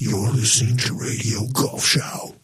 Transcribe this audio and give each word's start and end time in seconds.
You're 0.00 0.30
listening 0.30 0.76
to 0.76 0.94
Radio 0.94 1.48
Golf 1.52 1.84
Show. 1.84 2.37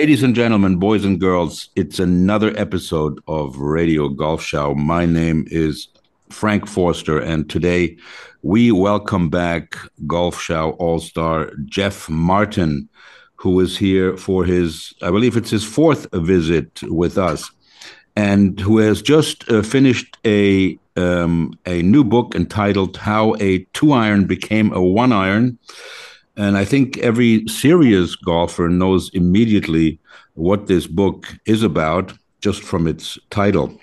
Ladies 0.00 0.22
and 0.22 0.32
gentlemen, 0.32 0.76
boys 0.76 1.04
and 1.04 1.18
girls, 1.18 1.70
it's 1.74 1.98
another 1.98 2.56
episode 2.56 3.18
of 3.26 3.58
Radio 3.58 4.08
Golf 4.08 4.40
Show. 4.40 4.72
My 4.76 5.04
name 5.04 5.44
is 5.50 5.88
Frank 6.30 6.68
Forster, 6.68 7.18
and 7.18 7.50
today 7.50 7.96
we 8.42 8.70
welcome 8.70 9.28
back 9.28 9.76
Golf 10.06 10.40
Show 10.40 10.76
All 10.78 11.00
Star 11.00 11.50
Jeff 11.64 12.08
Martin, 12.08 12.88
who 13.34 13.58
is 13.58 13.76
here 13.76 14.16
for 14.16 14.44
his, 14.44 14.94
I 15.02 15.10
believe 15.10 15.36
it's 15.36 15.50
his 15.50 15.64
fourth 15.64 16.06
visit 16.12 16.80
with 16.84 17.18
us, 17.18 17.50
and 18.14 18.60
who 18.60 18.78
has 18.78 19.02
just 19.02 19.50
uh, 19.50 19.62
finished 19.62 20.16
a 20.24 20.78
um, 20.96 21.58
a 21.66 21.82
new 21.82 22.04
book 22.04 22.36
entitled 22.36 22.96
"How 22.96 23.34
a 23.40 23.66
Two 23.72 23.90
Iron 23.90 24.26
Became 24.26 24.72
a 24.72 24.80
One 24.80 25.10
Iron." 25.10 25.58
And 26.38 26.56
I 26.56 26.64
think 26.64 26.98
every 26.98 27.44
serious 27.48 28.14
golfer 28.14 28.68
knows 28.68 29.10
immediately 29.12 29.98
what 30.34 30.68
this 30.68 30.86
book 30.86 31.26
is 31.46 31.64
about 31.64 32.12
just 32.40 32.62
from 32.62 32.86
its 32.86 33.18
title. 33.30 33.76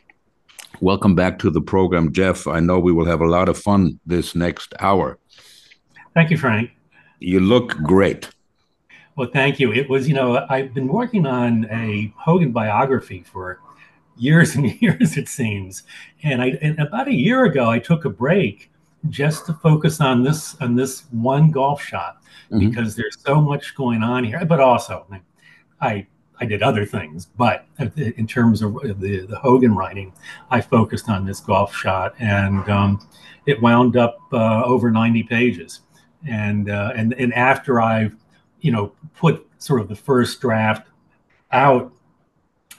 Welcome 0.80 1.16
back 1.16 1.38
to 1.40 1.50
the 1.50 1.60
program, 1.60 2.14
Jeff. 2.14 2.48
I 2.48 2.62
know 2.62 2.80
we 2.80 2.94
will 2.94 3.04
have 3.06 3.20
a 3.20 3.28
lot 3.28 3.50
of 3.50 3.58
fun 3.58 4.00
this 4.06 4.36
next 4.36 4.74
hour. 4.80 5.20
Thank 6.14 6.32
you, 6.32 6.38
Frank. 6.38 6.72
You 7.20 7.42
look 7.42 7.76
great. 7.84 8.30
Well, 9.18 9.30
thank 9.34 9.60
you. 9.60 9.74
It 9.74 9.90
was, 9.90 10.08
you 10.08 10.14
know, 10.14 10.46
I've 10.50 10.74
been 10.74 10.88
working 10.88 11.26
on 11.26 11.66
a 11.70 12.14
Hogan 12.16 12.54
biography 12.54 13.24
for 13.24 13.60
years 14.16 14.56
and 14.56 14.66
years, 14.82 15.18
it 15.18 15.28
seems. 15.28 15.84
And 16.24 16.42
I, 16.42 16.58
and 16.62 16.80
about 16.80 17.10
a 17.10 17.14
year 17.14 17.44
ago, 17.44 17.70
I 17.70 17.80
took 17.80 18.06
a 18.06 18.10
break 18.10 18.72
just 19.10 19.46
to 19.46 19.54
focus 19.54 20.02
on 20.02 20.24
this 20.24 20.56
on 20.62 20.76
this 20.76 21.04
one 21.12 21.52
golf 21.52 21.82
shot 21.82 22.22
mm-hmm. 22.52 22.70
because 22.70 22.96
there's 22.96 23.18
so 23.26 23.42
much 23.42 23.76
going 23.76 24.04
on 24.04 24.24
here. 24.24 24.44
But 24.46 24.60
also, 24.60 25.06
I 25.82 26.08
I 26.40 26.46
did 26.46 26.62
other 26.62 26.86
things, 26.86 27.26
but 27.38 27.66
in 27.96 28.28
terms 28.28 28.62
of 28.62 28.76
the 29.00 29.26
the 29.26 29.38
Hogan 29.38 29.76
writing, 29.76 30.14
I 30.50 30.62
focused 30.62 31.10
on 31.10 31.26
this 31.26 31.40
golf 31.40 31.76
shot, 31.76 32.16
and 32.20 32.68
um, 32.70 33.08
it 33.46 33.62
wound 33.62 33.96
up 33.96 34.18
uh, 34.34 34.64
over 34.64 34.92
90 34.92 35.24
pages. 35.24 35.82
And 36.28 36.70
uh, 36.70 36.92
and 36.96 37.14
and 37.14 37.34
after 37.34 37.82
I've 37.82 38.16
you 38.62 38.72
know 38.72 38.92
put 39.16 39.48
sort 39.60 39.82
of 39.82 39.88
the 39.88 39.96
first 39.96 40.42
draft 40.42 40.88
out, 41.52 41.94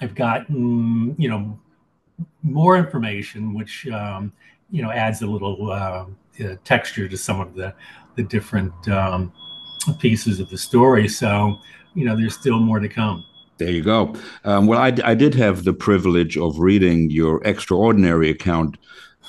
I've 0.01 0.15
gotten 0.15 1.15
you 1.17 1.29
know 1.29 1.59
more 2.43 2.77
information, 2.77 3.55
which 3.55 3.87
um, 3.89 4.33
you 4.71 4.83
know 4.83 4.91
adds 4.91 5.23
a 5.23 5.27
little 5.27 5.71
uh, 5.71 6.07
texture 6.65 7.09
to 7.09 7.17
some 7.17 7.41
of 7.41 7.55
the 7.55 7.75
the 8.17 8.23
different 8.23 8.89
um, 8.89 9.33
pieces 9.99 10.41
of 10.41 10.51
the 10.51 10.59
story. 10.59 11.09
So, 11.09 11.59
you 11.95 12.05
know, 12.05 12.17
there's 12.17 12.35
still 12.35 12.59
more 12.59 12.81
to 12.81 12.89
come. 12.89 13.25
There 13.59 13.71
you 13.71 13.83
go. 13.83 14.15
Um, 14.45 14.67
well, 14.67 14.79
I, 14.79 14.93
I 15.05 15.15
did 15.15 15.35
have 15.35 15.65
the 15.65 15.73
privilege 15.73 16.37
of 16.37 16.59
reading 16.59 17.11
your 17.11 17.43
extraordinary 17.45 18.29
account 18.31 18.77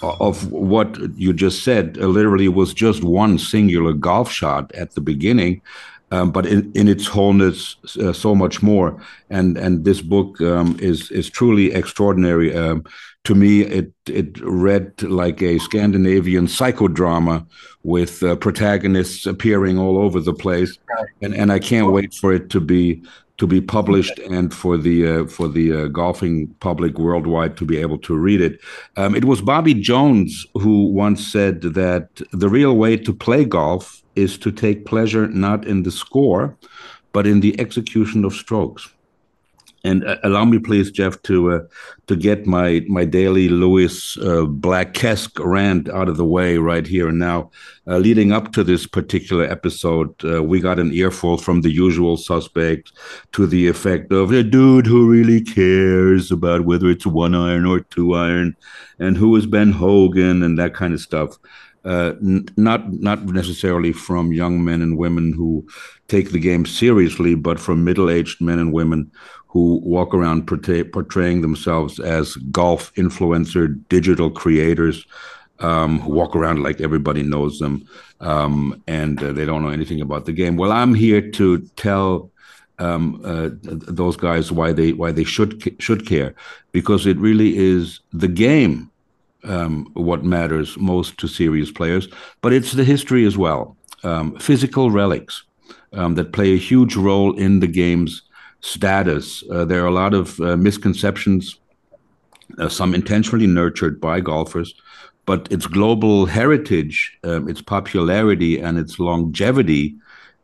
of 0.02 0.52
what 0.52 0.97
you 1.17 1.33
just 1.33 1.63
said. 1.63 1.97
Uh, 1.99 2.07
literally, 2.07 2.47
was 2.47 2.73
just 2.73 3.03
one 3.03 3.39
singular 3.39 3.94
golf 3.94 4.31
shot 4.31 4.72
at 4.75 4.91
the 4.91 5.01
beginning, 5.01 5.61
um, 6.11 6.31
but 6.31 6.45
in, 6.45 6.72
in 6.73 6.88
its 6.88 7.07
wholeness, 7.07 7.77
uh, 7.99 8.13
so 8.13 8.35
much 8.35 8.62
more. 8.62 9.01
And 9.29 9.57
and 9.57 9.85
this 9.85 10.01
book 10.01 10.39
um, 10.41 10.78
is 10.79 11.09
is 11.09 11.29
truly 11.29 11.73
extraordinary. 11.73 12.56
Um, 12.56 12.83
to 13.27 13.35
me, 13.35 13.61
it 13.61 13.91
it 14.05 14.39
read 14.41 15.03
like 15.03 15.41
a 15.41 15.59
Scandinavian 15.59 16.47
psychodrama 16.47 17.45
with 17.83 18.23
uh, 18.23 18.38
protagonists 18.38 19.25
appearing 19.25 19.77
all 19.77 19.97
over 19.97 20.21
the 20.21 20.33
place, 20.33 20.77
and 21.21 21.35
and 21.35 21.51
I 21.51 21.59
can't 21.59 21.91
wait 21.91 22.13
for 22.13 22.31
it 22.33 22.49
to 22.51 22.61
be 22.61 23.03
to 23.38 23.45
be 23.45 23.59
published 23.59 24.17
and 24.19 24.53
for 24.53 24.77
the 24.77 24.97
uh, 25.05 25.25
for 25.25 25.49
the 25.49 25.73
uh, 25.73 25.88
golfing 25.88 26.47
public 26.61 26.97
worldwide 26.97 27.57
to 27.57 27.65
be 27.65 27.77
able 27.77 27.97
to 28.07 28.15
read 28.15 28.39
it. 28.39 28.61
Um, 28.95 29.13
it 29.13 29.25
was 29.25 29.41
Bobby 29.41 29.73
Jones 29.73 30.45
who 30.53 30.85
once 30.85 31.27
said 31.27 31.61
that 31.81 32.07
the 32.31 32.47
real 32.47 32.77
way 32.77 32.95
to 32.95 33.13
play 33.13 33.44
golf 33.44 34.01
is 34.15 34.38
to 34.38 34.53
take 34.53 34.85
pleasure 34.85 35.27
not 35.27 35.67
in 35.67 35.83
the 35.83 35.91
score, 35.91 36.55
but 37.11 37.27
in 37.27 37.41
the 37.41 37.59
execution 37.59 38.23
of 38.23 38.33
strokes. 38.33 38.88
And 39.83 40.03
uh, 40.05 40.17
allow 40.23 40.43
me, 40.43 40.59
please, 40.59 40.91
Jeff, 40.91 41.21
to 41.23 41.51
uh, 41.51 41.59
to 42.07 42.15
get 42.15 42.45
my 42.45 42.83
my 42.88 43.05
daily 43.05 43.47
Lewis 43.47 44.17
uh, 44.17 44.45
Black-esque 44.45 45.39
rant 45.39 45.89
out 45.89 46.09
of 46.09 46.17
the 46.17 46.25
way 46.25 46.57
right 46.57 46.85
here 46.85 47.07
and 47.07 47.19
now. 47.19 47.51
Uh, 47.88 47.97
leading 47.97 48.31
up 48.31 48.51
to 48.51 48.63
this 48.63 48.85
particular 48.85 49.45
episode, 49.45 50.13
uh, 50.25 50.43
we 50.43 50.59
got 50.59 50.79
an 50.79 50.91
earful 50.91 51.38
from 51.38 51.61
the 51.61 51.71
usual 51.71 52.17
suspects 52.17 52.91
to 53.31 53.45
the 53.45 53.67
effect 53.67 54.11
of 54.11 54.31
a 54.31 54.43
dude 54.43 54.88
who 54.88 55.09
really 55.09 55.41
cares 55.41 56.31
about 56.31 56.65
whether 56.65 56.89
it's 56.89 57.05
one 57.05 57.35
iron 57.35 57.65
or 57.65 57.79
two 57.79 58.13
iron, 58.13 58.55
and 58.99 59.15
who 59.15 59.35
is 59.35 59.45
Ben 59.45 59.71
Hogan 59.71 60.44
and 60.44 60.57
that 60.59 60.73
kind 60.73 60.94
of 60.94 60.99
stuff. 60.99 61.38
Uh, 61.85 62.13
n- 62.21 62.45
not 62.57 62.91
not 62.91 63.23
necessarily 63.27 63.94
from 63.94 64.33
young 64.33 64.65
men 64.65 64.81
and 64.81 64.97
women 64.97 65.31
who 65.31 65.65
take 66.09 66.31
the 66.31 66.39
game 66.39 66.65
seriously, 66.65 67.35
but 67.35 67.59
from 67.59 67.85
middle-aged 67.85 68.41
men 68.41 68.59
and 68.59 68.73
women 68.73 69.09
who 69.47 69.80
walk 69.84 70.13
around 70.13 70.46
portray, 70.46 70.84
portraying 70.84 71.41
themselves 71.41 72.00
as 72.00 72.35
golf 72.52 72.94
influencer, 72.96 73.80
digital 73.90 74.30
creators, 74.30 75.06
um, 75.59 76.00
who 76.00 76.12
walk 76.12 76.35
around 76.35 76.63
like 76.63 76.81
everybody 76.81 77.24
knows 77.24 77.59
them, 77.59 77.88
um, 78.19 78.81
and 78.88 79.24
uh, 79.24 79.31
they 79.34 79.46
don't 79.46 79.63
know 79.63 79.69
anything 79.69 80.02
about 80.02 80.25
the 80.25 80.34
game. 80.34 80.57
Well, 80.57 80.72
I'm 80.72 80.94
here 80.94 81.22
to 81.31 81.59
tell 81.75 82.30
um, 82.80 83.22
uh, 83.24 83.50
those 83.63 84.18
guys 84.18 84.52
why 84.52 84.72
they 84.74 84.94
why 84.94 85.12
they 85.12 85.24
should 85.24 85.75
should 85.81 86.06
care, 86.06 86.36
because 86.72 87.07
it 87.07 87.18
really 87.18 87.57
is 87.57 88.02
the 88.13 88.28
game 88.28 88.91
um, 89.44 89.90
what 89.94 90.24
matters 90.24 90.78
most 90.78 91.18
to 91.19 91.28
serious 91.28 91.72
players, 91.72 92.07
but 92.41 92.53
it's 92.53 92.74
the 92.74 92.84
history 92.84 93.25
as 93.25 93.38
well, 93.38 93.75
um, 94.03 94.38
physical 94.38 94.91
relics 94.91 95.44
um, 95.94 96.16
that 96.16 96.34
play 96.34 96.53
a 96.53 96.57
huge 96.57 96.96
role 96.96 97.36
in 97.38 97.59
the 97.59 97.68
game's 97.68 98.22
status. 98.62 99.44
Uh, 99.51 99.66
there 99.66 99.84
are 99.84 99.88
a 99.88 99.91
lot 99.91 100.13
of 100.13 100.40
uh, 100.40 100.57
misconceptions, 100.57 101.59
uh, 102.57 102.69
some 102.69 102.94
intentionally 102.94 103.47
nurtured 103.47 104.00
by 104.01 104.19
golfers, 104.19 104.73
but 105.25 105.51
its 105.51 105.68
global 105.68 106.25
heritage, 106.25 107.18
um, 107.23 107.50
its 107.50 107.62
popularity, 107.62 108.59
and 108.59 108.78
its 108.78 109.00
longevity 109.00 109.95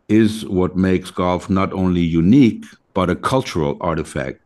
is 0.10 0.46
what 0.46 0.76
makes 0.76 1.10
golf 1.10 1.50
not 1.50 1.72
only 1.74 2.02
unique, 2.02 2.66
but 2.94 3.10
a 3.10 3.16
cultural 3.16 3.78
artifact. 3.82 4.40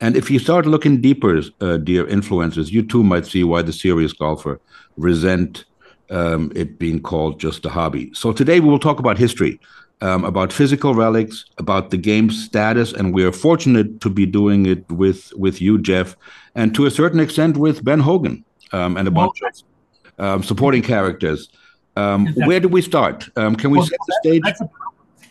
And 0.00 0.16
if 0.16 0.30
you 0.30 0.38
start 0.38 0.64
looking 0.64 1.00
deeper, 1.00 1.42
uh, 1.60 1.76
dear 1.76 2.06
influencers, 2.06 2.70
you 2.70 2.82
too 2.82 3.02
might 3.02 3.26
see 3.26 3.44
why 3.44 3.62
the 3.62 3.72
serious 3.72 4.12
golfer 4.12 4.60
resent 4.96 5.64
um, 6.10 6.50
it 6.54 6.78
being 6.78 7.00
called 7.00 7.38
just 7.38 7.64
a 7.66 7.68
hobby. 7.68 8.10
So 8.14 8.32
today 8.32 8.60
we 8.60 8.68
will 8.68 8.78
talk 8.78 8.98
about 8.98 9.18
history, 9.18 9.60
um, 10.02 10.24
about 10.24 10.52
physical 10.52 10.94
relics, 10.94 11.44
about 11.58 11.90
the 11.90 11.96
game's 11.96 12.42
status, 12.44 12.92
and 12.92 13.12
we 13.12 13.24
are 13.24 13.32
fortunate 13.32 14.00
to 14.00 14.10
be 14.10 14.26
doing 14.26 14.66
it 14.66 14.88
with 14.90 15.32
with 15.36 15.60
you, 15.60 15.78
Jeff, 15.78 16.16
and 16.54 16.74
to 16.74 16.86
a 16.86 16.90
certain 16.90 17.20
extent 17.20 17.56
with 17.56 17.84
Ben 17.84 18.00
Hogan 18.00 18.44
um, 18.72 18.96
and 18.96 19.06
a 19.06 19.10
bunch 19.10 19.40
of 19.42 20.24
um, 20.24 20.42
supporting 20.42 20.82
characters. 20.82 21.48
Um, 21.96 22.28
where 22.46 22.60
do 22.60 22.68
we 22.68 22.82
start? 22.82 23.28
Um, 23.36 23.56
can 23.56 23.70
we 23.70 23.78
well, 23.78 23.86
set 23.86 23.98
the 24.06 24.18
stage? 24.22 24.42
That's 24.44 24.60
a, 24.60 24.70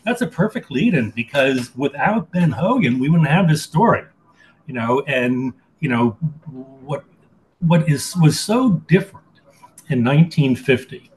that's 0.04 0.22
a 0.22 0.26
perfect 0.26 0.70
lead-in 0.70 1.10
because 1.10 1.74
without 1.76 2.30
Ben 2.32 2.50
Hogan, 2.50 2.98
we 2.98 3.08
wouldn't 3.08 3.28
have 3.28 3.48
this 3.48 3.62
story, 3.62 4.04
you 4.66 4.74
know. 4.74 5.00
And 5.06 5.52
you 5.80 5.88
know 5.88 6.10
what 6.84 7.04
what 7.60 7.88
is 7.88 8.14
was 8.16 8.38
so 8.38 8.70
different 8.88 9.26
in 9.88 10.04
1950 10.04 11.09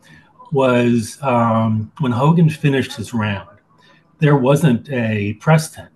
was 0.54 1.18
um, 1.22 1.92
when 2.00 2.12
Hogan 2.12 2.50
finished 2.50 2.96
his 2.96 3.14
round, 3.14 3.50
there 4.20 4.38
wasn't 4.38 4.90
a 4.90 5.34
press 5.34 5.72
tent. 5.72 5.90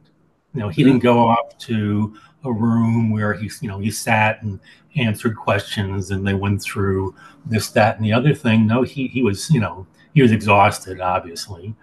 You 0.53 0.61
know, 0.61 0.69
he 0.69 0.83
didn't 0.83 1.03
go 1.03 1.19
off 1.19 1.57
to 1.59 2.17
a 2.43 2.51
room 2.51 3.11
where 3.11 3.33
he, 3.33 3.49
you 3.61 3.67
know, 3.67 3.79
he 3.79 3.91
sat 3.91 4.41
and 4.41 4.59
answered 4.95 5.37
questions 5.37 6.09
and 6.11 6.25
they 6.25 6.33
went 6.33 6.61
through 6.61 7.15
this, 7.45 7.69
that, 7.69 7.97
and 7.97 8.05
the 8.05 8.11
other 8.11 8.33
thing. 8.33 8.65
No, 8.65 8.81
he 8.81 9.07
he 9.07 9.21
was, 9.21 9.49
you 9.51 9.59
know, 9.59 9.85
he 10.13 10.21
was 10.23 10.31
exhausted. 10.31 10.99
Obviously, 10.99 11.75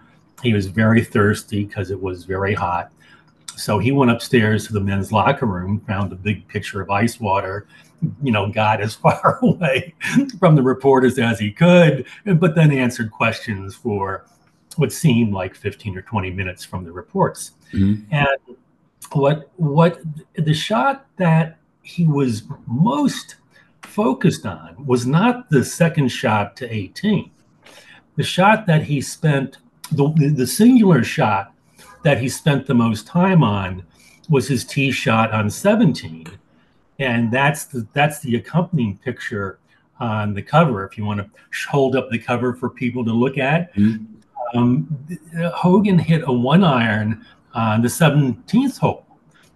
he 0.43 0.53
was 0.53 0.67
very 0.67 1.03
thirsty 1.03 1.63
because 1.63 1.89
it 1.89 2.01
was 2.01 2.25
very 2.25 2.53
hot. 2.53 2.91
So 3.55 3.79
he 3.79 3.93
went 3.93 4.11
upstairs 4.11 4.67
to 4.67 4.73
the 4.73 4.81
men's 4.81 5.13
locker 5.13 5.45
room, 5.45 5.79
found 5.87 6.11
a 6.11 6.17
big 6.17 6.45
pitcher 6.49 6.81
of 6.81 6.89
ice 6.89 7.21
water, 7.21 7.67
you 8.21 8.31
know, 8.31 8.49
got 8.49 8.81
as 8.81 8.95
far 9.05 9.39
away 9.41 9.93
from 10.39 10.55
the 10.55 10.61
reporters 10.61 11.17
as 11.19 11.39
he 11.39 11.51
could, 11.51 12.05
but 12.25 12.55
then 12.55 12.71
answered 12.71 13.11
questions 13.11 13.75
for 13.75 14.25
what 14.77 14.91
seemed 14.91 15.33
like 15.33 15.55
15 15.55 15.97
or 15.97 16.01
20 16.01 16.31
minutes 16.31 16.65
from 16.65 16.83
the 16.83 16.91
reports. 16.91 17.51
Mm-hmm. 17.73 18.13
And 18.13 18.57
what 19.13 19.51
what 19.57 19.99
the 20.35 20.53
shot 20.53 21.05
that 21.17 21.57
he 21.81 22.07
was 22.07 22.43
most 22.65 23.35
focused 23.83 24.45
on 24.45 24.75
was 24.85 25.05
not 25.05 25.49
the 25.49 25.63
second 25.63 26.09
shot 26.09 26.57
to 26.57 26.73
18. 26.73 27.31
The 28.17 28.23
shot 28.23 28.65
that 28.65 28.83
he 28.83 29.01
spent, 29.01 29.57
the, 29.91 30.09
the 30.35 30.47
singular 30.47 31.03
shot 31.03 31.53
that 32.03 32.19
he 32.19 32.27
spent 32.27 32.65
the 32.65 32.73
most 32.73 33.07
time 33.07 33.43
on 33.43 33.83
was 34.29 34.47
his 34.47 34.65
tee 34.65 34.91
shot 34.91 35.31
on 35.31 35.49
17 35.49 36.27
and 36.99 37.31
that's 37.31 37.65
the 37.65 37.87
that's 37.93 38.19
the 38.19 38.35
accompanying 38.35 38.97
picture 38.97 39.59
on 39.99 40.33
the 40.33 40.41
cover. 40.41 40.85
If 40.85 40.97
you 40.97 41.05
want 41.05 41.19
to 41.19 41.29
hold 41.69 41.95
up 41.95 42.09
the 42.09 42.19
cover 42.19 42.53
for 42.53 42.69
people 42.69 43.03
to 43.05 43.11
look 43.11 43.37
at, 43.37 43.73
mm-hmm. 43.75 44.57
um, 44.57 45.07
Hogan 45.53 45.99
hit 45.99 46.23
a 46.25 46.31
one 46.31 46.63
iron 46.63 47.25
on 47.53 47.81
the 47.81 47.87
17th 47.87 48.77
hole, 48.77 49.05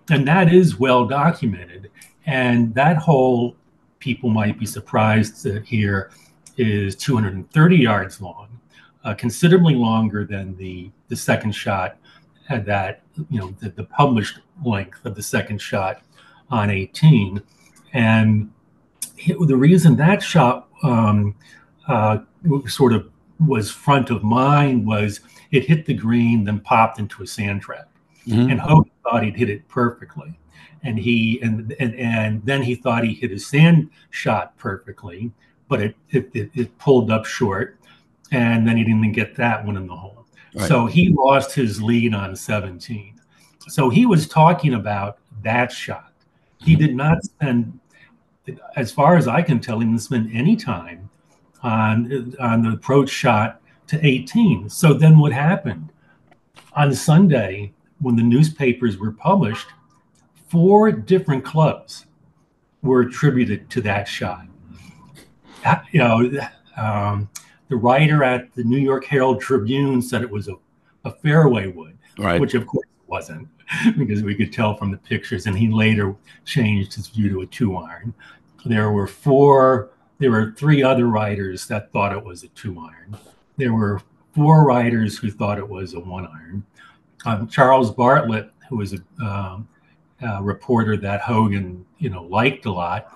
and 0.09 0.27
that 0.27 0.51
is 0.53 0.80
well 0.80 1.06
documented. 1.06 1.91
And 2.25 2.74
that 2.75 2.97
hole, 2.97 3.56
people 4.00 4.30
might 4.30 4.57
be 4.57 4.65
surprised 4.65 5.41
to 5.44 5.62
hear, 5.62 6.12
is 6.57 6.95
230 6.95 7.75
yards 7.75 8.21
long, 8.21 8.47
uh, 9.03 9.13
considerably 9.13 9.75
longer 9.75 10.25
than 10.25 10.56
the 10.57 10.91
the 11.07 11.15
second 11.15 11.51
shot 11.53 11.97
had 12.47 12.65
that 12.65 13.01
you 13.30 13.39
know 13.39 13.56
the, 13.59 13.69
the 13.69 13.83
published 13.83 14.39
length 14.63 15.06
of 15.06 15.15
the 15.15 15.24
second 15.24 15.62
shot 15.62 16.01
on 16.51 16.69
18. 16.69 17.42
And 17.94 18.51
the 19.28 19.56
reason 19.56 19.96
that 19.98 20.22
shot 20.22 20.68
um, 20.84 21.36
uh, 21.88 22.19
sort 22.68 22.94
of 22.94 23.10
was 23.46 23.72
front 23.72 24.10
of 24.10 24.24
mind 24.24 24.86
was 24.86 25.22
it 25.51 25.66
hit 25.66 25.86
the 25.86 25.94
green, 25.94 26.44
then 26.44 26.60
popped 26.60 27.00
into 27.00 27.24
a 27.24 27.28
sand 27.28 27.62
trap. 27.62 27.90
Mm-hmm. 28.28 28.51
And 28.51 28.60
Hogan 28.60 28.92
thought 29.04 29.24
he'd 29.24 29.36
hit 29.36 29.50
it 29.50 29.68
perfectly. 29.68 30.38
And 30.84 30.98
he 30.98 31.42
and, 31.42 31.75
and 31.80 31.94
and 31.96 32.46
then 32.46 32.62
he 32.62 32.74
thought 32.74 33.04
he 33.04 33.13
hit 33.13 33.31
his 33.31 33.46
sand 33.46 33.90
shot 34.12 34.57
perfectly, 34.57 35.31
but 35.68 35.81
it 35.81 35.96
it, 36.12 36.30
it, 36.34 36.51
it 36.54 36.78
pulled 36.78 37.12
up 37.12 37.25
short, 37.25 37.78
and 38.31 38.66
then 38.66 38.78
he 38.78 38.84
didn't 38.84 39.00
even 39.00 39.12
get 39.12 39.36
that 39.36 39.66
one 39.66 39.75
in 39.75 39.88
the 39.88 39.96
hole. 39.96 40.25
Right. 40.56 40.68
So 40.69 40.86
he 40.86 41.10
lost 41.10 41.54
his 41.54 41.81
lead 41.81 42.13
on 42.13 42.34
17. 42.36 43.19
So 43.68 43.90
he 43.90 44.06
was 44.06 44.28
talking 44.28 44.74
about 44.74 45.19
that 45.44 45.72
shot 45.72 46.08
he 46.59 46.75
did 46.75 46.95
not 46.95 47.23
spend, 47.23 47.79
as 48.75 48.91
far 48.91 49.17
as 49.17 49.27
I 49.27 49.41
can 49.41 49.59
tell, 49.59 49.79
he 49.79 49.85
didn't 49.85 50.01
spend 50.01 50.31
any 50.33 50.56
time 50.56 51.09
on 51.63 52.35
on 52.39 52.63
the 52.63 52.71
approach 52.71 53.09
shot 53.09 53.61
to 53.88 54.06
18. 54.06 54.69
So 54.69 54.94
then 54.94 55.19
what 55.19 55.31
happened? 55.31 55.91
On 56.73 56.94
Sunday, 56.94 57.73
when 58.00 58.15
the 58.15 58.23
newspapers 58.23 58.97
were 58.97 59.11
published, 59.11 59.67
four 60.47 60.91
different 60.91 61.44
clubs 61.44 62.06
were 62.81 63.01
attributed 63.01 63.69
to 63.71 63.81
that 63.81 64.07
shot. 64.07 64.45
Uh, 65.65 65.77
you 65.91 66.00
know, 66.00 66.31
um, 66.77 67.29
the 67.67 67.75
writer 67.75 68.23
at 68.23 68.53
the 68.55 68.63
New 68.63 68.77
York 68.77 69.05
Herald 69.05 69.41
Tribune 69.41 70.01
said 70.01 70.21
it 70.21 70.29
was 70.29 70.47
a, 70.47 70.55
a 71.03 71.12
fairway 71.12 71.67
wood, 71.67 71.97
right. 72.17 72.39
which 72.39 72.53
of 72.53 72.65
course 72.65 72.88
wasn't. 73.09 73.47
because 73.97 74.23
we 74.23 74.35
could 74.35 74.51
tell 74.51 74.75
from 74.75 74.91
the 74.91 74.97
pictures. 74.97 75.45
And 75.45 75.57
he 75.57 75.69
later 75.69 76.15
changed 76.45 76.94
his 76.94 77.07
view 77.07 77.29
to 77.29 77.41
a 77.41 77.45
two 77.45 77.77
iron. 77.77 78.13
There 78.65 78.91
were 78.91 79.07
four, 79.07 79.91
there 80.17 80.31
were 80.31 80.53
three 80.57 80.83
other 80.83 81.07
writers 81.07 81.67
that 81.67 81.91
thought 81.91 82.11
it 82.11 82.23
was 82.23 82.44
a 82.44 82.47
two 82.50 82.79
iron. 82.79 83.17
There 83.57 83.73
were 83.73 84.01
four 84.33 84.65
writers 84.65 85.17
who 85.17 85.31
thought 85.31 85.57
it 85.57 85.67
was 85.67 85.94
a 85.94 86.00
one 86.00 86.27
iron. 86.27 86.65
Um, 87.25 87.47
Charles 87.47 87.91
Bartlett, 87.91 88.51
who 88.69 88.77
was 88.77 88.94
a, 88.94 89.23
um, 89.23 89.67
a 90.21 90.41
reporter 90.41 90.97
that 90.97 91.21
Hogan, 91.21 91.85
you 91.97 92.09
know, 92.09 92.23
liked 92.23 92.65
a 92.65 92.71
lot, 92.71 93.13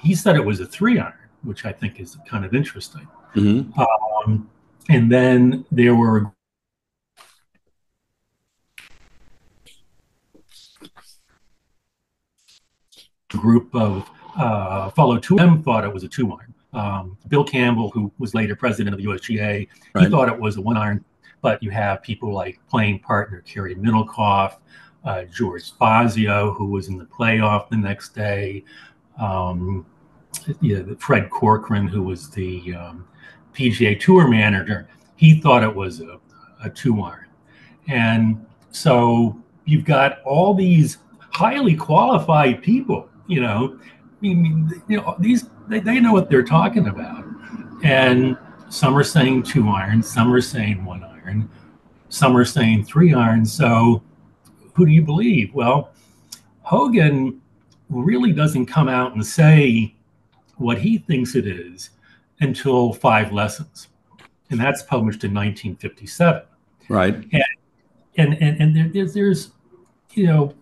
he 0.00 0.14
said 0.14 0.36
it 0.36 0.44
was 0.44 0.60
a 0.60 0.66
three 0.66 0.98
iron, 0.98 1.14
which 1.42 1.64
I 1.64 1.72
think 1.72 2.00
is 2.00 2.16
kind 2.26 2.44
of 2.44 2.54
interesting. 2.54 3.06
Mm-hmm. 3.34 3.78
Um, 3.80 4.50
and 4.88 5.10
then 5.10 5.64
there 5.70 5.94
were 5.94 6.32
group 13.32 13.74
of 13.74 14.08
uh, 14.36 14.90
fellow 14.90 15.18
2M 15.18 15.64
thought 15.64 15.84
it 15.84 15.92
was 15.92 16.04
a 16.04 16.08
two 16.08 16.32
iron. 16.32 16.54
Um, 16.72 17.18
Bill 17.28 17.44
Campbell, 17.44 17.90
who 17.90 18.10
was 18.18 18.34
later 18.34 18.56
president 18.56 18.94
of 18.94 19.00
the 19.00 19.06
USGA, 19.06 19.68
right. 19.94 20.04
he 20.04 20.10
thought 20.10 20.28
it 20.28 20.38
was 20.38 20.56
a 20.56 20.60
one 20.60 20.76
iron. 20.76 21.04
But 21.42 21.62
you 21.62 21.70
have 21.70 22.02
people 22.02 22.32
like 22.32 22.60
playing 22.68 23.00
partner 23.00 23.42
Cary 23.42 23.74
Middlecoff, 23.74 24.56
uh, 25.04 25.24
George 25.24 25.72
Fazio, 25.72 26.52
who 26.52 26.66
was 26.66 26.88
in 26.88 26.96
the 26.96 27.04
playoff 27.04 27.68
the 27.68 27.76
next 27.76 28.14
day, 28.14 28.64
um, 29.20 29.84
yeah, 30.60 30.82
Fred 30.98 31.30
Corcoran, 31.30 31.86
who 31.86 32.02
was 32.02 32.30
the 32.30 32.74
um, 32.74 33.06
PGA 33.54 33.98
Tour 33.98 34.28
manager. 34.28 34.88
He 35.16 35.40
thought 35.40 35.62
it 35.62 35.74
was 35.74 36.00
a, 36.00 36.20
a 36.64 36.70
two 36.70 37.02
iron. 37.02 37.26
And 37.88 38.44
so 38.70 39.40
you've 39.64 39.84
got 39.84 40.20
all 40.22 40.54
these 40.54 40.98
highly 41.18 41.74
qualified 41.74 42.62
people 42.62 43.08
you 43.26 43.40
know, 43.40 43.78
I 43.80 44.14
mean, 44.20 44.82
you 44.88 44.98
know, 44.98 45.16
these 45.18 45.48
they, 45.68 45.80
they 45.80 46.00
know 46.00 46.12
what 46.12 46.30
they're 46.30 46.42
talking 46.42 46.88
about, 46.88 47.24
and 47.82 48.36
some 48.68 48.96
are 48.96 49.04
saying 49.04 49.44
two 49.44 49.68
iron, 49.68 50.02
some 50.02 50.32
are 50.32 50.40
saying 50.40 50.84
one 50.84 51.04
iron, 51.04 51.50
some 52.08 52.36
are 52.36 52.44
saying 52.44 52.84
three 52.84 53.14
iron. 53.14 53.44
So, 53.44 54.02
who 54.74 54.86
do 54.86 54.92
you 54.92 55.02
believe? 55.02 55.52
Well, 55.54 55.90
Hogan 56.62 57.40
really 57.88 58.32
doesn't 58.32 58.66
come 58.66 58.88
out 58.88 59.14
and 59.14 59.24
say 59.24 59.94
what 60.56 60.78
he 60.78 60.98
thinks 60.98 61.34
it 61.34 61.46
is 61.46 61.90
until 62.40 62.92
five 62.92 63.32
lessons, 63.32 63.88
and 64.50 64.60
that's 64.60 64.82
published 64.82 65.24
in 65.24 65.34
1957. 65.34 66.42
Right. 66.88 67.14
And 67.14 67.44
and 68.16 68.34
and, 68.42 68.60
and 68.60 68.76
there, 68.76 68.88
there's 68.88 69.14
there's 69.14 69.50
you 70.12 70.26
know 70.26 70.54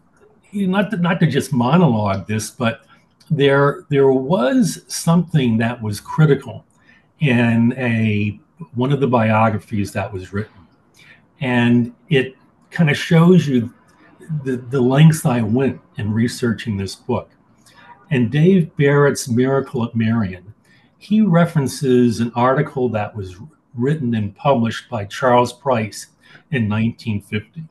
not 0.52 0.90
to, 0.90 0.96
not 0.96 1.20
to 1.20 1.26
just 1.26 1.52
monologue 1.52 2.26
this, 2.26 2.50
but 2.50 2.84
there 3.30 3.84
there 3.88 4.10
was 4.10 4.84
something 4.88 5.58
that 5.58 5.80
was 5.80 6.00
critical 6.00 6.64
in 7.20 7.74
a 7.76 8.38
one 8.74 8.92
of 8.92 9.00
the 9.00 9.06
biographies 9.06 9.92
that 9.92 10.12
was 10.12 10.32
written, 10.32 10.66
and 11.40 11.94
it 12.08 12.36
kind 12.70 12.90
of 12.90 12.96
shows 12.96 13.46
you 13.46 13.72
the, 14.44 14.56
the 14.56 14.80
lengths 14.80 15.24
I 15.24 15.42
went 15.42 15.80
in 15.96 16.12
researching 16.12 16.76
this 16.76 16.94
book. 16.94 17.30
And 18.10 18.30
Dave 18.30 18.74
Barrett's 18.76 19.28
Miracle 19.28 19.84
at 19.84 19.94
Merion, 19.94 20.54
he 20.98 21.20
references 21.20 22.20
an 22.20 22.32
article 22.34 22.88
that 22.90 23.14
was 23.14 23.36
written 23.74 24.14
and 24.14 24.34
published 24.34 24.88
by 24.88 25.04
Charles 25.04 25.52
Price 25.52 26.08
in 26.50 26.68
1950. 26.68 27.64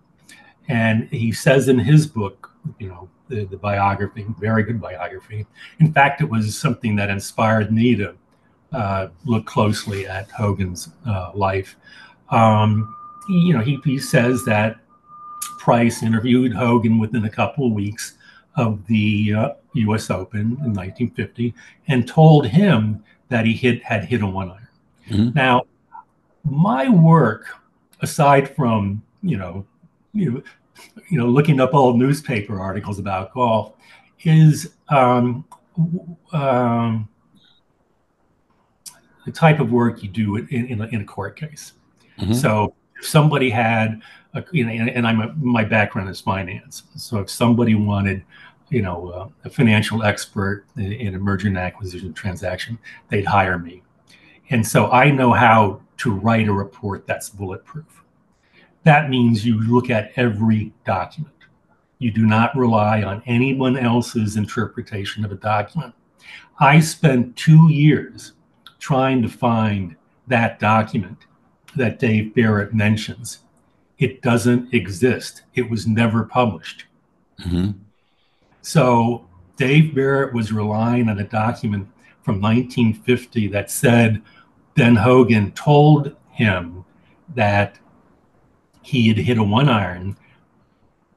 And 0.68 1.10
he 1.10 1.32
says 1.32 1.68
in 1.68 1.80
his 1.80 2.08
book, 2.08 2.39
you 2.78 2.90
know, 2.90 3.10
the, 3.28 3.46
the 3.46 3.58
biography, 3.58 4.26
very 4.40 4.64
good 4.64 4.82
biography. 4.82 5.46
In 5.80 5.92
fact, 5.94 6.22
it 6.22 6.30
was 6.30 6.58
something 6.58 6.96
that 6.96 7.10
inspired 7.10 7.72
me 7.72 7.96
to 7.96 8.16
uh, 8.72 9.08
look 9.26 9.46
closely 9.46 10.08
at 10.08 10.30
Hogan's 10.32 10.90
uh, 11.08 11.32
life. 11.34 11.76
Um, 12.30 12.94
you 13.30 13.54
know, 13.54 13.62
he, 13.62 13.80
he 13.84 14.00
says 14.00 14.44
that 14.46 14.78
Price 15.60 16.04
interviewed 16.04 16.54
Hogan 16.54 17.00
within 17.00 17.26
a 17.26 17.30
couple 17.30 17.68
of 17.68 17.74
weeks 17.74 18.18
of 18.56 18.86
the 18.88 19.34
uh, 19.34 19.50
U.S. 19.74 20.10
Open 20.10 20.42
in 20.42 20.74
1950 20.74 21.54
and 21.88 22.08
told 22.08 22.48
him 22.48 23.04
that 23.30 23.46
he 23.46 23.54
hit 23.54 23.84
had 23.84 24.06
hit 24.06 24.22
a 24.22 24.28
one 24.28 24.50
iron. 24.50 24.68
Mm-hmm. 25.10 25.30
Now, 25.36 25.64
my 26.44 26.90
work, 26.90 27.46
aside 28.02 28.56
from 28.56 29.04
you 29.22 29.38
know, 29.38 29.66
you 30.14 30.32
know, 30.32 30.44
you 31.10 31.18
know, 31.18 31.28
looking 31.28 31.60
up 31.60 31.74
old 31.74 31.98
newspaper 31.98 32.60
articles 32.60 33.00
about 33.00 33.34
golf 33.34 33.74
is 34.24 34.74
um, 34.90 35.46
um, 36.34 37.08
the 39.26 39.32
type 39.32 39.60
of 39.60 39.72
work 39.72 40.04
you 40.04 40.10
do 40.10 40.36
in, 40.38 40.68
in, 40.68 40.82
a, 40.82 40.88
in 40.88 41.02
a 41.02 41.06
court 41.06 41.38
case. 41.38 41.74
Mm-hmm. 42.20 42.34
So 42.34 42.74
if 42.98 43.06
somebody 43.08 43.50
had, 43.50 44.02
a, 44.34 44.44
you 44.52 44.66
know, 44.66 44.72
and 44.72 45.08
I'm 45.08 45.22
a, 45.22 45.34
my 45.36 45.64
background 45.64 46.10
is 46.10 46.20
finance. 46.20 46.84
So 46.96 47.20
if 47.20 47.30
somebody 47.30 47.76
wanted, 47.76 48.24
you 48.70 48.82
know, 48.82 49.10
uh, 49.10 49.30
a 49.46 49.50
financial 49.50 50.04
expert 50.04 50.66
in, 50.76 50.92
in 50.94 51.16
a 51.16 51.20
merger 51.20 51.48
and 51.48 51.58
acquisition 51.58 52.14
transaction, 52.14 52.78
they'd 53.10 53.26
hire 53.26 53.58
me. 53.58 53.82
And 54.50 54.66
so 54.66 54.92
I 54.92 55.12
know 55.12 55.32
how 55.32 55.82
to 55.98 56.12
write 56.12 56.48
a 56.48 56.54
report 56.54 57.06
that's 57.08 57.30
bulletproof. 57.30 58.04
That 58.90 59.12
means 59.12 59.46
you 59.46 59.62
look 59.62 59.92
at 59.92 60.14
every 60.16 60.74
document. 60.84 61.36
You 62.00 62.10
do 62.10 62.26
not 62.26 62.58
rely 62.58 63.04
on 63.04 63.22
anyone 63.28 63.78
else's 63.78 64.36
interpretation 64.36 65.24
of 65.24 65.32
a 65.32 65.36
document. 65.36 65.94
I 66.60 66.80
spent 66.80 67.36
two 67.36 67.70
years 67.70 68.34
trying 68.80 69.22
to 69.22 69.30
find 69.30 69.96
that 70.26 70.58
document 70.58 71.28
that 71.76 72.00
Dave 72.00 72.34
Barrett 72.34 72.74
mentions. 72.74 73.42
It 74.00 74.24
doesn't 74.24 74.74
exist. 74.74 75.44
It 75.54 75.70
was 75.70 75.86
never 75.86 76.24
published. 76.24 76.86
Mm-hmm. 77.46 77.74
So 78.64 79.28
Dave 79.56 79.94
Barrett 79.94 80.34
was 80.34 80.52
relying 80.52 81.10
on 81.10 81.20
a 81.20 81.26
document 81.26 81.88
from 82.24 82.42
1950 82.42 83.50
that 83.50 83.70
said 83.70 84.24
Ben 84.74 84.96
Hogan 84.96 85.52
told 85.52 86.16
him 86.32 86.84
that 87.36 87.78
he 88.82 89.08
had 89.08 89.18
hit 89.18 89.38
a 89.38 89.44
one 89.44 89.70
iron, 89.70 90.18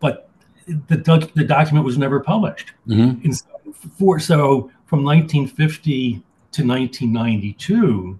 but 0.00 0.28
the, 0.66 0.96
doc- 0.96 1.32
the 1.34 1.44
document 1.44 1.84
was 1.84 1.98
never 1.98 2.20
published. 2.20 2.72
Mm-hmm. 2.86 3.24
And 3.24 3.36
so, 3.36 3.46
for, 3.98 4.18
so 4.18 4.70
from 4.86 5.04
1950 5.04 6.22
to 6.52 6.66
1992, 6.66 8.18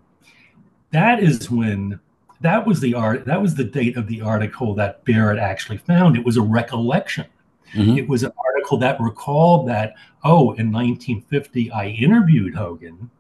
that 0.91 1.23
is 1.23 1.51
when 1.51 1.99
that 2.41 2.67
was 2.67 2.81
the 2.81 2.95
art 2.95 3.25
that 3.25 3.41
was 3.41 3.55
the 3.55 3.65
date 3.65 3.97
of 3.97 4.07
the 4.09 4.21
article 4.21 4.75
that 4.75 5.05
Barrett 5.05 5.39
actually 5.39 5.79
found. 5.79 6.17
It 6.17 6.25
was 6.25 6.37
a 6.37 6.43
recollection. 6.43 7.27
Mm-hmm. 7.73 7.99
It 7.99 8.09
was 8.09 8.23
an 8.23 8.33
article 8.45 8.77
that 8.79 9.01
recalled 9.01 9.69
that, 9.69 9.95
oh, 10.25 10.53
in 10.55 10.71
1950, 10.71 11.71
I 11.71 11.87
interviewed 11.89 12.55
Hogan. 12.55 13.11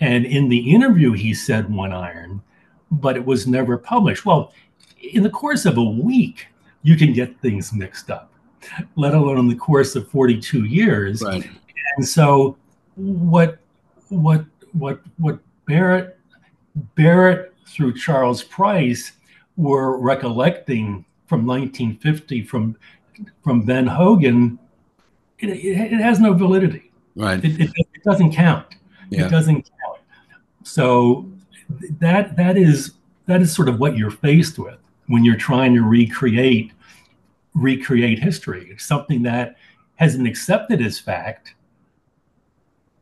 And 0.00 0.26
in 0.26 0.48
the 0.48 0.72
interview, 0.72 1.12
he 1.12 1.32
said 1.32 1.72
one 1.72 1.92
iron, 1.92 2.42
but 2.90 3.16
it 3.16 3.24
was 3.24 3.46
never 3.46 3.78
published. 3.78 4.26
Well, 4.26 4.52
in 5.12 5.22
the 5.22 5.30
course 5.30 5.64
of 5.64 5.76
a 5.78 5.82
week, 5.82 6.46
you 6.82 6.96
can 6.96 7.12
get 7.12 7.40
things 7.40 7.72
mixed 7.72 8.10
up, 8.10 8.32
let 8.96 9.14
alone 9.14 9.38
in 9.38 9.48
the 9.48 9.56
course 9.56 9.96
of 9.96 10.08
42 10.08 10.64
years. 10.64 11.22
Right. 11.22 11.48
And 11.96 12.06
so 12.06 12.56
what 12.96 13.58
what 14.08 14.44
what 14.72 15.00
what 15.18 15.38
Barrett 15.66 16.18
Barrett 16.94 17.54
through 17.66 17.94
Charles 17.94 18.42
Price 18.42 19.12
were 19.56 19.98
recollecting 19.98 21.04
from 21.26 21.46
1950 21.46 22.42
from 22.42 22.76
from 23.42 23.62
Ben 23.62 23.86
Hogan, 23.86 24.58
it, 25.38 25.50
it, 25.50 25.92
it 25.92 26.00
has 26.00 26.20
no 26.20 26.34
validity. 26.34 26.90
Right. 27.16 27.42
It, 27.44 27.60
it, 27.60 27.70
it 27.76 28.04
doesn't 28.04 28.32
count. 28.32 28.66
Yeah. 29.10 29.26
It 29.26 29.30
doesn't 29.30 29.62
count. 29.62 30.00
So 30.64 31.30
that 32.00 32.36
that 32.36 32.56
is 32.56 32.92
that 33.26 33.40
is 33.40 33.54
sort 33.54 33.68
of 33.68 33.78
what 33.78 33.96
you're 33.96 34.10
faced 34.10 34.58
with 34.58 34.78
when 35.06 35.24
you're 35.24 35.36
trying 35.36 35.74
to 35.74 35.82
recreate 35.82 36.72
recreate 37.54 38.18
history. 38.18 38.68
It's 38.70 38.84
something 38.84 39.22
that 39.22 39.56
has 39.96 40.16
been 40.16 40.26
accepted 40.26 40.82
as 40.82 40.98
fact, 40.98 41.54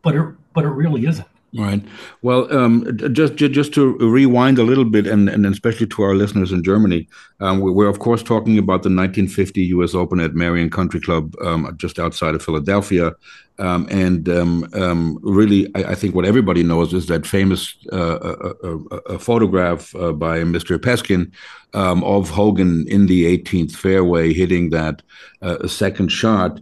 but 0.03 0.15
it 0.15 0.35
but 0.53 0.65
it 0.65 0.71
really 0.71 1.07
isn't. 1.07 1.29
Right. 1.55 1.85
Well, 2.23 2.51
um, 2.51 2.99
just 3.13 3.35
just 3.37 3.75
to 3.75 3.99
rewind 3.99 4.59
a 4.59 4.63
little 4.63 4.87
bit, 4.87 5.07
and, 5.07 5.29
and 5.29 5.45
especially 5.45 5.87
to 5.89 6.03
our 6.03 6.15
listeners 6.15 6.51
in 6.51 6.65
Germany, 6.65 7.07
um, 7.41 7.61
we're 7.61 7.91
of 7.91 7.99
course 7.99 8.23
talking 8.23 8.57
about 8.57 8.83
the 8.83 8.89
1950 8.89 9.61
U.S. 9.65 9.95
Open 9.95 10.19
at 10.19 10.35
Merion 10.35 10.71
Country 10.71 10.99
Club, 10.99 11.35
um, 11.45 11.71
just 11.77 11.99
outside 11.99 12.35
of 12.35 12.43
Philadelphia, 12.43 13.13
um, 13.59 13.87
and 13.91 14.31
um, 14.31 14.67
um, 14.73 15.19
really, 15.23 15.71
I, 15.75 15.91
I, 15.91 15.95
think 15.95 16.15
what 16.15 16.25
everybody 16.25 16.63
knows 16.63 16.95
is 16.95 17.07
that 17.09 17.27
famous 17.27 17.77
uh, 17.93 17.97
uh, 18.15 18.55
uh, 18.65 18.97
uh 19.11 19.19
photograph 19.19 19.95
uh, 19.95 20.13
by 20.13 20.39
Mr. 20.39 20.79
Peskin 20.79 21.31
of 21.75 22.31
Hogan 22.31 22.87
in 22.89 23.07
the 23.07 23.39
18th 23.39 23.73
fairway 23.73 24.33
hitting 24.33 24.71
that 24.71 25.03
uh, 25.43 25.67
second 25.69 26.09
shot 26.09 26.61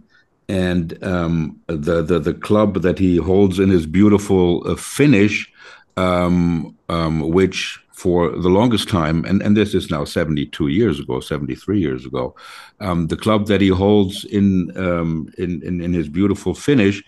and 0.51 1.01
um, 1.01 1.57
the, 1.67 2.01
the 2.01 2.19
the 2.19 2.33
club 2.33 2.81
that 2.81 2.99
he 2.99 3.15
holds 3.15 3.57
in 3.57 3.69
his 3.69 3.85
beautiful 3.85 4.69
uh, 4.69 4.75
finish, 4.75 5.49
um, 5.95 6.75
um, 6.89 7.31
which 7.31 7.79
for 7.93 8.31
the 8.31 8.49
longest 8.49 8.89
time, 8.89 9.23
and, 9.25 9.41
and 9.43 9.55
this 9.55 9.73
is 9.73 9.89
now 9.89 10.03
72 10.03 10.67
years 10.67 10.99
ago, 10.99 11.19
73 11.21 11.79
years 11.79 12.05
ago, 12.05 12.35
um, 12.81 13.07
the 13.07 13.15
club 13.15 13.47
that 13.47 13.61
he 13.61 13.69
holds 13.69 14.25
in 14.25 14.75
um, 14.75 15.31
in, 15.37 15.63
in, 15.63 15.79
in 15.79 15.93
his 15.93 16.09
beautiful 16.09 16.53
finish. 16.53 17.01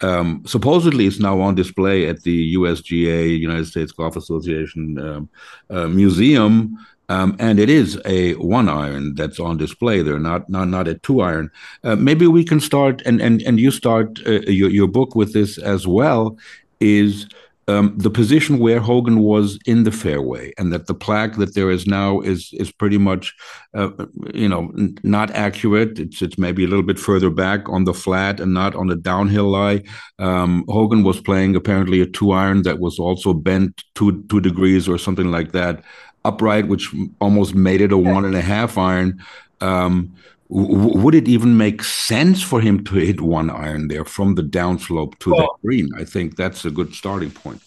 Um, 0.00 0.42
supposedly, 0.46 1.06
it's 1.06 1.20
now 1.20 1.40
on 1.40 1.54
display 1.54 2.08
at 2.08 2.22
the 2.22 2.54
USGA, 2.56 3.38
United 3.38 3.66
States 3.66 3.92
Golf 3.92 4.16
Association 4.16 4.98
um, 4.98 5.28
uh, 5.70 5.86
Museum, 5.86 6.76
um, 7.08 7.36
and 7.38 7.58
it 7.58 7.70
is 7.70 8.00
a 8.04 8.34
one 8.34 8.68
iron 8.68 9.14
that's 9.14 9.40
on 9.40 9.56
display 9.56 10.02
there, 10.02 10.18
not 10.18 10.48
not 10.48 10.68
not 10.68 10.88
a 10.88 10.94
two 10.94 11.20
iron. 11.20 11.50
Uh, 11.82 11.96
maybe 11.96 12.26
we 12.26 12.44
can 12.44 12.60
start, 12.60 13.02
and 13.06 13.20
and 13.20 13.42
and 13.42 13.58
you 13.58 13.70
start 13.70 14.20
uh, 14.26 14.40
your 14.42 14.70
your 14.70 14.88
book 14.88 15.14
with 15.14 15.32
this 15.32 15.58
as 15.58 15.86
well. 15.86 16.36
Is 16.80 17.26
um, 17.68 17.94
the 17.98 18.10
position 18.10 18.58
where 18.58 18.80
Hogan 18.80 19.20
was 19.20 19.58
in 19.66 19.84
the 19.84 19.90
fairway, 19.90 20.52
and 20.58 20.72
that 20.72 20.86
the 20.86 20.94
plaque 20.94 21.36
that 21.36 21.54
there 21.54 21.70
is 21.70 21.86
now 21.86 22.20
is 22.20 22.50
is 22.54 22.72
pretty 22.72 22.98
much, 22.98 23.34
uh, 23.74 23.90
you 24.32 24.48
know, 24.48 24.72
n- 24.78 24.96
not 25.02 25.30
accurate. 25.32 25.98
It's 25.98 26.22
it's 26.22 26.38
maybe 26.38 26.64
a 26.64 26.68
little 26.68 26.82
bit 26.82 26.98
further 26.98 27.30
back 27.30 27.68
on 27.68 27.84
the 27.84 27.94
flat 27.94 28.40
and 28.40 28.54
not 28.54 28.74
on 28.74 28.86
the 28.86 28.96
downhill 28.96 29.50
lie. 29.50 29.82
Um, 30.18 30.64
Hogan 30.68 31.04
was 31.04 31.20
playing 31.20 31.56
apparently 31.56 32.00
a 32.00 32.06
two 32.06 32.32
iron 32.32 32.62
that 32.62 32.80
was 32.80 32.98
also 32.98 33.34
bent 33.34 33.84
two 33.94 34.24
two 34.24 34.40
degrees 34.40 34.88
or 34.88 34.98
something 34.98 35.30
like 35.30 35.52
that 35.52 35.84
upright, 36.24 36.68
which 36.68 36.94
almost 37.20 37.54
made 37.54 37.80
it 37.80 37.92
a 37.92 37.98
one 37.98 38.24
and 38.24 38.34
a 38.34 38.42
half 38.42 38.76
iron. 38.78 39.22
Um, 39.60 40.14
w- 40.50 40.98
would 40.98 41.14
it 41.14 41.28
even 41.28 41.56
make 41.56 41.82
sense 41.82 42.42
for 42.42 42.60
him 42.60 42.84
to 42.84 42.94
hit 42.96 43.20
one 43.20 43.50
iron 43.50 43.88
there 43.88 44.04
from 44.04 44.34
the 44.34 44.42
downslope 44.42 45.18
to 45.20 45.30
well, 45.30 45.58
the 45.62 45.66
green? 45.66 45.88
I 45.96 46.04
think 46.04 46.36
that's 46.36 46.64
a 46.64 46.70
good 46.70 46.94
starting 46.94 47.30
point. 47.30 47.62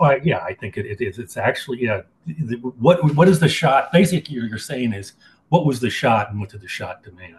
Well, 0.00 0.18
yeah, 0.22 0.38
I 0.38 0.54
think 0.54 0.76
it, 0.76 0.86
it 0.86 1.00
is. 1.00 1.18
It's 1.18 1.36
actually 1.36 1.82
yeah. 1.82 2.02
What 2.78 3.14
what 3.14 3.28
is 3.28 3.38
the 3.40 3.48
shot? 3.48 3.92
Basically, 3.92 4.34
you're, 4.34 4.46
you're 4.46 4.58
saying 4.58 4.92
is 4.92 5.12
what 5.48 5.66
was 5.66 5.80
the 5.80 5.90
shot 5.90 6.30
and 6.30 6.40
what 6.40 6.48
did 6.48 6.60
the 6.60 6.68
shot 6.68 7.02
demand? 7.02 7.36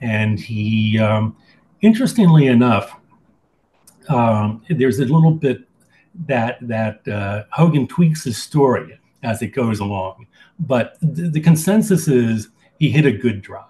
And 0.00 0.38
he, 0.38 0.98
um, 0.98 1.36
interestingly 1.80 2.46
enough, 2.46 2.98
um, 4.08 4.62
there's 4.68 4.98
a 5.00 5.04
little 5.04 5.32
bit 5.32 5.68
that 6.26 6.58
that 6.62 7.06
uh, 7.06 7.44
Hogan 7.50 7.86
tweaks 7.86 8.24
his 8.24 8.42
story 8.42 8.98
as 9.26 9.42
it 9.42 9.48
goes 9.48 9.80
along. 9.80 10.26
But 10.60 10.96
the, 11.02 11.28
the 11.28 11.40
consensus 11.40 12.06
is 12.08 12.48
he 12.78 12.90
hit 12.90 13.04
a 13.04 13.12
good 13.12 13.42
drive. 13.42 13.64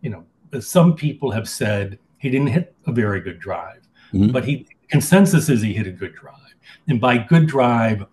You 0.00 0.10
know, 0.10 0.60
some 0.60 0.94
people 0.94 1.30
have 1.32 1.48
said 1.48 1.98
he 2.18 2.30
didn't 2.30 2.48
hit 2.48 2.74
a 2.86 2.92
very 2.92 3.20
good 3.20 3.40
drive, 3.40 3.82
mm-hmm. 4.12 4.30
but 4.30 4.44
he 4.44 4.66
consensus 4.88 5.48
is 5.48 5.60
he 5.60 5.74
hit 5.74 5.86
a 5.86 5.90
good 5.90 6.14
drive. 6.14 6.54
And 6.88 7.00
by 7.00 7.18
good 7.18 7.46
drive, 7.46 8.06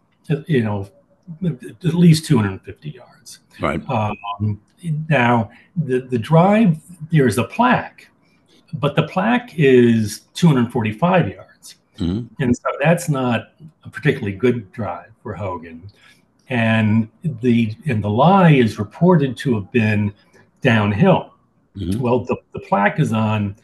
you 0.48 0.63
know, 0.63 0.89
at 1.46 1.94
least 1.94 2.25
250 2.25 2.89
yards. 2.89 3.39
Right. 3.62 3.88
Um, 3.88 4.60
now, 5.08 5.51
the, 5.75 6.00
the 6.01 6.18
drive, 6.18 6.77
there's 7.12 7.38
a 7.38 7.44
plaque, 7.44 8.10
but 8.74 8.96
the 8.96 9.03
plaque 9.03 9.58
is 9.58 10.22
245 10.34 11.30
yards. 11.30 11.75
Mm-hmm. 12.00 12.44
And 12.44 12.58
so 12.58 12.70
that's 12.82 13.10
not 13.10 13.53
a 13.84 13.89
particularly 13.89 14.36
good 14.36 14.72
drive 14.72 15.12
for 15.22 15.36
Hogan 15.36 15.89
and 16.53 17.10
the 17.24 17.75
and 17.88 18.03
the 18.03 18.10
lie 18.10 18.51
is 18.51 18.77
reported 18.77 19.36
to 19.38 19.55
have 19.55 19.72
been 19.72 20.13
downhill. 20.62 21.33
Mm-hmm. 21.75 22.00
Well, 22.00 22.19
the, 22.19 22.38
the 22.53 22.60
plaque 22.60 23.00
is 23.00 23.12
on 23.12 23.55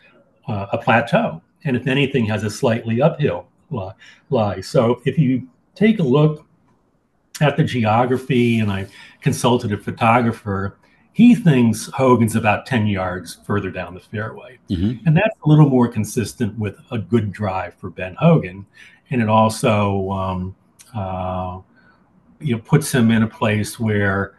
uh, 0.47 0.65
a 0.73 0.77
plateau, 0.79 1.39
and 1.63 1.77
if 1.77 1.85
anything, 1.85 2.25
has 2.25 2.43
a 2.43 2.49
slightly 2.49 2.99
uphill 2.99 3.47
lie, 3.69 3.93
lie. 4.31 4.61
So 4.61 5.01
if 5.05 5.19
you 5.19 5.47
take 5.75 5.99
a 5.99 6.03
look 6.03 6.47
at 7.41 7.57
the 7.57 7.63
geography, 7.63 8.59
and 8.59 8.71
I 8.71 8.87
consulted 9.21 9.71
a 9.71 9.77
photographer, 9.77 10.79
he 11.13 11.35
thinks 11.35 11.85
Hogan's 11.93 12.35
about 12.35 12.65
10 12.65 12.87
yards 12.87 13.37
further 13.45 13.69
down 13.69 13.93
the 13.93 13.99
fairway. 13.99 14.57
Mm-hmm. 14.69 15.07
And 15.07 15.15
that's 15.15 15.37
a 15.45 15.47
little 15.47 15.69
more 15.69 15.87
consistent 15.87 16.57
with 16.57 16.79
a 16.91 16.97
good 16.97 17.31
drive 17.31 17.75
for 17.75 17.91
Ben 17.91 18.15
Hogan. 18.15 18.65
And 19.11 19.21
it 19.21 19.29
also 19.29 20.09
um, 20.09 20.55
uh, 20.95 21.59
you 22.39 22.55
know 22.55 22.61
puts 22.61 22.91
him 22.91 23.11
in 23.11 23.23
a 23.23 23.27
place 23.27 23.79
where 23.79 24.35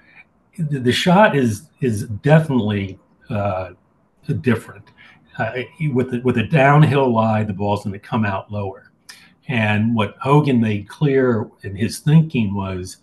the, 0.59 0.79
the 0.79 0.93
shot 0.93 1.37
is 1.37 1.69
is 1.81 2.05
definitely 2.05 2.99
uh, 3.29 3.71
different. 4.41 4.85
Uh, 5.39 5.63
with 5.95 6.11
the, 6.11 6.21
with 6.21 6.37
a 6.37 6.43
downhill 6.45 7.13
lie, 7.13 7.43
the 7.43 7.53
ball's 7.53 7.85
going 7.85 7.93
to 7.93 7.99
come 7.99 8.27
out 8.27 8.53
lower. 8.53 8.91
And 9.49 9.95
what 9.95 10.17
Hogan 10.21 10.61
made 10.61 10.89
clear 10.89 11.49
in 11.63 11.75
his 11.75 11.99
thinking 11.99 12.55
was 12.55 12.99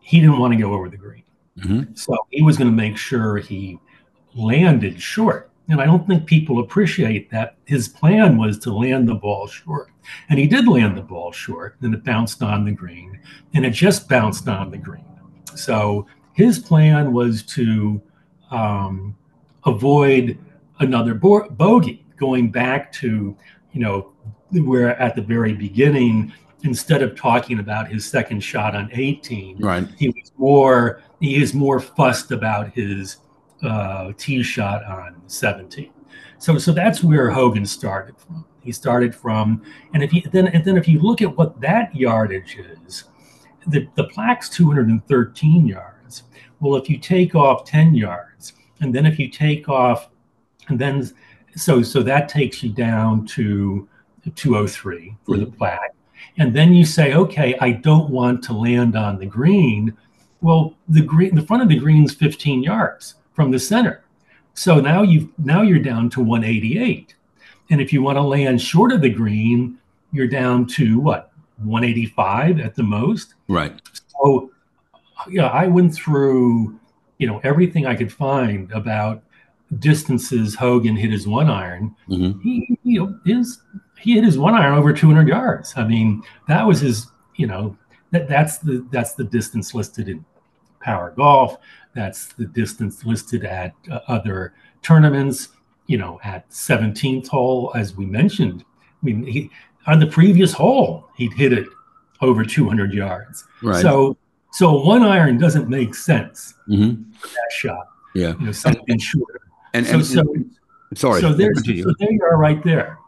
he 0.00 0.20
didn't 0.20 0.38
want 0.38 0.54
to 0.54 0.58
go 0.58 0.72
over 0.72 0.88
the 0.88 0.96
green. 0.96 1.24
Mm-hmm. 1.58 1.94
So 1.94 2.16
he 2.30 2.42
was 2.42 2.56
going 2.56 2.70
to 2.70 2.76
make 2.76 2.96
sure 2.96 3.38
he 3.38 3.78
landed 4.34 5.00
short. 5.00 5.50
And 5.68 5.80
I 5.80 5.86
don't 5.86 6.06
think 6.06 6.26
people 6.26 6.60
appreciate 6.60 7.30
that 7.30 7.56
his 7.64 7.88
plan 7.88 8.38
was 8.38 8.58
to 8.60 8.72
land 8.72 9.08
the 9.08 9.14
ball 9.14 9.46
short. 9.46 9.90
And 10.28 10.38
he 10.38 10.46
did 10.46 10.66
land 10.66 10.96
the 10.96 11.02
ball 11.02 11.32
short, 11.32 11.76
and 11.80 11.94
it 11.94 12.04
bounced 12.04 12.42
on 12.42 12.64
the 12.64 12.72
green, 12.72 13.20
and 13.54 13.64
it 13.64 13.70
just 13.70 14.08
bounced 14.08 14.48
on 14.48 14.70
the 14.70 14.78
green. 14.78 15.04
So 15.54 16.06
his 16.32 16.58
plan 16.58 17.12
was 17.12 17.42
to 17.44 18.00
um, 18.50 19.16
avoid 19.64 20.38
another 20.78 21.14
bo- 21.14 21.48
bogey, 21.50 22.04
going 22.16 22.50
back 22.50 22.92
to, 22.92 23.36
you 23.72 23.80
know, 23.80 24.12
where 24.50 25.00
at 25.00 25.16
the 25.16 25.22
very 25.22 25.52
beginning, 25.52 26.32
instead 26.62 27.02
of 27.02 27.16
talking 27.16 27.58
about 27.58 27.88
his 27.88 28.04
second 28.04 28.40
shot 28.40 28.74
on 28.76 28.90
18, 28.92 29.58
right. 29.58 29.88
he 29.96 30.08
was 30.08 30.32
more 30.36 31.02
he 31.20 31.40
is 31.40 31.54
more 31.54 31.80
fussed 31.80 32.32
about 32.32 32.72
his 32.72 33.18
uh, 33.62 34.12
tee 34.16 34.42
shot 34.42 34.84
on 34.84 35.22
17. 35.26 35.90
So 36.38 36.58
so 36.58 36.72
that's 36.72 37.02
where 37.02 37.30
Hogan 37.30 37.66
started 37.66 38.16
from. 38.18 38.44
He 38.60 38.72
started 38.72 39.14
from, 39.14 39.62
and 39.92 40.02
if 40.02 40.12
you 40.12 40.22
then 40.30 40.48
and 40.48 40.64
then 40.64 40.76
if 40.76 40.86
you 40.86 41.00
look 41.00 41.22
at 41.22 41.36
what 41.36 41.60
that 41.60 41.94
yardage 41.94 42.56
is, 42.86 43.04
the 43.66 43.88
the 43.96 44.04
plaque's 44.04 44.48
213 44.48 45.66
yards. 45.66 46.24
Well, 46.60 46.76
if 46.76 46.88
you 46.88 46.98
take 46.98 47.34
off 47.34 47.64
10 47.64 47.94
yards, 47.94 48.52
and 48.80 48.94
then 48.94 49.04
if 49.04 49.18
you 49.18 49.28
take 49.28 49.68
off, 49.68 50.10
and 50.68 50.78
then 50.78 51.10
so 51.56 51.82
so 51.82 52.02
that 52.02 52.28
takes 52.28 52.62
you 52.62 52.70
down 52.70 53.26
to 53.26 53.88
203 54.34 55.16
for 55.24 55.36
the 55.36 55.46
mm-hmm. 55.46 55.56
plaque. 55.56 55.94
And 56.38 56.54
then 56.54 56.72
you 56.72 56.84
say, 56.84 57.14
okay, 57.14 57.56
I 57.60 57.72
don't 57.72 58.10
want 58.10 58.42
to 58.44 58.52
land 58.52 58.96
on 58.96 59.18
the 59.18 59.26
green. 59.26 59.96
Well, 60.40 60.74
the 60.88 61.02
green, 61.02 61.34
the 61.34 61.42
front 61.42 61.62
of 61.62 61.68
the 61.68 61.78
green's 61.78 62.14
15 62.14 62.62
yards 62.62 63.16
from 63.34 63.50
the 63.50 63.58
center. 63.58 64.04
So 64.54 64.80
now 64.80 65.02
you 65.02 65.32
now 65.38 65.62
you're 65.62 65.78
down 65.78 66.10
to 66.10 66.20
188. 66.20 67.14
And 67.70 67.80
if 67.80 67.92
you 67.92 68.02
want 68.02 68.16
to 68.16 68.22
land 68.22 68.60
short 68.60 68.92
of 68.92 69.00
the 69.00 69.08
green, 69.08 69.78
you're 70.12 70.26
down 70.26 70.66
to 70.68 71.00
what 71.00 71.32
185 71.58 72.60
at 72.60 72.74
the 72.74 72.82
most. 72.82 73.34
Right. 73.48 73.80
So 74.08 74.50
yeah, 75.28 75.46
I 75.46 75.66
went 75.66 75.94
through, 75.94 76.78
you 77.18 77.26
know, 77.26 77.40
everything 77.44 77.86
I 77.86 77.94
could 77.94 78.12
find 78.12 78.70
about 78.72 79.22
distances 79.78 80.54
Hogan 80.54 80.96
hit 80.96 81.10
his 81.10 81.26
one 81.26 81.48
iron. 81.48 81.94
Mm-hmm. 82.08 82.40
He, 82.40 82.78
you 82.82 83.00
know, 83.00 83.18
his 83.24 83.60
he 83.98 84.14
hit 84.14 84.24
his 84.24 84.38
one 84.38 84.54
iron 84.54 84.74
over 84.76 84.92
200 84.92 85.28
yards. 85.28 85.74
I 85.76 85.84
mean, 85.86 86.22
that 86.48 86.66
was 86.66 86.80
his, 86.80 87.06
you 87.36 87.46
know, 87.46 87.76
that 88.10 88.28
that's 88.28 88.58
the 88.58 88.86
that's 88.90 89.14
the 89.14 89.24
distance 89.24 89.74
listed 89.74 90.08
in 90.08 90.24
Power 90.80 91.12
Golf. 91.16 91.58
That's 91.94 92.28
the 92.32 92.46
distance 92.46 93.04
listed 93.04 93.44
at 93.44 93.74
uh, 93.90 94.00
other 94.08 94.54
tournaments. 94.82 95.48
You 95.86 95.98
know, 95.98 96.20
at 96.24 96.48
17th 96.48 97.26
hole, 97.26 97.72
as 97.74 97.96
we 97.96 98.06
mentioned. 98.06 98.64
I 98.80 99.04
mean, 99.04 99.24
he 99.24 99.50
on 99.86 99.98
the 99.98 100.06
previous 100.06 100.52
hole 100.52 101.08
he'd 101.16 101.32
hit 101.32 101.52
it 101.52 101.66
over 102.20 102.44
200 102.44 102.92
yards. 102.92 103.44
Right. 103.62 103.82
So 103.82 104.16
so 104.52 104.80
one 104.82 105.02
iron 105.02 105.38
doesn't 105.38 105.68
make 105.68 105.94
sense 105.94 106.54
mm-hmm. 106.68 107.10
for 107.12 107.26
that 107.26 107.52
shot. 107.52 107.88
Yeah. 108.14 108.34
You 108.38 108.46
know, 108.46 108.52
something 108.52 108.98
shorter. 108.98 109.40
And, 109.74 109.86
So 109.86 109.94
and, 109.94 110.06
so 110.06 110.24
sorry. 110.94 111.20
so 111.20 111.32
there's 111.32 111.64
so 111.64 111.92
there 111.98 112.12
you 112.12 112.22
are 112.22 112.36
right 112.36 112.62
there. 112.62 112.98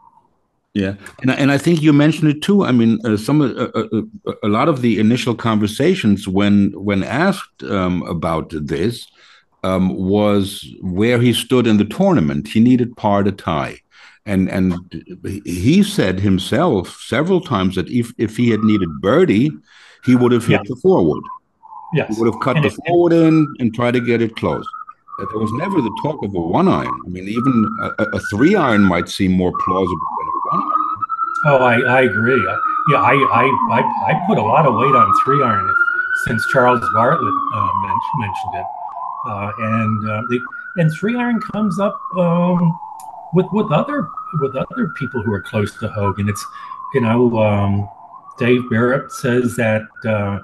Yeah, 0.75 0.95
and 1.21 1.31
I- 1.31 1.35
and 1.41 1.51
I 1.51 1.57
think 1.57 1.81
you 1.81 1.93
mentioned 1.93 2.29
it 2.31 2.41
too. 2.41 2.65
I 2.65 2.71
mean, 2.73 2.99
uh, 3.05 3.15
some 3.17 3.39
uh, 3.41 3.47
uh, 3.47 3.87
uh, 4.27 4.33
a 4.43 4.49
lot 4.49 4.67
of 4.67 4.81
the 4.81 4.99
initial 4.99 5.33
conversations 5.33 6.27
when 6.27 6.73
when 6.87 7.01
asked 7.03 7.63
um, 7.63 8.03
about 8.15 8.47
this 8.73 9.07
um, 9.63 9.95
was 9.95 10.43
where 10.81 11.17
he 11.25 11.31
stood 11.33 11.65
in 11.65 11.77
the 11.77 11.85
tournament. 11.85 12.49
He 12.49 12.59
needed 12.59 12.95
par 12.97 13.23
to 13.23 13.31
tie, 13.31 13.77
and 14.25 14.49
and 14.49 14.73
he 15.45 15.81
said 15.81 16.19
himself 16.19 16.83
several 17.07 17.39
times 17.39 17.75
that 17.75 17.89
if 17.89 18.11
if 18.17 18.35
he 18.35 18.49
had 18.51 18.61
needed 18.71 18.89
birdie, 19.01 19.51
he 20.03 20.13
would 20.15 20.33
have 20.33 20.45
hit 20.45 20.59
Yeah. 20.63 20.67
the 20.67 20.75
forward. 20.81 21.23
Yes. 21.93 22.07
He 22.09 22.19
would 22.21 22.33
have 22.33 22.41
cut 22.43 22.57
And 22.57 22.65
the 22.65 22.69
it- 22.69 22.79
forward 22.87 23.13
in 23.13 23.47
and 23.59 23.73
tried 23.73 23.93
to 23.93 24.01
get 24.01 24.21
it 24.21 24.35
close. 24.35 24.67
There 25.31 25.39
was 25.39 25.53
never 25.53 25.79
the 25.81 25.95
talk 26.03 26.21
of 26.25 26.35
a 26.35 26.41
one 26.59 26.67
iron. 26.67 26.99
I 27.07 27.09
mean, 27.09 27.27
even 27.29 27.55
a, 27.81 28.03
a- 28.17 28.19
three 28.31 28.55
iron 28.69 28.81
might 28.83 29.07
seem 29.07 29.31
more 29.31 29.53
plausible 29.65 30.09
than 30.17 30.27
a 30.27 30.31
one 30.31 30.34
iron. 30.34 30.34
Oh, 31.47 31.57
I, 31.57 31.79
I 31.81 32.01
agree. 32.01 32.33
I, 32.33 32.57
yeah, 32.91 32.97
I, 32.97 33.13
I, 33.13 33.43
I, 33.71 34.11
I 34.11 34.25
put 34.27 34.37
a 34.37 34.41
lot 34.41 34.65
of 34.65 34.73
weight 34.73 34.95
on 34.95 35.13
three 35.23 35.43
iron 35.43 35.73
since 36.25 36.45
Charles 36.51 36.81
Bartlett 36.93 37.33
uh, 37.53 37.71
men- 37.83 37.99
mentioned 38.17 38.55
it, 38.55 38.65
uh, 39.27 39.51
and 39.59 40.09
uh, 40.09 40.21
the, 40.29 40.39
and 40.77 40.91
three 40.91 41.15
iron 41.15 41.39
comes 41.39 41.79
up 41.79 41.99
um, 42.17 42.77
with 43.33 43.45
with 43.51 43.71
other 43.71 44.07
with 44.41 44.55
other 44.55 44.87
people 44.97 45.21
who 45.21 45.31
are 45.33 45.41
close 45.41 45.75
to 45.79 45.87
Hogan. 45.89 46.29
It's 46.29 46.45
you 46.93 47.01
know 47.01 47.37
um, 47.37 47.89
Dave 48.39 48.67
Barrett 48.69 49.11
says 49.11 49.55
that 49.55 49.83
uh, 50.03 50.39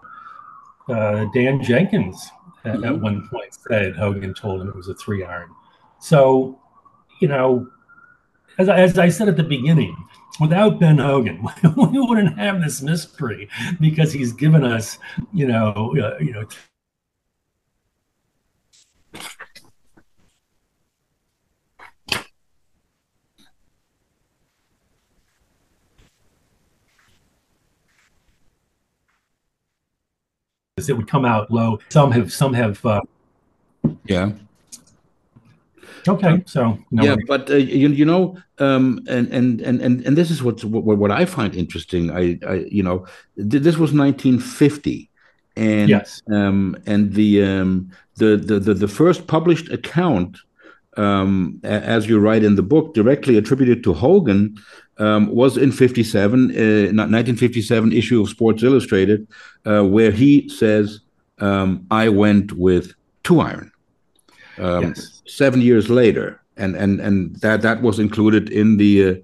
uh, 0.92 1.26
Dan 1.34 1.64
Jenkins 1.64 2.32
at, 2.64 2.84
at 2.84 3.00
one 3.00 3.28
point 3.28 3.54
said 3.54 3.96
Hogan 3.96 4.34
told 4.34 4.62
him 4.62 4.70
it 4.70 4.76
was 4.76 4.88
a 4.88 4.94
three 4.94 5.24
iron. 5.24 5.50
So 6.00 6.60
you 7.22 7.28
know, 7.28 7.68
as 8.58 8.70
I, 8.70 8.80
as 8.80 8.98
I 8.98 9.10
said 9.10 9.28
at 9.28 9.38
the 9.38 9.44
beginning, 9.44 9.96
without 10.40 10.80
Ben 10.80 10.98
Hogan, 10.98 11.48
we 11.64 12.00
wouldn't 12.00 12.38
have 12.38 12.62
this 12.62 12.82
mystery 12.82 13.50
because 13.80 14.14
he's 14.14 14.34
given 14.34 14.64
us, 14.64 14.98
you 15.34 15.48
know, 15.48 15.96
uh, 16.02 16.18
you 16.20 16.32
know, 16.34 16.46
it 30.90 30.94
would 30.94 31.08
come 31.08 31.26
out 31.26 31.52
low. 31.52 31.80
Some 31.90 32.12
have, 32.12 32.32
some 32.34 32.54
have. 32.54 32.84
Uh, 32.86 33.02
Yeah. 34.06 34.32
Okay, 36.08 36.44
so 36.46 36.78
no 36.92 37.04
yeah, 37.04 37.16
but 37.28 37.50
uh, 37.50 37.56
you, 37.56 37.90
you 37.90 38.06
know, 38.06 38.38
um, 38.60 39.04
and, 39.08 39.28
and 39.30 39.62
and 39.62 39.82
and 39.82 40.06
and 40.06 40.18
this 40.18 40.32
is 40.32 40.44
what's, 40.44 40.64
what 40.64 40.98
what 40.98 41.12
I 41.12 41.26
find 41.26 41.56
interesting. 41.56 42.12
I, 42.12 42.40
I 42.48 42.66
you 42.70 42.84
know, 42.84 43.06
th- 43.38 43.64
this 43.64 43.78
was 43.78 43.94
1950, 43.94 45.10
and 45.56 45.90
yes, 45.90 46.22
um, 46.32 46.78
and 46.86 47.14
the 47.14 47.44
um, 47.44 47.92
the, 48.16 48.38
the 48.38 48.60
the 48.60 48.74
the 48.74 48.88
first 48.88 49.28
published 49.28 49.72
account, 49.72 50.38
um, 50.98 51.60
as 51.64 52.08
you 52.08 52.20
write 52.20 52.44
in 52.44 52.56
the 52.56 52.64
book, 52.64 52.94
directly 52.94 53.38
attributed 53.38 53.84
to 53.84 53.94
Hogan, 53.94 54.58
um, 54.98 55.28
was 55.34 55.58
in 55.58 55.72
57, 55.72 56.52
uh, 56.52 56.94
1957 56.94 57.92
issue 57.92 58.22
of 58.22 58.30
Sports 58.30 58.64
Illustrated, 58.64 59.28
uh, 59.66 59.84
where 59.84 60.12
he 60.12 60.48
says, 60.50 61.02
um, 61.40 61.86
"I 61.90 62.10
went 62.10 62.54
with 62.54 62.94
two 63.24 63.40
iron." 63.40 63.71
Um, 64.62 64.84
yes, 64.84 65.22
seven 65.28 65.62
years 65.62 65.90
later, 65.90 66.40
and 66.58 66.76
and 66.76 67.00
and 67.02 67.36
that 67.38 67.62
that 67.64 67.82
was 67.82 68.00
included 68.00 68.50
in 68.50 68.78
the 68.78 68.94
uh, 69.10 69.16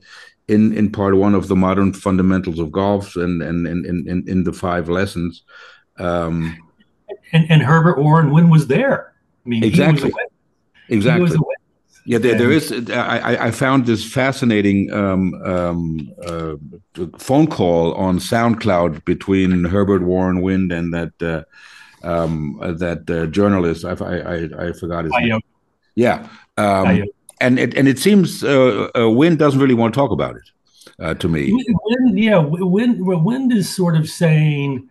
in 0.48 0.74
in 0.78 0.92
part 0.92 1.16
one 1.16 1.36
of 1.36 1.48
the 1.48 1.56
modern 1.56 1.94
fundamentals 1.94 2.60
of 2.60 2.72
golf 2.72 3.16
and 3.16 3.42
and 3.42 3.68
in 3.68 4.08
in, 4.08 4.24
in 4.28 4.44
the 4.44 4.54
five 4.54 4.90
lessons. 4.90 5.44
Um, 6.00 6.58
and 7.34 7.46
and 7.52 7.62
Herbert 7.62 7.98
Warren 8.00 8.32
Wind 8.32 8.50
was 8.52 8.68
there. 8.68 9.14
I 9.46 9.50
mean, 9.50 9.64
Exactly. 9.64 10.12
he 10.88 10.96
was 10.98 11.06
a. 11.06 11.14
He 11.16 11.22
was 11.22 11.32
exactly. 11.34 11.54
Yeah, 12.10 12.20
there, 12.20 12.38
there 12.38 12.52
And- 12.52 12.90
is. 12.90 12.90
I, 12.92 13.18
I- 13.20 13.46
I 13.48 13.52
found 13.52 13.86
this 13.86 14.04
fascinating 14.10 14.92
um, 14.94 15.34
um, 15.44 16.10
uh, 16.26 16.56
phone 17.18 17.48
call 17.48 17.94
on 17.96 18.18
SoundCloud 18.20 19.04
between 19.04 19.66
Herbert 19.66 20.04
Warren 20.04 20.42
Wind 20.42 20.72
and 20.72 20.94
that 20.94 21.22
uh, 21.22 21.44
um, 22.08 22.58
that 22.62 23.10
uh, 23.10 23.26
journalist. 23.28 23.86
I, 23.86 23.92
I 23.92 24.18
I 24.18 24.68
I 24.68 24.72
forgot 24.74 25.06
his 25.06 25.14
name. 25.20 25.42
Yeah, 25.96 26.28
um, 26.58 27.04
and 27.42 27.60
it 27.60 27.74
and 27.76 27.88
it 27.88 28.00
seems 28.00 28.44
uh, 28.44 28.90
uh, 28.96 29.10
Wind 29.10 29.40
doesn't 29.40 29.60
really 29.60 29.74
want 29.74 29.94
to 29.94 30.00
talk 30.00 30.12
about 30.12 30.36
it 30.36 30.50
uh, 31.00 31.14
to 31.16 31.28
me. 31.28 31.52
Wind, 31.52 32.20
yeah, 32.20 32.38
Wind, 32.38 33.06
Wind 33.06 33.52
is 33.52 33.74
sort 33.74 33.96
of 33.96 34.10
saying. 34.10 34.90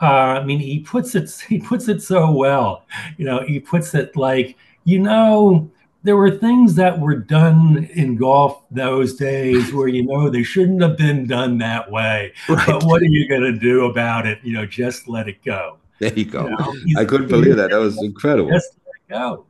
Uh, 0.00 0.40
I 0.40 0.44
mean, 0.44 0.58
he 0.58 0.80
puts 0.80 1.14
it. 1.14 1.30
He 1.48 1.58
puts 1.58 1.88
it 1.88 2.02
so 2.02 2.30
well. 2.30 2.84
You 3.18 3.24
know, 3.24 3.44
he 3.46 3.60
puts 3.60 3.94
it 3.94 4.16
like, 4.16 4.56
you 4.84 4.98
know, 4.98 5.70
there 6.02 6.16
were 6.16 6.30
things 6.30 6.74
that 6.74 6.98
were 6.98 7.14
done 7.14 7.88
in 7.94 8.16
golf 8.16 8.62
those 8.70 9.14
days 9.14 9.72
where 9.72 9.88
you 9.88 10.04
know 10.04 10.28
they 10.28 10.42
shouldn't 10.42 10.82
have 10.82 10.96
been 10.96 11.26
done 11.26 11.58
that 11.58 11.90
way. 11.90 12.32
But 12.48 12.84
what 12.84 13.02
are 13.02 13.06
you 13.06 13.28
going 13.28 13.42
to 13.42 13.58
do 13.58 13.86
about 13.86 14.26
it? 14.26 14.40
You 14.42 14.54
know, 14.54 14.66
just 14.66 15.08
let 15.08 15.28
it 15.28 15.42
go. 15.44 15.78
There 16.02 16.12
you 16.14 16.24
go. 16.24 16.48
You 16.84 16.94
know, 16.96 17.00
I 17.00 17.04
couldn't 17.04 17.28
believe 17.28 17.54
that. 17.56 17.70
That 17.70 17.78
was 17.78 18.02
incredible. 18.02 18.50
just 18.50 18.76
let 18.84 18.94
it 18.96 19.12
go. 19.20 19.46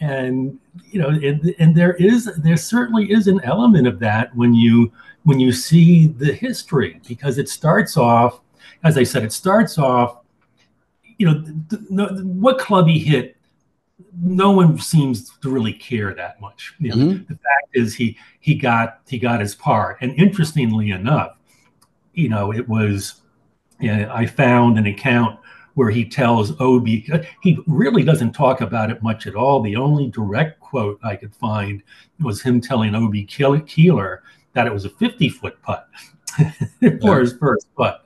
And 0.00 0.58
you 0.84 1.00
know, 1.00 1.08
and, 1.08 1.54
and 1.58 1.74
there 1.74 1.94
is 1.94 2.26
there 2.36 2.56
certainly 2.56 3.10
is 3.10 3.26
an 3.26 3.40
element 3.42 3.86
of 3.88 3.98
that 4.00 4.34
when 4.36 4.54
you 4.54 4.92
when 5.24 5.40
you 5.40 5.50
see 5.52 6.06
the 6.06 6.32
history 6.32 7.00
because 7.08 7.38
it 7.38 7.48
starts 7.48 7.96
off, 7.96 8.40
as 8.84 8.96
I 8.96 9.02
said, 9.02 9.24
it 9.24 9.32
starts 9.32 9.78
off. 9.78 10.18
You 11.18 11.26
know, 11.26 11.42
th- 11.70 11.82
no, 11.90 12.06
what 12.44 12.58
club 12.58 12.86
he 12.86 12.98
hit, 13.00 13.36
no 14.20 14.50
one 14.52 14.78
seems 14.78 15.30
to 15.38 15.48
really 15.50 15.72
care 15.72 16.14
that 16.14 16.40
much. 16.40 16.74
You 16.78 16.90
know, 16.90 16.96
Mhm. 16.96 17.26
The 17.26 17.34
fact 17.34 17.68
is, 17.72 17.94
he 17.96 18.16
he 18.40 18.54
got 18.54 19.00
he 19.08 19.18
got 19.18 19.40
his 19.40 19.54
par, 19.56 19.96
and 20.02 20.12
interestingly 20.14 20.90
enough, 20.90 21.32
you 22.14 22.28
know, 22.28 22.52
it 22.52 22.68
was. 22.68 23.22
Yeah, 23.78 24.10
I 24.10 24.24
found 24.24 24.78
an 24.78 24.86
account 24.86 25.38
where 25.76 25.90
he 25.90 26.04
tells 26.04 26.58
O.B., 26.60 27.08
he 27.42 27.58
really 27.66 28.02
doesn't 28.02 28.32
talk 28.32 28.60
about 28.60 28.90
it 28.90 29.02
much 29.02 29.26
at 29.26 29.34
all. 29.34 29.62
The 29.62 29.76
only 29.76 30.08
direct 30.08 30.58
quote 30.58 30.98
I 31.02 31.16
could 31.16 31.34
find 31.34 31.82
was 32.18 32.42
him 32.42 32.60
telling 32.60 32.94
O.B. 32.94 33.24
Keeler 33.24 34.22
that 34.54 34.66
it 34.66 34.72
was 34.72 34.86
a 34.86 34.90
50 34.90 35.28
foot 35.28 35.60
putt. 35.62 35.86
for 37.00 37.20
his 37.20 37.34
first 37.34 37.66
putt. 37.76 38.04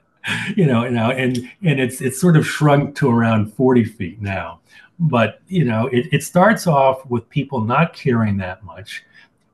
You 0.57 0.67
know, 0.67 0.89
now 0.89 1.13
and 1.13 1.39
and 1.63 1.81
it's 1.81 2.01
it's 2.01 2.21
sort 2.21 2.37
of 2.37 2.47
shrunk 2.47 2.95
to 2.97 3.09
around 3.09 3.55
40 3.55 3.85
feet 3.85 4.21
now. 4.21 4.61
But 4.99 5.41
you 5.49 5.65
know, 5.65 5.87
it, 5.87 6.09
it 6.13 6.23
starts 6.23 6.67
off 6.67 7.07
with 7.07 7.29
people 7.31 7.63
not 7.63 7.95
caring 7.95 8.37
that 8.39 8.63
much, 8.63 9.03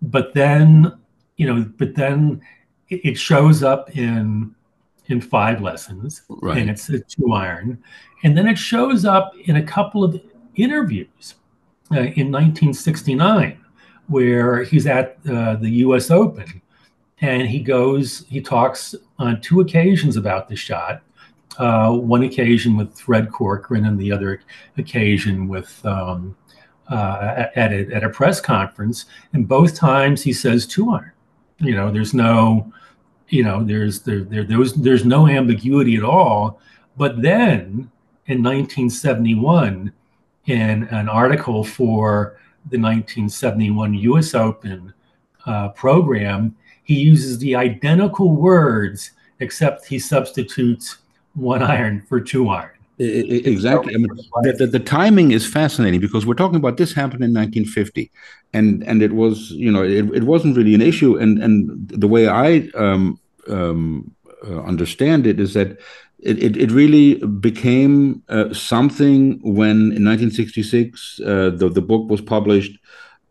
but 0.02 0.34
then 0.34 0.98
you 1.36 1.46
know, 1.46 1.70
but 1.76 1.94
then 1.94 2.40
it 2.88 3.16
shows 3.16 3.62
up 3.62 3.96
in 3.96 4.55
in 5.08 5.20
five 5.20 5.60
lessons, 5.62 6.22
Right. 6.28 6.58
and 6.58 6.70
it's 6.70 6.88
a 6.88 7.00
two 7.00 7.32
iron, 7.32 7.82
and 8.24 8.36
then 8.36 8.46
it 8.48 8.58
shows 8.58 9.04
up 9.04 9.34
in 9.44 9.56
a 9.56 9.62
couple 9.62 10.02
of 10.04 10.20
interviews 10.56 11.34
uh, 11.92 12.00
in 12.00 12.32
1969, 12.32 13.58
where 14.08 14.62
he's 14.64 14.86
at 14.86 15.18
uh, 15.28 15.56
the 15.56 15.70
U.S. 15.86 16.10
Open, 16.10 16.60
and 17.20 17.48
he 17.48 17.60
goes, 17.60 18.24
he 18.28 18.40
talks 18.40 18.94
on 19.18 19.40
two 19.40 19.60
occasions 19.60 20.16
about 20.16 20.48
the 20.48 20.56
shot. 20.56 21.02
Uh, 21.58 21.90
one 21.92 22.22
occasion 22.22 22.76
with 22.76 22.98
Fred 22.98 23.32
Corcoran, 23.32 23.86
and 23.86 23.98
the 23.98 24.12
other 24.12 24.40
occasion 24.76 25.48
with 25.48 25.84
um, 25.86 26.36
uh, 26.90 27.46
at 27.56 27.72
a, 27.72 27.90
at 27.94 28.04
a 28.04 28.10
press 28.10 28.40
conference. 28.40 29.06
And 29.32 29.48
both 29.48 29.74
times 29.74 30.22
he 30.22 30.32
says 30.34 30.66
two 30.66 30.90
iron. 30.90 31.12
You 31.58 31.74
know, 31.74 31.90
there's 31.90 32.12
no, 32.12 32.70
you 33.28 33.42
know, 33.42 33.62
there's 33.64 34.00
there 34.00 34.22
there 34.22 34.44
there 34.44 34.58
was 34.58 34.74
there's 34.74 35.04
no 35.04 35.26
ambiguity 35.28 35.96
at 35.96 36.04
all. 36.04 36.60
But 36.96 37.20
then 37.22 37.90
in 38.26 38.42
1971, 38.42 39.92
in 40.46 40.84
an 40.84 41.08
article 41.08 41.64
for 41.64 42.38
the 42.70 42.78
1971 42.78 43.94
U.S. 43.94 44.34
Open 44.34 44.92
uh, 45.44 45.68
program, 45.70 46.56
he 46.82 46.94
uses 46.94 47.38
the 47.38 47.54
identical 47.54 48.34
words 48.34 49.12
except 49.40 49.86
he 49.86 49.98
substitutes 49.98 50.98
one 51.34 51.62
iron 51.62 52.02
for 52.08 52.20
two 52.20 52.48
iron. 52.48 52.70
Exactly. 52.98 53.94
I 53.94 53.98
mean, 53.98 54.08
the, 54.42 54.52
the, 54.58 54.66
the 54.66 54.80
timing 54.80 55.32
is 55.32 55.46
fascinating 55.46 56.00
because 56.00 56.24
we're 56.24 56.34
talking 56.34 56.56
about 56.56 56.78
this 56.78 56.94
happened 56.94 57.22
in 57.22 57.34
1950, 57.34 58.10
and 58.54 58.82
and 58.84 59.02
it 59.02 59.12
was 59.12 59.50
you 59.50 59.70
know 59.70 59.82
it, 59.82 60.08
it 60.14 60.24
wasn't 60.24 60.56
really 60.56 60.74
an 60.74 60.80
issue, 60.80 61.16
and 61.16 61.42
and 61.42 61.88
the 61.88 62.08
way 62.08 62.26
I 62.26 62.68
um, 62.74 63.20
um, 63.48 64.14
uh, 64.46 64.62
understand 64.62 65.26
it 65.26 65.38
is 65.38 65.52
that 65.52 65.78
it, 66.20 66.42
it, 66.42 66.56
it 66.56 66.70
really 66.70 67.16
became 67.16 68.22
uh, 68.30 68.54
something 68.54 69.40
when 69.42 69.92
in 69.92 70.04
1966 70.04 71.20
uh, 71.20 71.50
the 71.50 71.68
the 71.68 71.82
book 71.82 72.08
was 72.08 72.22
published 72.22 72.78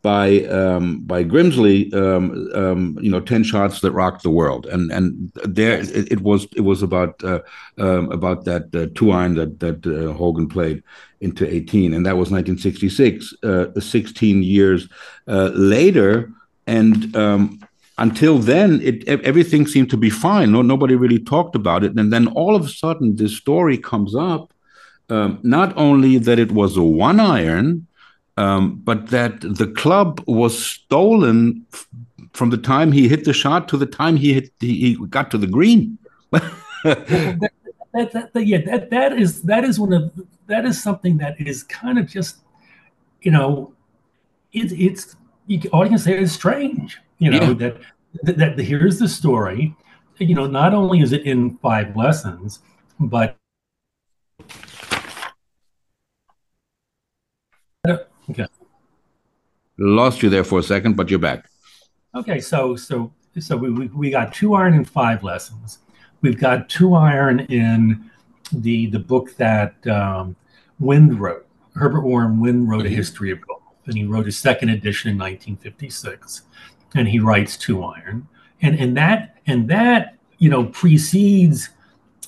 by 0.05 0.41
um, 0.61 0.99
by 0.99 1.23
Grimsley, 1.23 1.91
um, 1.91 2.25
um, 2.53 2.95
you 3.01 3.09
know, 3.09 3.19
ten 3.19 3.43
shots 3.43 3.81
that 3.81 3.91
rocked 3.91 4.21
the 4.21 4.29
world, 4.29 4.67
and 4.67 4.91
and 4.91 5.31
there 5.43 5.79
it, 5.79 6.11
it 6.11 6.21
was 6.21 6.45
it 6.55 6.61
was 6.61 6.83
about 6.83 7.23
uh, 7.23 7.39
um, 7.79 8.11
about 8.11 8.45
that 8.45 8.63
uh, 8.75 8.85
two 8.93 9.09
iron 9.09 9.33
that 9.33 9.59
that 9.61 9.79
uh, 9.87 10.13
Hogan 10.13 10.47
played 10.47 10.83
into 11.21 11.43
18, 11.51 11.95
and 11.95 12.05
that 12.05 12.17
was 12.17 12.29
1966. 12.29 13.33
Uh, 13.41 13.79
16 13.79 14.43
years 14.43 14.87
uh, 15.27 15.49
later, 15.55 16.31
and 16.67 17.15
um, 17.15 17.59
until 17.97 18.37
then, 18.37 18.81
it 18.81 18.97
everything 19.07 19.65
seemed 19.65 19.89
to 19.89 19.97
be 19.97 20.11
fine. 20.11 20.51
No, 20.51 20.61
nobody 20.61 20.95
really 20.95 21.19
talked 21.33 21.55
about 21.55 21.83
it, 21.83 21.97
and 21.97 22.13
then 22.13 22.27
all 22.27 22.55
of 22.55 22.63
a 22.63 22.69
sudden, 22.69 23.15
this 23.15 23.35
story 23.35 23.79
comes 23.79 24.13
up. 24.13 24.53
Um, 25.09 25.39
not 25.41 25.75
only 25.77 26.19
that 26.19 26.37
it 26.37 26.51
was 26.51 26.77
a 26.77 26.83
one 26.83 27.19
iron, 27.19 27.87
um, 28.37 28.75
but 28.83 29.07
that 29.07 29.41
the 29.41 29.67
club 29.67 30.21
was 30.27 30.57
stolen 30.63 31.65
f- 31.73 31.87
from 32.33 32.49
the 32.49 32.57
time 32.57 32.91
he 32.91 33.07
hit 33.07 33.23
the 33.23 33.33
shot 33.33 33.67
to 33.69 33.77
the 33.77 33.85
time 33.85 34.15
he 34.17 34.33
hit 34.33 34.51
he, 34.59 34.73
he 34.95 35.07
got 35.07 35.31
to 35.31 35.37
the 35.37 35.47
green. 35.47 35.97
that, 36.31 37.49
that, 37.93 38.33
that, 38.33 38.45
yeah, 38.45 38.59
that 38.65 38.89
that 38.89 39.13
is 39.13 39.41
that 39.43 39.63
is 39.63 39.79
one 39.79 39.93
of 39.93 40.11
that 40.47 40.65
is 40.65 40.81
something 40.81 41.17
that 41.17 41.39
is 41.39 41.63
kind 41.63 41.97
of 41.97 42.07
just, 42.07 42.37
you 43.21 43.31
know, 43.31 43.73
it, 44.53 44.71
it's 44.73 45.15
you, 45.47 45.59
can- 45.59 45.71
all 45.71 45.83
you 45.83 45.89
can 45.89 45.99
say 45.99 46.17
is 46.19 46.31
strange. 46.33 46.99
You 47.19 47.31
know 47.31 47.41
Yeah. 47.41 47.53
that, 47.53 47.77
that 48.23 48.37
that 48.57 48.59
here's 48.59 48.99
the 48.99 49.07
story. 49.07 49.75
You 50.17 50.35
know, 50.35 50.47
not 50.47 50.73
only 50.73 50.99
is 51.01 51.11
it 51.13 51.23
in 51.23 51.57
five 51.57 51.95
lessons, 51.95 52.59
but 52.99 53.37
okay. 58.29 58.45
Lost 59.77 60.23
you 60.23 60.29
there 60.29 60.43
for 60.43 60.59
a 60.59 60.63
second, 60.63 60.95
but 60.95 61.09
you're 61.09 61.19
back. 61.19 61.49
Okay, 62.13 62.39
so 62.39 62.75
so 62.75 63.11
so 63.39 63.57
we, 63.57 63.69
we, 63.71 63.87
we 63.87 64.09
got 64.09 64.33
two 64.33 64.55
iron 64.55 64.73
in 64.73 64.85
five 64.85 65.23
lessons. 65.23 65.79
We've 66.21 66.39
got 66.39 66.69
two 66.69 66.95
iron 66.95 67.41
in 67.41 68.09
the 68.53 68.87
the 68.87 68.99
book 68.99 69.35
that 69.37 69.85
um, 69.87 70.35
Wind 70.79 71.19
wrote. 71.19 71.45
Herbert 71.75 72.01
Warren 72.01 72.39
Wind 72.39 72.69
wrote 72.69 72.85
a 72.85 72.89
history 72.89 73.31
of 73.31 73.45
golf, 73.45 73.61
and 73.85 73.97
he 73.97 74.05
wrote 74.05 74.27
a 74.27 74.31
second 74.31 74.69
edition 74.69 75.11
in 75.11 75.17
1956, 75.17 76.43
and 76.95 77.07
he 77.07 77.19
writes 77.19 77.57
two 77.57 77.83
iron, 77.83 78.27
and 78.61 78.79
and 78.79 78.95
that 78.95 79.37
and 79.45 79.67
that 79.69 80.15
you 80.37 80.49
know 80.49 80.65
precedes 80.67 81.69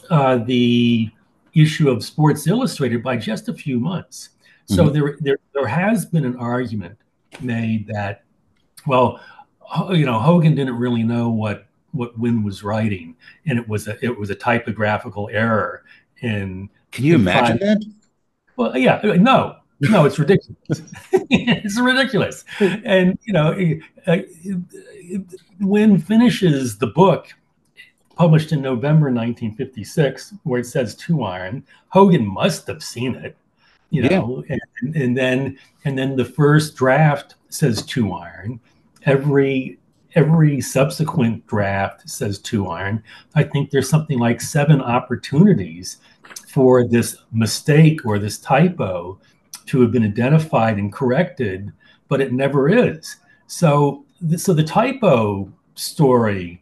uh, 0.10 0.38
the 0.38 1.10
issue 1.54 1.90
of 1.90 2.04
Sports 2.04 2.46
Illustrated 2.46 3.02
by 3.02 3.16
just 3.16 3.48
a 3.48 3.54
few 3.54 3.80
months. 3.80 4.30
So 4.66 4.90
Mhm. 4.90 4.94
there, 4.94 5.18
there 5.22 5.38
there 5.58 5.68
has 5.68 6.06
been 6.06 6.24
an 6.26 6.36
argument 6.38 6.98
made 7.42 7.88
that 7.88 8.24
well 8.86 9.20
you 9.92 10.06
know 10.06 10.20
Hogan 10.20 10.56
didn't 10.56 10.78
really 10.78 11.04
know 11.04 11.30
what 11.30 11.66
what 11.92 12.18
Wind 12.18 12.46
was 12.46 12.64
writing 12.64 13.16
and 13.46 13.58
it 13.58 13.68
was 13.68 13.88
a 13.88 14.04
it 14.06 14.18
was 14.18 14.30
a 14.30 14.36
typographical 14.36 15.30
error 15.32 15.84
in 16.22 16.70
Can 16.92 17.06
you 17.06 17.16
imagine 17.16 17.58
five- 17.58 17.80
that? 17.80 17.86
well 18.56 18.78
yeah 18.78 19.02
no 19.04 19.58
no 19.80 20.06
it's 20.06 20.18
ridiculous. 20.20 20.82
It's 21.30 21.80
ridiculous. 21.80 22.46
And 22.60 23.18
you 23.26 23.34
know 23.34 23.54
uh, 24.08 24.18
Wind 25.60 26.06
finishes 26.06 26.78
the 26.78 26.88
book 26.88 27.28
published 28.16 28.52
in 28.52 28.62
November 28.62 29.08
1956 29.08 30.34
where 30.44 30.62
it 30.62 30.66
says 30.66 30.96
two 30.96 31.24
iron. 31.24 31.64
Hogan 31.90 32.26
must 32.26 32.66
have 32.68 32.82
seen 32.84 33.16
it 33.16 33.36
you 33.90 34.04
Yeah. 34.04 34.20
know 34.20 34.44
and, 34.50 34.96
and 34.96 35.18
then 35.18 35.58
and 35.86 35.98
then 35.98 36.16
the 36.16 36.26
first 36.26 36.76
draft 36.76 37.36
says 37.50 37.82
two 37.84 38.12
iron 38.14 38.60
every 39.06 39.80
every 40.16 40.60
subsequent 40.62 41.46
draft 41.48 42.10
says 42.10 42.40
two 42.40 42.68
iron 42.68 43.02
i 43.36 43.44
think 43.44 43.70
there's 43.72 43.90
something 43.90 44.20
like 44.20 44.42
seven 44.42 44.82
opportunities 44.82 45.98
for 46.50 46.86
this 46.88 47.18
mistake 47.32 48.06
or 48.06 48.20
this 48.20 48.38
typo 48.38 49.18
to 49.66 49.82
have 49.82 49.92
been 49.92 50.04
identified 50.04 50.78
and 50.78 50.92
corrected 50.92 51.72
but 52.10 52.20
it 52.22 52.34
never 52.34 52.68
is 52.70 53.18
so 53.48 54.04
so 54.36 54.54
the 54.54 54.64
typo 54.64 55.52
story 55.76 56.62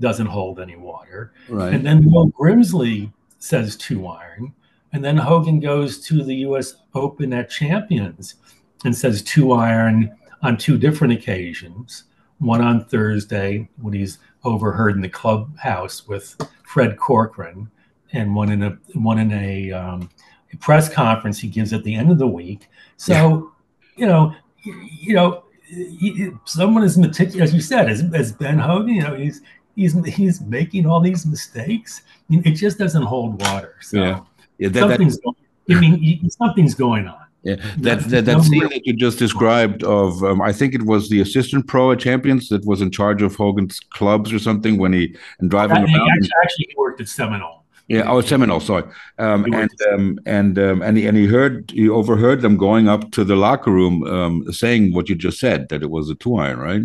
doesn't 0.00 0.26
hold 0.26 0.58
any 0.58 0.74
water 0.76 1.32
Right. 1.48 1.72
and 1.72 1.86
then 1.86 2.04
Will 2.10 2.30
Grimsley 2.32 3.12
says 3.38 3.76
two 3.76 4.06
iron. 4.08 4.52
And 4.94 5.04
then 5.04 5.16
Hogan 5.16 5.58
goes 5.58 5.98
to 6.06 6.22
the 6.22 6.36
US 6.46 6.76
Open 6.94 7.32
at 7.32 7.50
Champions 7.50 8.36
and 8.84 8.96
says 8.96 9.22
two 9.22 9.50
iron 9.52 10.16
on 10.42 10.56
two 10.56 10.78
different 10.78 11.12
occasions. 11.12 12.04
One 12.38 12.60
on 12.60 12.84
Thursday 12.84 13.68
when 13.82 13.92
he's 13.92 14.18
overheard 14.44 14.94
in 14.94 15.02
the 15.02 15.08
clubhouse 15.08 16.06
with 16.06 16.36
Fred 16.62 16.96
Corcoran, 16.96 17.68
and 18.12 18.36
one 18.36 18.52
in 18.52 18.62
a 18.62 18.78
one 18.94 19.18
in 19.18 19.32
a, 19.32 19.72
um, 19.72 20.08
a 20.52 20.56
press 20.58 20.88
conference 20.88 21.40
he 21.40 21.48
gives 21.48 21.72
at 21.72 21.82
the 21.82 21.94
end 21.94 22.12
of 22.12 22.18
the 22.18 22.26
week. 22.26 22.68
So, 22.96 23.52
you 23.96 24.06
know, 24.06 24.32
you 24.62 25.14
know, 25.14 25.42
he, 25.66 26.30
someone 26.44 26.84
as 26.84 26.96
meticulous, 26.96 27.50
as 27.50 27.54
you 27.54 27.60
said, 27.60 27.88
as, 27.88 28.04
as 28.14 28.30
Ben 28.30 28.60
Hogan, 28.60 28.94
you 28.94 29.02
know, 29.02 29.16
he's 29.16 29.40
he's 29.74 29.94
he's 30.06 30.40
making 30.42 30.86
all 30.86 31.00
these 31.00 31.26
mistakes. 31.26 32.02
It 32.30 32.52
just 32.52 32.78
doesn't 32.78 33.02
hold 33.02 33.40
water. 33.40 33.74
So 33.80 33.98
Yeah. 33.98 34.20
Yeah, 34.58 34.68
that, 34.68 34.88
that, 34.88 34.98
going. 34.98 35.36
I 35.70 35.80
mean, 35.80 36.30
something's 36.30 36.74
going 36.74 37.08
on. 37.08 37.24
yeah, 37.42 37.56
that, 37.78 38.00
that, 38.10 38.24
that 38.26 38.42
scene 38.42 38.68
that 38.68 38.86
you 38.86 38.94
just 38.94 39.18
described 39.18 39.82
of, 39.82 40.22
um, 40.22 40.42
I 40.42 40.52
think 40.52 40.74
it 40.74 40.82
was 40.82 41.08
the 41.08 41.20
assistant 41.20 41.66
pro 41.66 41.92
at 41.92 42.00
Champions 42.00 42.48
that 42.50 42.64
was 42.66 42.80
in 42.80 42.90
charge 42.90 43.22
of 43.22 43.34
Hogan's 43.34 43.80
clubs 43.80 44.32
or 44.32 44.38
something 44.38 44.78
when 44.78 44.92
he 44.92 45.16
and 45.40 45.50
driving 45.50 45.86
he 45.86 45.94
around. 45.94 46.08
actually, 46.12 46.30
actually, 46.42 46.66
he 46.68 46.74
worked 46.76 47.00
at 47.00 47.08
Seminole. 47.08 47.64
Yeah, 47.88 48.10
oh, 48.10 48.22
Seminole, 48.22 48.60
sorry. 48.60 48.84
Um, 49.18 49.44
and 49.52 49.70
um, 49.92 50.18
and 50.24 50.58
um, 50.58 50.80
and 50.80 50.96
he, 50.96 51.06
and 51.06 51.16
he 51.18 51.26
heard 51.26 51.70
he 51.70 51.88
overheard 51.88 52.40
them 52.40 52.56
going 52.56 52.88
up 52.88 53.10
to 53.12 53.24
the 53.24 53.36
locker 53.36 53.70
room 53.70 54.04
um, 54.04 54.50
saying 54.52 54.94
what 54.94 55.10
you 55.10 55.14
just 55.14 55.38
said 55.38 55.68
that 55.68 55.82
it 55.82 55.90
was 55.90 56.08
a 56.08 56.14
two 56.14 56.36
iron, 56.36 56.58
right? 56.58 56.82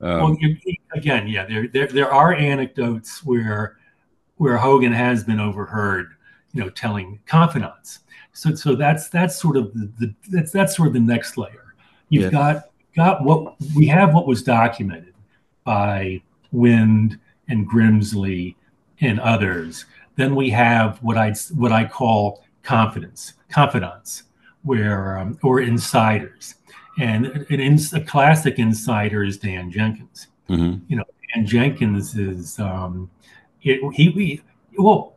Um, 0.00 0.20
well, 0.20 0.36
again, 0.94 1.28
yeah, 1.28 1.46
there, 1.46 1.66
there 1.68 1.86
there 1.86 2.12
are 2.12 2.34
anecdotes 2.34 3.24
where 3.24 3.78
where 4.36 4.58
Hogan 4.58 4.92
has 4.92 5.24
been 5.24 5.40
overheard, 5.40 6.14
you 6.52 6.62
know, 6.62 6.70
telling 6.70 7.18
confidants. 7.26 8.00
So 8.32 8.54
so 8.54 8.74
that's 8.74 9.08
that's 9.08 9.36
sort 9.40 9.56
of 9.56 9.72
the, 9.74 9.90
the 9.98 10.14
that's 10.30 10.52
that's 10.52 10.76
sort 10.76 10.88
of 10.88 10.94
the 10.94 11.00
next 11.00 11.36
layer. 11.36 11.74
You've 12.08 12.24
Yeah. 12.24 12.30
got 12.30 12.62
got 12.96 13.24
what 13.24 13.54
we 13.76 13.86
have 13.88 14.14
what 14.14 14.26
was 14.26 14.42
documented 14.42 15.14
by 15.64 16.22
Wind 16.52 17.18
and 17.48 17.68
Grimsley 17.68 18.54
and 19.00 19.20
others. 19.20 19.84
Then 20.16 20.34
we 20.34 20.50
have 20.50 20.98
what 21.02 21.16
I 21.16 21.34
what 21.54 21.72
I 21.72 21.84
call 21.84 22.44
confidence, 22.62 23.34
confidants, 23.50 24.24
where 24.62 25.18
um, 25.18 25.38
or 25.42 25.60
insiders, 25.60 26.54
and 26.98 27.26
an 27.26 27.60
ins, 27.60 27.92
a 27.92 28.00
classic 28.00 28.58
insider 28.58 29.22
is 29.22 29.36
Dan 29.38 29.70
Jenkins. 29.70 30.28
Mhm. 30.48 30.80
You 30.88 30.96
know, 30.96 31.04
Dan 31.34 31.46
Jenkins 31.46 32.16
is 32.16 32.58
um, 32.58 33.10
it, 33.62 33.80
he, 33.94 34.10
he 34.10 34.42
well, 34.78 35.14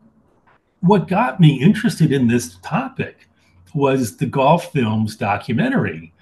what 0.82 1.08
got 1.08 1.40
me 1.40 1.62
interested 1.62 2.12
in 2.12 2.28
this 2.28 2.58
topic 2.58 3.28
was 3.74 4.18
the 4.18 4.26
golf 4.26 4.72
films 4.72 5.16
documentary, 5.16 6.14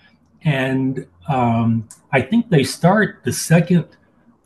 and 0.43 1.05
um, 1.27 1.87
I 2.11 2.21
think 2.21 2.49
they 2.49 2.63
start 2.63 3.21
the 3.23 3.33
second 3.33 3.85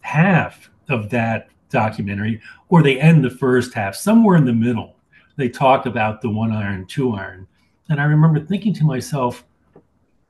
half 0.01 0.69
of 0.89 1.09
that 1.09 1.49
documentary, 1.69 2.41
or 2.69 2.81
they 2.81 2.99
end 2.99 3.23
the 3.23 3.29
first 3.29 3.73
half, 3.73 3.95
somewhere 3.95 4.37
in 4.37 4.45
the 4.45 4.53
middle. 4.53 4.95
They 5.35 5.49
talk 5.49 5.85
about 5.85 6.21
the 6.21 6.29
one 6.29 6.51
iron, 6.51 6.85
two 6.85 7.13
iron. 7.13 7.47
And 7.89 7.99
I 7.99 8.05
remember 8.05 8.39
thinking 8.39 8.73
to 8.75 8.85
myself, 8.85 9.43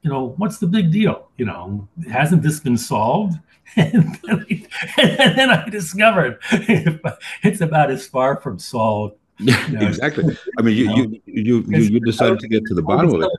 you 0.02 0.10
know, 0.10 0.34
what's 0.38 0.58
the 0.58 0.67
big 0.67 0.91
deal? 0.91 1.30
You 1.38 1.46
know, 1.46 1.88
hasn't 2.12 2.41
this 2.41 2.60
been 2.60 2.78
solved? 2.78 3.38
And 3.78 4.19
then 4.26 4.46
I, 4.50 4.67
and 5.02 5.38
then 5.39 5.50
I 5.50 5.69
discovered 5.69 6.38
it's 6.52 7.62
about 7.62 7.91
as 7.91 8.06
far 8.06 8.36
from 8.41 8.60
solved. 8.60 9.15
Yeah, 9.73 9.88
exactly. 9.88 10.38
I 10.58 10.62
mean, 10.62 10.75
you 10.77 10.86
you 10.95 11.21
you 11.25 11.56
you, 11.67 11.77
you 11.93 11.99
decided 11.99 12.39
to 12.39 12.47
get 12.47 12.65
to 12.67 12.73
the 12.73 12.82
bottom 12.82 13.13
of 13.15 13.21
it. 13.21 13.29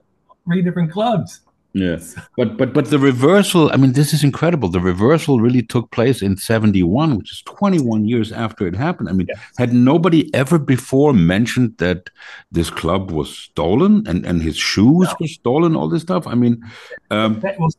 Three 0.46 0.62
different 0.62 0.90
clubs. 0.92 1.40
Yeah, 1.76 1.98
but 2.36 2.56
but 2.56 2.72
but 2.72 2.90
the 2.90 3.00
reversal. 3.00 3.68
I 3.72 3.76
mean, 3.76 3.94
this 3.94 4.12
is 4.12 4.22
incredible. 4.22 4.68
The 4.68 4.78
reversal 4.78 5.40
really 5.40 5.62
took 5.62 5.90
place 5.90 6.22
in 6.22 6.36
'71, 6.36 7.16
which 7.16 7.32
is 7.32 7.42
21 7.46 8.04
years 8.06 8.30
after 8.30 8.68
it 8.68 8.76
happened. 8.76 9.08
I 9.08 9.12
mean, 9.12 9.26
Yes. 9.28 9.38
had 9.58 9.72
nobody 9.72 10.32
ever 10.32 10.56
before 10.60 11.12
mentioned 11.12 11.74
that 11.78 12.10
this 12.52 12.70
club 12.70 13.10
was 13.10 13.36
stolen 13.36 14.06
and 14.06 14.24
and 14.24 14.40
his 14.40 14.56
shoes 14.56 15.08
were 15.18 15.26
stolen? 15.26 15.74
All 15.74 15.88
this 15.88 16.02
stuff. 16.02 16.28
I 16.28 16.36
mean, 16.36 16.62
um, 17.10 17.40
That 17.40 17.58
was, 17.58 17.76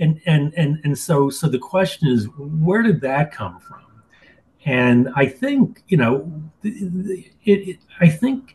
and 0.00 0.20
and 0.26 0.52
and 0.56 0.80
and 0.82 0.98
so 0.98 1.30
so 1.30 1.46
the 1.48 1.60
question 1.60 2.08
is, 2.08 2.26
where 2.66 2.82
did 2.82 3.00
that 3.02 3.30
come 3.30 3.60
from? 3.60 3.85
And 4.66 5.08
I 5.16 5.26
think 5.26 5.82
you 5.88 5.96
know, 5.96 6.30
it. 6.62 7.32
it 7.44 7.78
I 8.00 8.08
think 8.08 8.54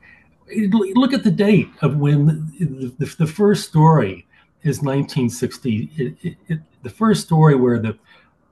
look 0.54 1.14
at 1.14 1.24
the 1.24 1.32
date 1.32 1.70
of 1.82 1.96
when 1.96 2.26
the, 2.60 2.94
the, 3.00 3.16
the 3.20 3.28
first 3.28 3.68
story 3.70 4.28
is 4.64 4.82
1960. 4.82 5.90
It, 5.96 6.16
it, 6.22 6.38
it, 6.50 6.60
the 6.84 6.90
first 6.90 7.26
story 7.26 7.56
where 7.56 7.80
the 7.80 7.98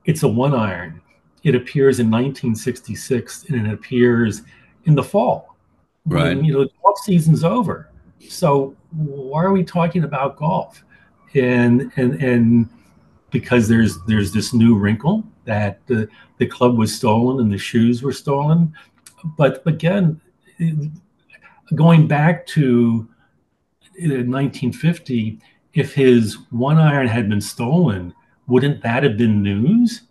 it's 0.06 0.22
a 0.22 0.28
one 0.28 0.54
iron. 0.54 1.00
It 1.42 1.54
appears 1.54 2.00
in 2.00 2.10
1966, 2.10 3.44
and 3.48 3.66
it 3.66 3.72
appears 3.72 4.42
in 4.84 4.94
the 4.94 5.02
fall. 5.02 5.56
when, 6.04 6.38
Right. 6.38 6.44
you 6.44 6.52
know, 6.52 6.64
the 6.64 6.70
golf 6.82 6.98
season's 6.98 7.44
over. 7.44 7.88
So 8.28 8.76
why 8.90 9.44
are 9.44 9.52
we 9.52 9.64
talking 9.64 10.04
about 10.04 10.36
golf? 10.36 10.82
And 11.34 11.92
and 11.96 12.14
and 12.22 12.68
because 13.30 13.68
there's 13.68 14.02
there's 14.04 14.32
this 14.32 14.52
new 14.52 14.74
wrinkle 14.76 15.24
that 15.44 15.84
the 15.86 16.08
the 16.38 16.46
club 16.46 16.76
was 16.76 16.94
stolen 16.94 17.40
and 17.40 17.52
the 17.52 17.58
shoes 17.58 18.02
were 18.02 18.12
stolen. 18.12 18.72
But 19.36 19.62
again, 19.66 20.20
going 21.74 22.06
back 22.06 22.46
to 22.48 23.08
uh, 24.02 24.24
1950, 24.24 25.38
if 25.74 25.94
his 25.94 26.38
one 26.50 26.78
iron 26.78 27.06
had 27.06 27.28
been 27.28 27.40
stolen, 27.40 28.14
wouldn't 28.46 28.82
that 28.82 29.02
have 29.02 29.16
been 29.16 29.42
news? 29.42 30.02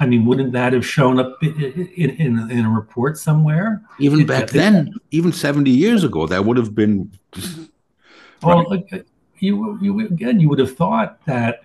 I 0.00 0.06
mean, 0.06 0.24
wouldn't 0.24 0.52
that 0.52 0.72
have 0.72 0.84
shown 0.84 1.20
up 1.20 1.36
in, 1.42 1.88
in, 1.96 2.50
in, 2.50 2.64
a 2.64 2.70
report 2.70 3.16
somewhere? 3.16 3.82
even 4.00 4.20
It- 4.20 4.26
back 4.26 4.44
it- 4.44 4.52
then, 4.52 4.94
even 5.10 5.32
70 5.32 5.70
years 5.70 6.04
ago, 6.04 6.26
that 6.26 6.44
would 6.44 6.56
have 6.56 6.74
been. 6.74 7.12
Well, 8.42 8.72
uh, 8.72 8.98
you, 9.38 9.78
you 9.80 10.00
again, 10.06 10.40
you 10.40 10.48
would 10.48 10.58
have 10.58 10.76
thought 10.76 11.24
that 11.26 11.56
uh, 11.56 11.58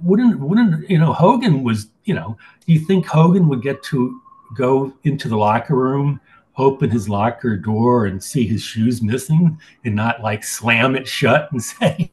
wouldn't 0.00 0.40
wouldn't 0.40 0.88
you 0.88 0.98
know 0.98 1.12
Hogan 1.12 1.62
was 1.62 1.88
you 2.04 2.14
know 2.14 2.36
do 2.66 2.72
you 2.72 2.80
think 2.80 3.06
Hogan 3.06 3.48
would 3.48 3.62
get 3.62 3.82
to 3.84 4.20
go 4.56 4.92
into 5.04 5.28
the 5.28 5.36
locker 5.36 5.74
room, 5.74 6.20
open 6.56 6.88
his 6.90 7.08
locker 7.08 7.56
door, 7.56 8.06
and 8.06 8.22
see 8.22 8.46
his 8.46 8.62
shoes 8.62 9.02
missing, 9.02 9.58
and 9.84 9.94
not 9.94 10.22
like 10.22 10.44
slam 10.44 10.94
it 10.96 11.06
shut 11.06 11.50
and 11.52 11.62
say, 11.72 12.12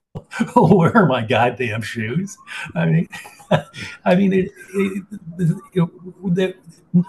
"Oh, 0.56 0.76
where 0.76 0.96
are 0.96 1.06
my 1.06 1.24
goddamn 1.24 1.82
shoes?" 1.82 2.38
I 2.76 2.86
mean, 2.86 3.10
I 4.06 4.16
mean, 4.16 4.34
it, 4.34 4.52
it, 4.74 5.04
it, 5.40 5.94
it, 6.38 6.56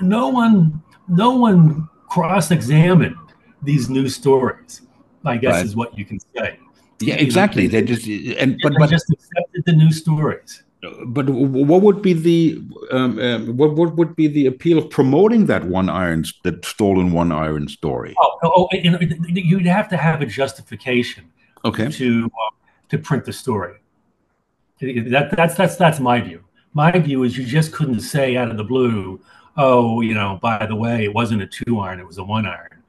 no 0.00 0.28
one 0.28 0.82
no 1.08 1.30
one 1.36 1.88
cross-examined 2.08 3.16
these 3.62 3.88
new 3.90 4.08
stories. 4.08 4.82
I 5.24 5.38
guess 5.38 5.54
Right. 5.54 5.64
is 5.64 5.74
what 5.74 5.96
you 5.98 6.04
can 6.04 6.20
say. 6.36 6.58
Yeah, 7.00 7.14
exactly. 7.16 7.66
They 7.66 7.82
just 7.82 8.06
and 8.06 8.58
but 8.62 8.74
but 8.78 8.90
just 8.90 9.10
accepted 9.10 9.64
the 9.66 9.72
new 9.72 9.92
stories. 9.92 10.62
but 11.06 11.28
what 11.28 11.82
would 11.82 12.02
be 12.02 12.12
the 12.12 12.62
um, 12.90 13.18
um, 13.18 13.56
what 13.56 13.74
what 13.74 13.96
would 13.96 14.14
be 14.16 14.26
the 14.28 14.46
appeal 14.46 14.78
of 14.78 14.90
promoting 14.90 15.46
that 15.46 15.64
one 15.64 15.88
iron 15.88 16.24
that 16.44 16.64
stolen 16.64 17.12
one 17.12 17.32
iron 17.32 17.68
story? 17.68 18.14
Oh, 18.18 18.38
oh, 18.42 18.68
you 18.72 18.90
know, 18.90 18.98
you'd 19.28 19.66
have 19.66 19.88
to 19.88 19.96
have 19.96 20.22
a 20.22 20.26
justification 20.26 21.24
Okay, 21.64 21.90
to 21.90 22.26
uh, 22.26 22.50
to 22.90 22.98
print 22.98 23.24
the 23.24 23.32
story. 23.32 23.76
That, 24.80 25.32
that's 25.36 25.54
that's 25.54 25.76
that's 25.76 26.00
my 26.00 26.20
view. 26.20 26.44
My 26.74 26.90
view 26.98 27.22
is 27.24 27.38
you 27.38 27.44
just 27.44 27.72
couldn't 27.72 28.00
say 28.00 28.36
out 28.36 28.50
of 28.50 28.56
the 28.56 28.64
blue, 28.64 29.20
oh, 29.56 30.00
you 30.00 30.14
know, 30.14 30.38
by 30.42 30.66
the 30.66 30.74
way, 30.76 31.04
it 31.04 31.14
wasn't 31.14 31.42
a 31.42 31.46
two 31.46 31.78
iron, 31.78 32.00
it 32.00 32.06
was 32.06 32.18
a 32.18 32.24
one 32.24 32.46
iron. 32.46 32.82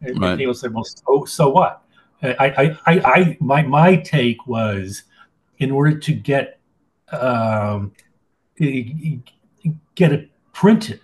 And 0.00 0.20
Right. 0.20 0.38
people 0.38 0.54
say, 0.54 0.68
well, 0.68 0.84
so 0.84 1.24
so 1.26 1.48
what? 1.50 1.82
I, 2.22 2.34
I, 2.38 2.78
I, 2.86 3.00
I, 3.04 3.36
my 3.40 3.62
my 3.62 3.96
take 3.96 4.46
was, 4.46 5.02
in 5.58 5.70
order 5.70 5.98
to 5.98 6.12
get 6.12 6.60
um, 7.10 7.92
get 9.94 10.12
it 10.12 10.30
printed 10.52 11.00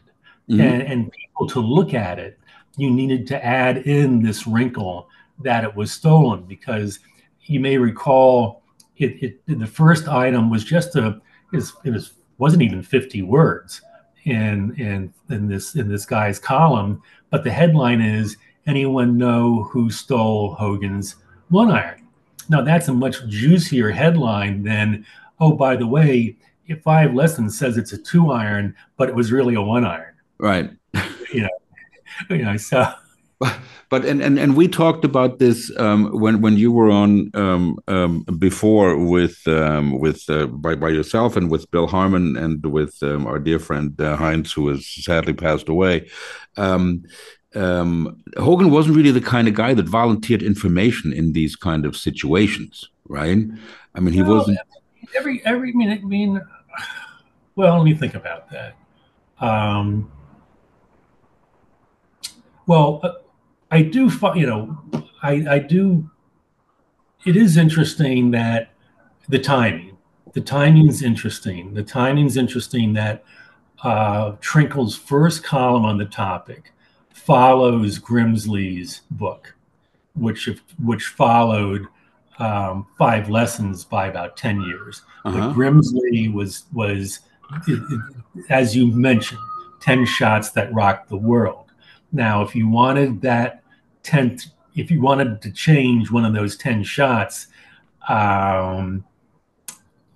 Mhm. 0.48 0.60
and, 0.60 0.82
and 0.82 1.12
people 1.12 1.46
to 1.46 1.60
look 1.60 1.92
at 1.92 2.18
it, 2.18 2.38
you 2.78 2.90
needed 2.90 3.26
to 3.26 3.44
add 3.44 3.78
in 3.78 4.22
this 4.22 4.46
wrinkle 4.46 5.08
that 5.42 5.62
it 5.62 5.74
was 5.76 5.92
stolen 5.92 6.44
because 6.44 7.00
you 7.42 7.60
may 7.60 7.76
recall 7.76 8.62
it, 8.96 9.22
it 9.22 9.58
the 9.58 9.66
first 9.66 10.08
item 10.08 10.48
was 10.48 10.64
just 10.64 10.96
a 10.96 11.20
it 11.52 11.56
was, 11.56 11.72
it 11.84 11.90
was 11.90 12.12
wasn't 12.38 12.62
even 12.62 12.82
50 12.82 13.22
words 13.22 13.82
in 14.24 14.74
in 14.76 15.12
in 15.30 15.48
this 15.48 15.74
in 15.76 15.88
this 15.88 16.06
guy's 16.06 16.38
column 16.38 17.02
but 17.30 17.44
the 17.44 17.50
headline 17.50 18.00
is 18.00 18.36
anyone 18.68 19.16
know 19.16 19.64
who 19.64 19.90
stole 19.90 20.54
Hogan's 20.54 21.16
one 21.48 21.70
iron 21.70 22.06
now 22.48 22.62
that's 22.62 22.88
a 22.88 22.94
much 22.94 23.26
juicier 23.26 23.90
headline 23.90 24.62
than 24.62 25.04
oh 25.40 25.52
by 25.52 25.74
the 25.74 25.86
way 25.86 26.36
if 26.66 26.82
five 26.82 27.14
lessons 27.14 27.58
says 27.58 27.76
it's 27.76 27.92
a 27.92 27.98
two 27.98 28.30
iron 28.30 28.74
but 28.96 29.08
it 29.08 29.14
was 29.14 29.32
really 29.32 29.54
a 29.54 29.62
one 29.62 29.84
iron 29.84 30.14
right. 30.38 30.70
you 31.32 31.42
know 31.42 31.48
you 32.30 32.44
know, 32.44 32.56
so 32.56 32.92
But 33.90 34.04
and, 34.04 34.20
and 34.20 34.38
and 34.38 34.54
we 34.54 34.68
talked 34.68 35.04
about 35.04 35.38
this 35.38 35.72
um, 35.78 36.10
when 36.20 36.42
when 36.42 36.58
you 36.58 36.70
were 36.70 36.90
on 36.90 37.30
um, 37.32 37.78
um, 37.88 38.24
before 38.38 39.02
with 39.02 39.46
um, 39.46 39.98
with 39.98 40.28
uh, 40.28 40.46
by 40.46 40.74
by 40.74 40.90
yourself 40.90 41.36
and 41.36 41.50
with 41.50 41.70
Bill 41.70 41.86
Harmon 41.86 42.36
and 42.36 42.66
with 42.66 43.02
um, 43.02 43.26
our 43.26 43.38
dear 43.38 43.58
friend 43.58 43.98
uh, 43.98 44.16
Heinz, 44.16 44.52
who 44.52 44.68
has 44.68 44.86
sadly 44.86 45.32
passed 45.32 45.70
away. 45.70 46.10
Um, 47.54 48.22
Hogan 48.36 48.70
wasn't 48.70 48.96
really 48.96 49.10
the 49.10 49.20
kind 49.20 49.48
of 49.48 49.54
guy 49.54 49.72
that 49.74 49.86
volunteered 49.88 50.42
information 50.42 51.12
in 51.12 51.32
these 51.32 51.56
kind 51.56 51.86
of 51.86 51.96
situations, 51.96 52.88
right? 53.08 53.38
I 53.94 54.00
mean, 54.00 54.12
he 54.14 54.22
Well, 54.22 54.36
wasn't. 54.38 54.58
every 55.16 55.40
every 55.46 55.70
I 55.70 55.72
mean, 55.74 55.90
I 55.90 55.98
mean 56.00 56.40
well 57.56 57.76
let 57.76 57.84
me 57.84 57.92
think 57.94 58.14
about 58.14 58.48
that 58.50 58.76
um 59.40 60.10
well 62.66 63.00
uh, 63.02 63.12
i 63.70 63.82
do 63.82 64.10
you 64.36 64.46
know 64.46 64.78
i 65.22 65.44
i 65.50 65.58
do 65.58 66.08
it 67.26 67.36
is 67.36 67.56
interesting 67.56 68.30
that 68.30 68.70
the 69.28 69.38
timing 69.38 69.96
the 70.34 70.40
timing's 70.40 71.02
interesting 71.02 71.74
the 71.74 71.82
timing's 71.82 72.36
interesting 72.36 72.92
that 72.92 73.24
uh 73.82 74.32
trinkle's 74.40 74.94
first 74.96 75.42
column 75.42 75.84
on 75.84 75.98
the 75.98 76.04
topic 76.04 76.72
follows 77.26 77.98
grimsley's 77.98 79.02
book 79.12 79.54
which 80.14 80.48
which 80.84 81.06
followed 81.08 81.86
um, 82.38 82.86
five 82.96 83.28
lessons 83.28 83.84
by 83.84 84.06
about 84.06 84.36
10 84.36 84.60
years 84.62 85.02
Uh-huh. 85.24 85.38
but 85.48 85.54
Grimsley 85.56 86.32
was 86.32 86.64
was, 86.72 87.20
as 88.48 88.76
you 88.76 88.86
mentioned, 88.88 89.40
ten 89.80 90.04
shots 90.06 90.50
that 90.52 90.72
rocked 90.72 91.08
the 91.08 91.16
world. 91.16 91.66
Now, 92.12 92.42
if 92.42 92.54
you 92.54 92.68
wanted 92.68 93.20
that 93.22 93.62
tenth, 94.02 94.46
if 94.74 94.90
you 94.90 95.00
wanted 95.00 95.42
to 95.42 95.50
change 95.50 96.10
one 96.12 96.24
of 96.24 96.32
those 96.34 96.56
ten 96.56 96.82
shots, 96.84 97.48
um, 98.08 99.04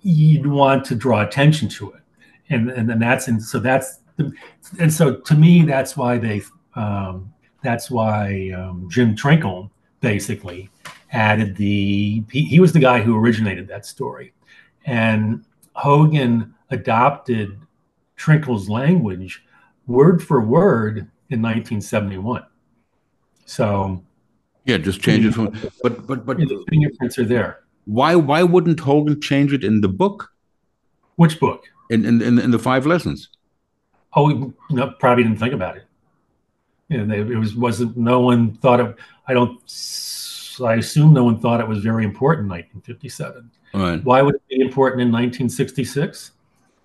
you'd 0.01 0.47
want 0.47 0.85
to 0.85 0.95
draw 0.95 1.21
attention 1.21 1.67
to 1.69 1.91
it, 1.91 2.01
and 2.49 2.69
and, 2.71 2.89
and 2.91 3.01
that's 3.01 3.27
and 3.27 3.41
so 3.43 3.59
that's 3.59 3.99
the, 4.17 4.31
and 4.79 4.91
so 4.93 5.15
to 5.15 5.33
me, 5.35 5.63
that's 5.63 5.97
why 5.97 6.17
they, 6.17 6.41
um, 6.75 7.33
that's 7.63 7.89
why 7.89 8.51
um, 8.51 8.87
Jim 8.91 9.15
Trinkle 9.15 9.69
basically 10.01 10.69
added 11.11 11.55
the. 11.55 12.23
He, 12.31 12.45
he 12.45 12.59
was 12.59 12.73
the 12.73 12.79
guy 12.79 13.01
who 13.01 13.17
originated 13.17 13.67
that 13.67 13.85
story, 13.85 14.33
and 14.85 15.43
Hogan 15.73 16.53
adopted 16.69 17.59
Trinkle's 18.17 18.69
language 18.69 19.43
word 19.87 20.23
for 20.23 20.41
word 20.41 20.97
in 21.29 21.41
1971. 21.41 22.45
So 23.45 24.03
yeah, 24.65 24.77
just 24.77 25.01
change 25.01 25.25
it 25.25 25.33
from. 25.33 25.53
But 25.81 26.07
but 26.07 26.25
but 26.25 26.37
the 26.37 26.63
fingerprints 26.69 27.17
are 27.19 27.25
there. 27.25 27.61
Why 27.85 28.15
why 28.15 28.43
wouldn't 28.43 28.79
Hogan 28.79 29.19
change 29.21 29.53
it 29.53 29.63
in 29.63 29.81
the 29.81 29.89
book? 29.89 30.31
Which 31.15 31.39
book? 31.39 31.65
In 31.89 32.05
in 32.05 32.21
in, 32.21 32.39
in 32.39 32.51
the 32.51 32.59
five 32.59 32.85
lessons. 32.85 33.29
Oh, 34.15 34.53
no, 34.69 34.91
probably 34.99 35.23
didn't 35.23 35.39
think 35.39 35.53
about 35.53 35.77
it. 35.77 35.85
Know, 36.93 37.13
it 37.15 37.37
was 37.37 37.55
wasn't. 37.55 37.97
No 37.97 38.19
one 38.21 38.53
thought 38.55 38.79
it. 38.79 38.95
I 39.27 39.33
don't. 39.33 39.59
I 40.63 40.75
assume 40.75 41.13
no 41.13 41.23
one 41.23 41.39
thought 41.39 41.59
it 41.59 41.67
was 41.67 41.79
very 41.79 42.03
important 42.03 42.45
in 42.45 42.49
1957. 42.49 43.51
Right. 43.73 44.03
Why 44.03 44.21
would 44.21 44.35
it 44.35 44.47
be 44.49 44.61
important 44.61 45.01
in 45.01 45.07
1966? 45.07 46.31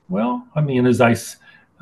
Well, 0.09 0.47
I 0.55 0.62
mean, 0.62 0.87
as 0.87 1.03
I, 1.03 1.12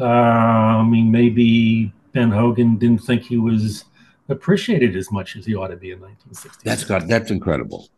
uh, 0.01 0.05
I 0.05 0.83
mean, 0.83 1.12
maybe 1.12 1.93
Ben 2.12 2.31
Hogan 2.31 2.77
didn't 2.77 3.03
think 3.03 3.23
he 3.23 3.37
was 3.37 3.85
appreciated 4.29 4.97
as 4.97 5.12
much 5.12 5.37
as 5.37 5.47
he 5.47 5.55
ought 5.55 5.69
to 5.69 5.77
be 5.77 5.93
in 5.93 6.01
1960. 6.01 6.69
That's 6.69 6.85
got 6.85 7.07
that's 7.07 7.31
incredible. 7.31 7.89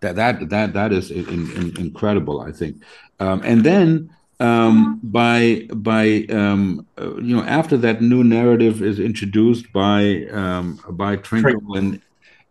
That 0.00 0.16
that 0.16 0.50
that 0.50 0.74
that 0.74 0.92
is 0.92 1.10
in, 1.10 1.50
in, 1.52 1.76
incredible, 1.78 2.42
I 2.42 2.52
think. 2.52 2.82
Um, 3.18 3.40
and 3.42 3.64
then 3.64 4.10
um, 4.40 5.00
by 5.02 5.66
by 5.74 6.26
um, 6.30 6.86
uh, 6.98 7.16
you 7.16 7.36
know 7.36 7.42
after 7.44 7.76
that 7.78 8.02
new 8.02 8.22
narrative 8.22 8.82
is 8.82 9.00
introduced 9.00 9.72
by 9.72 10.26
um, 10.30 10.80
by 10.90 11.16
Trinkle 11.16 11.78
and 11.78 12.00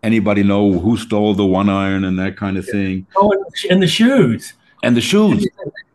anybody 0.06 0.44
know 0.44 0.80
who 0.80 0.98
stole 0.98 1.34
the 1.34 1.46
one 1.46 1.70
iron 1.70 2.04
and 2.04 2.18
that 2.20 2.38
kind 2.38 2.58
of 2.58 2.66
thing. 2.66 3.06
Oh, 3.16 3.34
and 3.70 3.82
the 3.82 3.88
shoes. 3.88 4.54
And 4.84 4.96
the 4.96 5.02
shoes. 5.02 5.48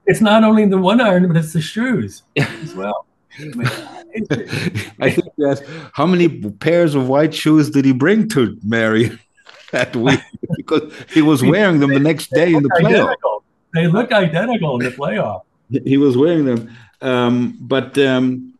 It's 0.06 0.20
not 0.20 0.42
only 0.42 0.66
the 0.66 0.78
one 0.78 1.00
iron, 1.00 1.28
but 1.28 1.36
it's 1.36 1.52
the 1.52 1.60
shoes 1.60 2.22
as 2.36 2.74
well. 2.74 3.06
I 5.00 5.10
think 5.10 5.32
that's 5.38 5.62
how 5.92 6.06
many 6.06 6.28
pairs 6.50 6.96
of 6.96 7.08
white 7.08 7.32
shoes 7.32 7.70
did 7.70 7.84
he 7.84 7.92
bring 7.92 8.28
to 8.30 8.58
Merion 8.66 9.20
that 9.72 9.94
week? 9.94 10.20
because 10.56 10.92
he 11.10 11.22
was 11.22 11.42
wearing 11.42 11.78
them 11.78 11.90
the 11.90 12.00
next 12.00 12.30
day 12.30 12.52
in 12.52 12.62
the 12.62 12.68
playoff. 12.70 13.14
They 13.72 13.86
look 13.86 14.10
identical 14.10 14.80
in 14.80 14.90
the 14.90 14.96
playoff. 14.96 15.42
He 15.84 15.96
was 15.96 16.16
wearing 16.16 16.44
them, 16.44 16.76
um, 17.00 17.56
but 17.60 17.96
um, 17.98 18.54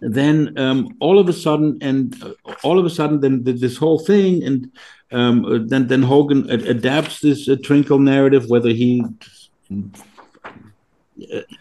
then 0.00 0.58
um, 0.58 0.96
all 1.00 1.18
of 1.18 1.28
a 1.28 1.32
sudden, 1.32 1.78
and 1.80 2.22
uh, 2.22 2.32
all 2.62 2.78
of 2.78 2.86
a 2.86 2.90
sudden, 2.90 3.20
then 3.20 3.44
this 3.44 3.76
whole 3.76 3.98
thing, 3.98 4.42
and 4.44 4.70
um, 5.12 5.44
uh, 5.44 5.58
then 5.66 5.88
then 5.88 6.02
Hogan 6.02 6.48
adapts 6.50 7.20
this 7.20 7.48
uh, 7.48 7.56
Trinkle 7.56 8.00
narrative, 8.00 8.48
whether 8.48 8.70
he. 8.70 9.04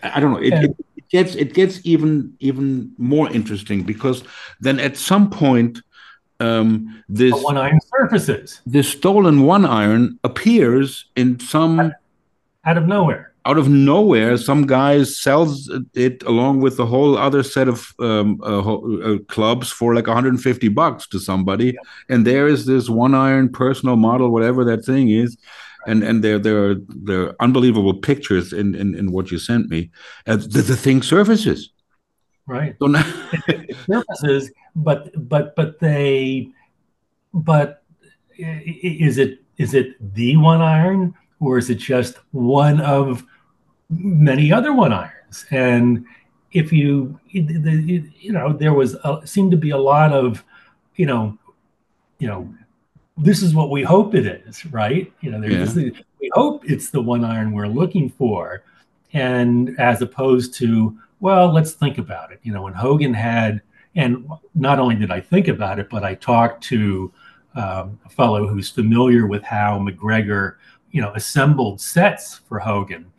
I 0.03 0.19
don't 0.19 0.31
know. 0.31 0.39
It, 0.41 0.53
it, 0.53 1.09
gets 1.09 1.35
it 1.35 1.53
gets 1.53 1.79
even 1.83 2.35
even 2.39 2.93
more 2.97 3.29
interesting 3.31 3.83
because 3.83 4.23
then 4.59 4.79
at 4.79 4.95
some 4.95 5.29
point 5.29 5.81
um, 6.39 7.03
this 7.09 7.33
one 7.35 7.57
iron 7.57 7.79
surfaces. 7.97 8.61
This 8.65 8.89
stolen 8.89 9.41
one 9.41 9.65
iron 9.65 10.19
appears 10.23 11.05
in 11.15 11.39
some 11.39 11.93
out 12.65 12.77
of 12.77 12.87
nowhere. 12.87 13.28
Out 13.45 13.57
of 13.57 13.69
nowhere, 13.69 14.37
some 14.37 14.67
guy 14.67 15.03
sells 15.03 15.71
it 15.93 16.21
along 16.23 16.59
with 16.59 16.77
a 16.79 16.85
whole 16.85 17.17
other 17.17 17.41
set 17.41 17.67
of 17.67 17.93
um, 17.99 18.39
uh, 18.43 18.59
uh, 18.59 19.17
clubs 19.27 19.71
for 19.71 19.95
like 19.95 20.07
150 20.07 20.67
bucks 20.69 21.07
to 21.07 21.19
somebody, 21.19 21.67
yeah. 21.67 21.79
and 22.09 22.27
there 22.27 22.47
is 22.47 22.65
this 22.65 22.89
one 22.89 23.15
iron 23.15 23.49
personal 23.49 23.95
model, 23.95 24.29
whatever 24.29 24.63
that 24.65 24.85
thing 24.85 25.09
is, 25.09 25.37
and 25.87 26.03
and 26.03 26.23
there 26.23 26.37
there 26.37 26.71
are 26.71 26.75
there 26.87 27.21
are 27.21 27.35
unbelievable 27.39 27.93
pictures 27.93 28.51
in 28.53 28.75
in, 28.75 28.93
in 28.93 29.11
what 29.11 29.31
you 29.31 29.39
sent 29.39 29.69
me. 29.69 29.89
Uh, 30.27 30.35
the, 30.35 30.61
the 30.61 30.75
thing 30.75 31.01
surfaces. 31.01 31.71
Right. 32.45 32.75
So 32.79 32.87
now 32.87 33.05
it 33.47 33.75
surfaces, 33.85 34.51
but 34.75 35.11
but 35.29 35.55
but 35.55 35.79
they, 35.79 36.49
but 37.33 37.83
is 38.37 39.17
it 39.17 39.39
is 39.57 39.73
it 39.73 39.95
the 40.15 40.37
one 40.37 40.61
iron 40.61 41.13
or 41.39 41.57
is 41.57 41.69
it 41.69 41.75
just 41.75 42.17
one 42.31 42.81
of 42.81 43.25
many 43.89 44.51
other 44.51 44.73
one 44.73 44.93
irons? 44.93 45.45
And 45.51 46.05
if 46.51 46.71
you 46.71 47.19
you 47.29 48.31
know 48.31 48.53
there 48.53 48.73
was 48.73 48.95
a, 49.03 49.21
seemed 49.25 49.51
to 49.51 49.57
be 49.57 49.69
a 49.69 49.77
lot 49.77 50.11
of 50.13 50.43
you 50.95 51.05
know 51.05 51.37
you 52.17 52.27
know 52.27 52.51
this 53.19 53.43
is 53.43 53.53
what 53.53 53.69
we 53.69 53.83
hope 53.83 54.15
it 54.15 54.25
is, 54.25 54.65
right? 54.67 55.11
You 55.21 55.31
know, 55.31 55.45
yeah. 55.45 55.91
we 56.19 56.31
hope 56.33 56.63
it's 56.65 56.89
the 56.89 57.01
one 57.01 57.25
iron 57.25 57.51
we're 57.51 57.67
looking 57.67 58.09
for, 58.09 58.63
and 59.13 59.77
as 59.77 60.01
opposed 60.01 60.53
to, 60.55 60.97
well, 61.19 61.51
let's 61.51 61.73
think 61.73 61.97
about 61.97 62.31
it. 62.31 62.39
You 62.43 62.53
know, 62.53 62.61
when 62.61 62.73
Hogan 62.73 63.13
had, 63.13 63.61
and 63.95 64.25
not 64.55 64.79
only 64.79 64.95
did 64.95 65.11
I 65.11 65.19
think 65.19 65.49
about 65.49 65.79
it, 65.79 65.89
but 65.89 66.03
I 66.03 66.15
talked 66.15 66.63
to 66.65 67.11
um, 67.55 67.99
a 68.05 68.09
fellow 68.09 68.47
who's 68.47 68.69
familiar 68.69 69.27
with 69.27 69.43
how 69.43 69.79
MacGregor, 69.79 70.57
you 70.91 71.01
know, 71.01 71.13
assembled 71.13 71.81
sets 71.81 72.39
for 72.47 72.59
Hogan. 72.59 73.11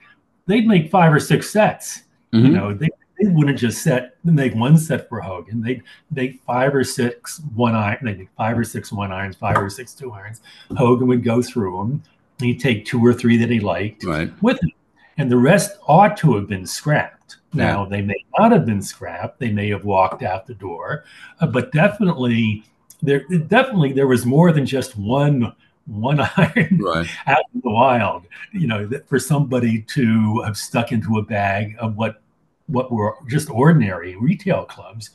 They'd 0.47 0.67
make 0.67 0.91
five 0.91 1.13
or 1.13 1.21
six 1.21 1.51
sets. 1.51 2.03
Mm-hmm. 2.33 2.47
You 2.47 2.53
know, 2.53 2.75
they 2.75 2.89
they 3.21 3.29
wouldn't 3.29 3.59
just 3.59 3.83
set 3.83 4.17
make 4.25 4.55
one 4.55 4.77
set 4.77 5.09
for 5.09 5.21
Hogan. 5.21 5.63
They'd 5.63 5.83
make 6.11 6.41
five 6.43 6.75
or 6.75 6.85
six 6.85 7.41
one 7.55 7.75
iron. 7.75 7.99
They'd 8.03 8.19
make 8.19 8.31
five 8.37 8.59
or 8.59 8.65
six 8.65 8.93
one 8.93 9.13
irons, 9.13 9.37
five 9.37 9.59
or 9.59 9.71
six 9.71 9.95
two 9.95 10.13
irons. 10.13 10.41
Hogan 10.77 11.07
would 11.09 11.25
go 11.25 11.43
through 11.43 11.77
them. 11.79 12.03
He'd 12.39 12.61
take 12.61 12.87
two 12.87 13.05
or 13.05 13.13
three 13.13 13.37
that 13.37 13.51
he 13.51 13.61
liked 13.61 14.05
right. 14.05 14.31
with 14.43 14.63
him, 14.63 14.73
and 15.19 15.31
the 15.31 15.37
rest 15.37 15.79
ought 15.87 16.17
to 16.19 16.35
have 16.37 16.49
been 16.49 16.67
scrapped. 16.67 17.37
Now 17.53 17.85
they 17.85 18.01
may 18.01 18.25
not 18.39 18.53
have 18.53 18.65
been 18.65 18.81
scrapped. 18.81 19.41
They 19.41 19.51
may 19.51 19.69
have 19.71 19.85
walked 19.85 20.23
out 20.23 20.47
the 20.47 20.55
door, 20.55 21.05
uh, 21.41 21.47
but 21.47 21.73
definitely 21.73 22.65
there 23.03 23.25
definitely 23.49 23.93
there 23.93 24.07
was 24.07 24.25
more 24.25 24.53
than 24.53 24.65
just 24.65 24.97
one 24.97 25.53
one 25.91 26.21
iron 26.37 26.79
right. 26.81 27.09
out 27.27 27.45
in 27.55 27.61
the 27.63 27.71
wild. 27.71 28.27
You 28.53 28.67
know, 28.67 28.91
for 29.07 29.19
somebody 29.19 29.83
to 29.83 30.43
have 30.43 30.57
stuck 30.57 30.93
into 30.93 31.19
a 31.19 31.23
bag 31.23 31.77
of 31.79 31.97
what 31.97 32.23
what 32.67 32.93
were 32.93 33.17
just 33.29 33.51
ordinary 33.51 34.17
retail 34.17 34.65
clubs, 34.65 35.11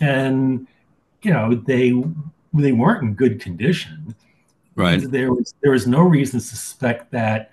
and 0.00 0.66
you 1.22 1.32
know 1.32 1.54
they 1.54 1.92
they 2.52 2.72
weren't 2.72 3.02
in 3.02 3.14
good 3.14 3.40
condition. 3.40 4.14
Right. 4.76 5.00
There 5.10 5.32
was 5.32 5.54
there 5.62 5.72
was 5.72 5.86
no 5.86 6.02
reason 6.02 6.40
to 6.40 6.46
suspect 6.46 7.10
that 7.12 7.50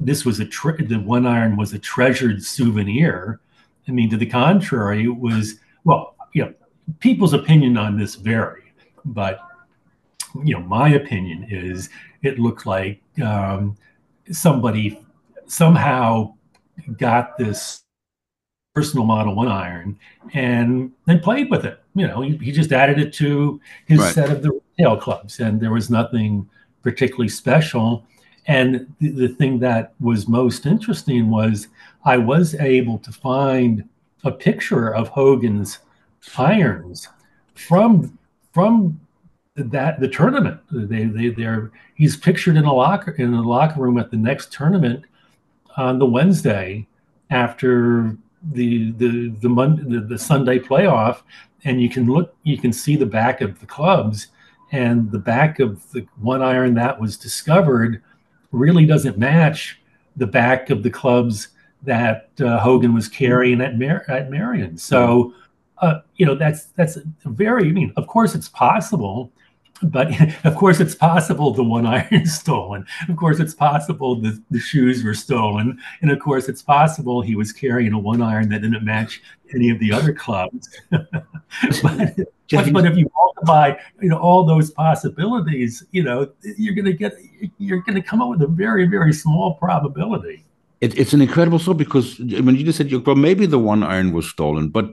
this 0.00 0.24
was 0.24 0.40
a 0.40 0.44
tre- 0.44 0.84
the 0.84 0.98
one 1.00 1.26
iron 1.26 1.56
was 1.56 1.72
a 1.72 1.78
treasured 1.78 2.42
souvenir. 2.42 3.40
I 3.86 3.92
mean, 3.92 4.10
to 4.10 4.16
the 4.16 4.26
contrary, 4.26 5.04
it 5.04 5.16
was 5.16 5.56
well, 5.84 6.16
you 6.32 6.44
know, 6.44 6.54
people's 7.00 7.32
opinion 7.32 7.76
on 7.76 7.98
this 7.98 8.14
vary, 8.14 8.72
but 9.04 9.40
you 10.44 10.54
know, 10.54 10.60
my 10.60 10.90
opinion 10.90 11.46
is 11.50 11.88
it 12.22 12.38
looked 12.38 12.66
like 12.66 13.00
um, 13.22 13.76
somebody 14.30 15.04
somehow 15.46 16.34
got 16.96 17.36
this 17.38 17.82
personal 18.74 19.04
model 19.04 19.34
one 19.34 19.48
iron 19.48 19.98
and 20.34 20.92
then 21.06 21.20
played 21.20 21.50
with 21.50 21.64
it. 21.64 21.82
You 21.94 22.06
know, 22.06 22.20
he, 22.20 22.36
he 22.36 22.52
just 22.52 22.72
added 22.72 22.98
it 22.98 23.12
to 23.14 23.60
his 23.86 23.98
right. 23.98 24.14
set 24.14 24.30
of 24.30 24.42
the 24.42 24.52
retail 24.52 24.96
clubs, 24.96 25.40
and 25.40 25.60
there 25.60 25.72
was 25.72 25.90
nothing 25.90 26.48
particularly 26.82 27.28
special. 27.28 28.06
And 28.46 28.86
the, 29.00 29.10
the 29.10 29.28
thing 29.28 29.58
that 29.60 29.94
was 30.00 30.28
most 30.28 30.64
interesting 30.64 31.30
was 31.30 31.68
I 32.04 32.16
was 32.16 32.54
able 32.54 32.98
to 32.98 33.12
find 33.12 33.88
a 34.24 34.30
picture 34.30 34.94
of 34.94 35.08
Hogan's 35.08 35.80
irons 36.36 37.08
from 37.54 38.18
from 38.52 39.00
that 39.58 40.00
the 40.00 40.08
tournament. 40.08 40.60
They 40.70 41.04
they 41.04 41.28
they're 41.30 41.70
he's 41.94 42.16
pictured 42.16 42.56
in 42.56 42.64
a 42.64 42.72
locker 42.72 43.12
in 43.12 43.32
the 43.32 43.42
locker 43.42 43.80
room 43.80 43.98
at 43.98 44.10
the 44.10 44.16
next 44.16 44.52
tournament 44.52 45.04
on 45.76 45.98
the 45.98 46.06
Wednesday 46.06 46.86
after 47.30 48.16
the 48.52 48.92
the 48.92 49.30
the 49.40 49.48
Monday 49.48 49.82
the, 49.82 50.00
the 50.00 50.18
Sunday 50.18 50.58
playoff, 50.58 51.22
and 51.64 51.80
you 51.80 51.88
can 51.88 52.06
look 52.06 52.34
you 52.42 52.58
can 52.58 52.72
see 52.72 52.96
the 52.96 53.06
back 53.06 53.40
of 53.40 53.60
the 53.60 53.66
clubs, 53.66 54.28
and 54.72 55.10
the 55.10 55.18
back 55.18 55.60
of 55.60 55.90
the 55.92 56.06
one 56.20 56.42
iron 56.42 56.74
that 56.74 57.00
was 57.00 57.16
discovered 57.16 58.02
really 58.52 58.86
doesn't 58.86 59.18
match 59.18 59.80
the 60.16 60.26
back 60.26 60.70
of 60.70 60.82
the 60.82 60.90
clubs 60.90 61.48
that 61.82 62.30
uh, 62.40 62.58
Hogan 62.58 62.94
was 62.94 63.08
carrying 63.08 63.60
at 63.60 63.78
Mar- 63.78 64.04
at 64.08 64.30
Merion. 64.30 64.76
So, 64.76 65.32
uh, 65.78 66.00
you 66.16 66.26
know, 66.26 66.34
that's 66.34 66.66
that's 66.66 66.98
very. 67.24 67.68
I 67.68 67.72
mean, 67.72 67.92
of 67.96 68.06
course, 68.06 68.34
it's 68.34 68.48
possible 68.48 69.32
but 69.82 70.08
of 70.44 70.56
course, 70.56 70.80
it's 70.80 70.94
possible 70.94 71.52
the 71.52 71.64
one 71.64 71.86
iron 71.96 72.06
is 72.10 72.34
stolen. 72.34 72.86
Of 73.08 73.16
course, 73.16 73.40
it's 73.40 73.54
possible 73.54 74.20
the, 74.20 74.42
the 74.50 74.58
shoes 74.58 75.04
were 75.04 75.14
stolen. 75.14 75.78
And 76.02 76.10
of 76.10 76.18
course, 76.18 76.48
it's 76.48 76.62
possible 76.62 77.22
he 77.22 77.34
was 77.34 77.52
carrying 77.52 77.92
a 77.92 77.98
one 77.98 78.22
iron 78.22 78.48
that 78.50 78.62
didn't 78.62 78.84
match 78.84 79.22
any 79.54 79.70
of 79.70 79.78
the 79.78 79.92
other 79.92 80.12
clubs. 80.12 80.68
but, 80.90 81.08
but, 81.82 82.72
but, 82.72 82.86
if 82.86 82.96
you 82.96 83.10
multiply, 83.16 83.74
you 84.00 84.08
know, 84.08 84.18
all 84.18 84.44
those 84.44 84.70
possibilities, 84.70 85.84
you 85.92 86.02
know, 86.02 86.30
you're 86.56 86.74
going 86.74 86.84
to 86.84 86.92
get, 86.92 87.14
you're 87.58 87.80
going 87.82 87.94
to 87.94 88.02
come 88.02 88.20
up 88.20 88.28
with 88.28 88.42
a 88.42 88.46
very, 88.46 88.86
very 88.86 89.12
small 89.12 89.54
probability. 89.54 90.44
It, 90.80 90.96
it's 90.96 91.12
an 91.12 91.20
incredible 91.20 91.58
story 91.58 91.76
because 91.76 92.20
I 92.20 92.40
mean, 92.40 92.54
you 92.54 92.64
just 92.64 92.78
said, 92.78 92.92
well, 93.04 93.16
maybe 93.16 93.46
the 93.46 93.58
one 93.58 93.82
iron 93.82 94.12
was 94.12 94.28
stolen, 94.28 94.68
but 94.68 94.92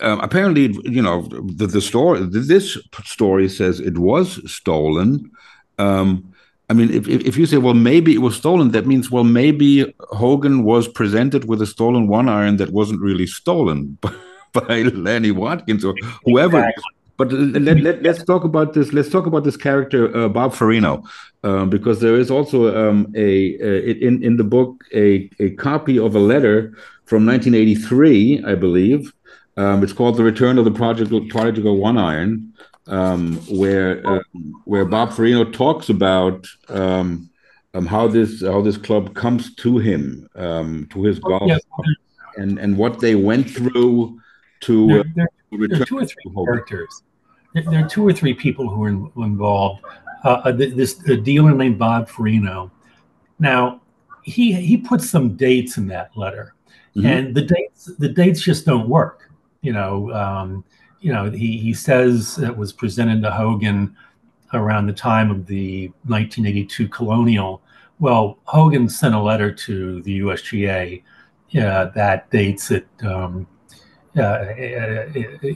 um, 0.00 0.20
apparently, 0.20 0.74
you 0.84 1.02
know, 1.02 1.22
the, 1.22 1.66
the 1.66 1.80
story, 1.80 2.20
this 2.24 2.78
story 3.04 3.48
says 3.48 3.78
it 3.80 3.98
was 3.98 4.50
stolen. 4.50 5.30
Um, 5.78 6.32
I 6.70 6.74
mean, 6.74 6.90
if, 6.90 7.06
if 7.06 7.36
you 7.36 7.46
say, 7.46 7.58
well, 7.58 7.74
maybe 7.74 8.14
it 8.14 8.22
was 8.22 8.36
stolen, 8.36 8.70
that 8.70 8.86
means, 8.86 9.10
well, 9.10 9.24
maybe 9.24 9.92
Hogan 10.10 10.64
was 10.64 10.88
presented 10.88 11.46
with 11.46 11.60
a 11.60 11.66
stolen 11.66 12.08
one 12.08 12.28
iron 12.28 12.56
that 12.56 12.70
wasn't 12.70 13.00
really 13.00 13.26
stolen 13.26 13.98
by, 14.00 14.12
by 14.54 14.82
Lanny 14.82 15.30
Wadkins 15.30 15.84
or 15.84 15.94
whoever. 16.24 16.60
Exactly. 16.60 16.84
But 17.18 17.30
let, 17.30 17.78
let, 17.80 18.06
us 18.06 18.24
talk 18.24 18.42
about 18.42 18.72
this. 18.72 18.92
Let's 18.92 19.10
talk 19.10 19.26
about 19.26 19.44
this 19.44 19.56
character, 19.56 20.16
uh, 20.16 20.28
Bob 20.28 20.54
Farino, 20.54 21.06
uh, 21.44 21.66
because 21.66 22.00
there 22.00 22.16
is 22.16 22.30
also 22.30 22.74
um, 22.74 23.12
a, 23.14 23.54
a, 23.60 23.92
in 24.04 24.24
in 24.24 24.38
the 24.38 24.44
book 24.44 24.82
a, 24.94 25.30
a 25.38 25.50
copy 25.50 25.98
of 25.98 26.16
a 26.16 26.18
letter 26.18 26.74
from 27.04 27.26
1983, 27.26 28.42
I 28.44 28.54
believe, 28.54 29.12
um, 29.56 29.82
it's 29.82 29.92
called 29.92 30.16
"The 30.16 30.24
Return 30.24 30.58
of 30.58 30.64
the 30.64 30.70
Prodigal, 30.70 31.26
Prodigal 31.28 31.76
One 31.76 31.98
Iron," 31.98 32.54
um, 32.86 33.36
where 33.48 34.06
uh, 34.06 34.22
where 34.64 34.84
Bob 34.84 35.10
Farino 35.10 35.50
talks 35.52 35.88
about 35.88 36.46
um, 36.68 37.30
um, 37.74 37.86
how 37.86 38.08
this 38.08 38.42
how 38.42 38.62
this 38.62 38.76
club 38.76 39.14
comes 39.14 39.54
to 39.56 39.78
him, 39.78 40.28
um, 40.36 40.88
to 40.90 41.02
his 41.02 41.18
golf, 41.18 41.42
yes. 41.46 41.60
and 42.36 42.58
and 42.58 42.76
what 42.76 43.00
they 43.00 43.14
went 43.14 43.50
through 43.50 44.18
to 44.60 44.86
there, 44.88 45.04
there, 45.14 45.28
uh, 45.52 45.66
there 45.68 45.82
are 45.82 45.84
two 45.84 45.98
or 45.98 46.06
three 46.06 46.44
characters. 46.46 47.02
There 47.54 47.84
are 47.84 47.88
two 47.88 48.06
or 48.06 48.14
three 48.14 48.32
people 48.32 48.70
who 48.70 48.84
are 48.84 48.88
in, 48.88 49.12
involved. 49.16 49.84
Uh, 50.24 50.40
uh 50.44 50.52
this 50.52 51.06
a 51.08 51.16
dealer 51.16 51.52
named 51.52 51.78
Bob 51.78 52.08
Farino. 52.08 52.70
Now, 53.38 53.82
he 54.22 54.52
he 54.52 54.78
put 54.78 55.02
some 55.02 55.36
dates 55.36 55.76
in 55.76 55.88
that 55.88 56.16
letter, 56.16 56.54
mm-hmm. 56.96 57.06
and 57.06 57.34
the 57.34 57.42
dates 57.42 57.90
the 57.98 58.08
dates 58.08 58.40
just 58.40 58.64
don't 58.64 58.88
work 58.88 59.28
you 59.62 59.72
know, 59.72 60.12
um, 60.12 60.64
you 61.00 61.12
know, 61.12 61.30
he, 61.30 61.56
he 61.56 61.72
says 61.72 62.38
it 62.38 62.56
was 62.56 62.72
presented 62.72 63.22
to 63.22 63.30
Hogan 63.30 63.96
around 64.52 64.86
the 64.86 64.92
time 64.92 65.30
of 65.30 65.46
the 65.46 65.88
1982 66.06 66.88
colonial. 66.88 67.62
Well, 67.98 68.38
Hogan 68.44 68.88
sent 68.88 69.14
a 69.14 69.20
letter 69.20 69.52
to 69.52 70.02
the 70.02 70.20
USGA 70.20 71.02
uh, 71.60 71.86
that 71.86 72.30
dates 72.30 72.70
it 72.70 72.86
um, 73.04 73.46
uh, 74.16 74.46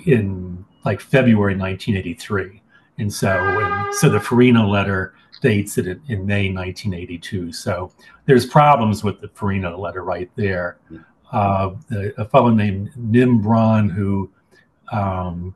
in 0.06 0.64
like 0.84 1.00
February 1.00 1.56
1983. 1.56 2.62
And 2.98 3.12
so, 3.12 3.28
and 3.28 3.94
so 3.94 4.08
the 4.08 4.20
Farina 4.20 4.66
letter 4.66 5.14
dates 5.42 5.76
it 5.78 5.86
in 5.86 6.26
May 6.26 6.50
1982. 6.50 7.52
So 7.52 7.92
there's 8.24 8.46
problems 8.46 9.04
with 9.04 9.20
the 9.20 9.28
Farina 9.28 9.76
letter 9.76 10.02
right 10.02 10.30
there 10.36 10.78
uh, 11.32 11.74
a 12.18 12.24
fellow 12.26 12.50
named 12.50 12.90
Nim 12.96 13.40
Braun, 13.40 13.88
who 13.88 14.30
um, 14.92 15.54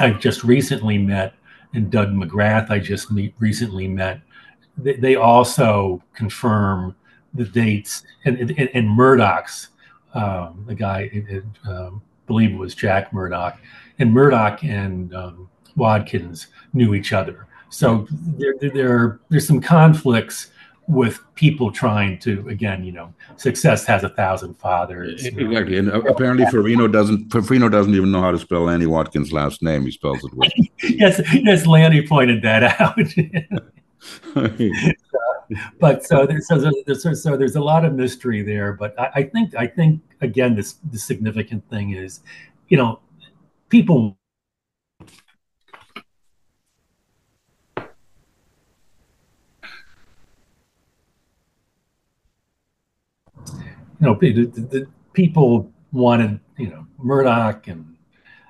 I 0.00 0.10
just 0.10 0.44
recently 0.44 0.98
met, 0.98 1.34
and 1.74 1.90
Doug 1.90 2.10
McGrath, 2.10 2.70
I 2.70 2.78
just 2.78 3.10
meet, 3.10 3.34
recently 3.38 3.88
met. 3.88 4.20
They, 4.78 4.94
they, 4.94 5.16
also 5.16 6.02
confirm 6.14 6.94
the 7.34 7.44
dates, 7.44 8.04
and, 8.24 8.38
and, 8.38 8.70
and 8.72 8.88
Murdoch's, 8.88 9.68
um, 10.14 10.64
the 10.66 10.74
guy, 10.74 11.10
I 11.66 11.70
um, 11.70 12.02
believe 12.26 12.52
it 12.52 12.58
was 12.58 12.74
Jack 12.74 13.12
Murdoch, 13.12 13.58
and 13.98 14.12
Murdoch 14.12 14.64
and 14.64 15.14
um, 15.14 15.48
Wadkins 15.76 16.46
knew 16.72 16.94
each 16.94 17.12
other. 17.12 17.46
So 17.68 18.06
there, 18.10 18.54
there, 18.60 19.20
there's 19.28 19.46
some 19.46 19.60
conflicts 19.60 20.50
with 20.88 21.18
people 21.34 21.72
trying 21.72 22.16
to 22.16 22.48
again 22.48 22.84
you 22.84 22.92
know 22.92 23.12
success 23.36 23.84
has 23.84 24.04
a 24.04 24.08
thousand 24.10 24.54
fathers. 24.54 25.24
Exactly. 25.24 25.78
And 25.78 25.90
uh, 25.90 26.00
apparently 26.02 26.44
Farino 26.46 26.90
doesn't 26.90 27.28
Farino 27.28 27.70
doesn't 27.70 27.94
even 27.94 28.12
know 28.12 28.20
how 28.20 28.30
to 28.30 28.38
spell 28.38 28.62
Lanny 28.62 28.86
Wadkins 28.86 29.32
last 29.32 29.62
name. 29.62 29.82
He 29.82 29.90
spells 29.90 30.24
it 30.24 30.32
with 30.34 30.52
yes 30.82 31.20
yes 31.32 31.66
Lanny 31.66 32.06
pointed 32.06 32.42
that 32.42 32.80
out. 32.80 32.98
But 35.78 36.04
so 36.04 36.26
there's 36.26 36.48
so, 36.48 36.58
so, 36.92 37.14
so, 37.14 37.36
there's 37.36 37.54
a 37.54 37.60
lot 37.60 37.84
of 37.84 37.92
mystery 37.92 38.42
there 38.42 38.72
but 38.72 38.98
I, 38.98 39.10
I 39.14 39.22
think 39.22 39.54
I 39.54 39.68
think 39.68 40.02
again 40.20 40.56
this 40.56 40.74
the 40.90 40.98
significant 40.98 41.68
thing 41.70 41.92
is 41.92 42.20
you 42.68 42.76
know 42.76 42.98
people 43.68 44.18
you 54.00 54.06
know, 54.06 54.14
the, 54.14 54.46
the 54.46 54.86
people 55.12 55.70
wanted, 55.92 56.40
you 56.56 56.68
know, 56.68 56.86
Murdoch 56.98 57.68
and 57.68 57.96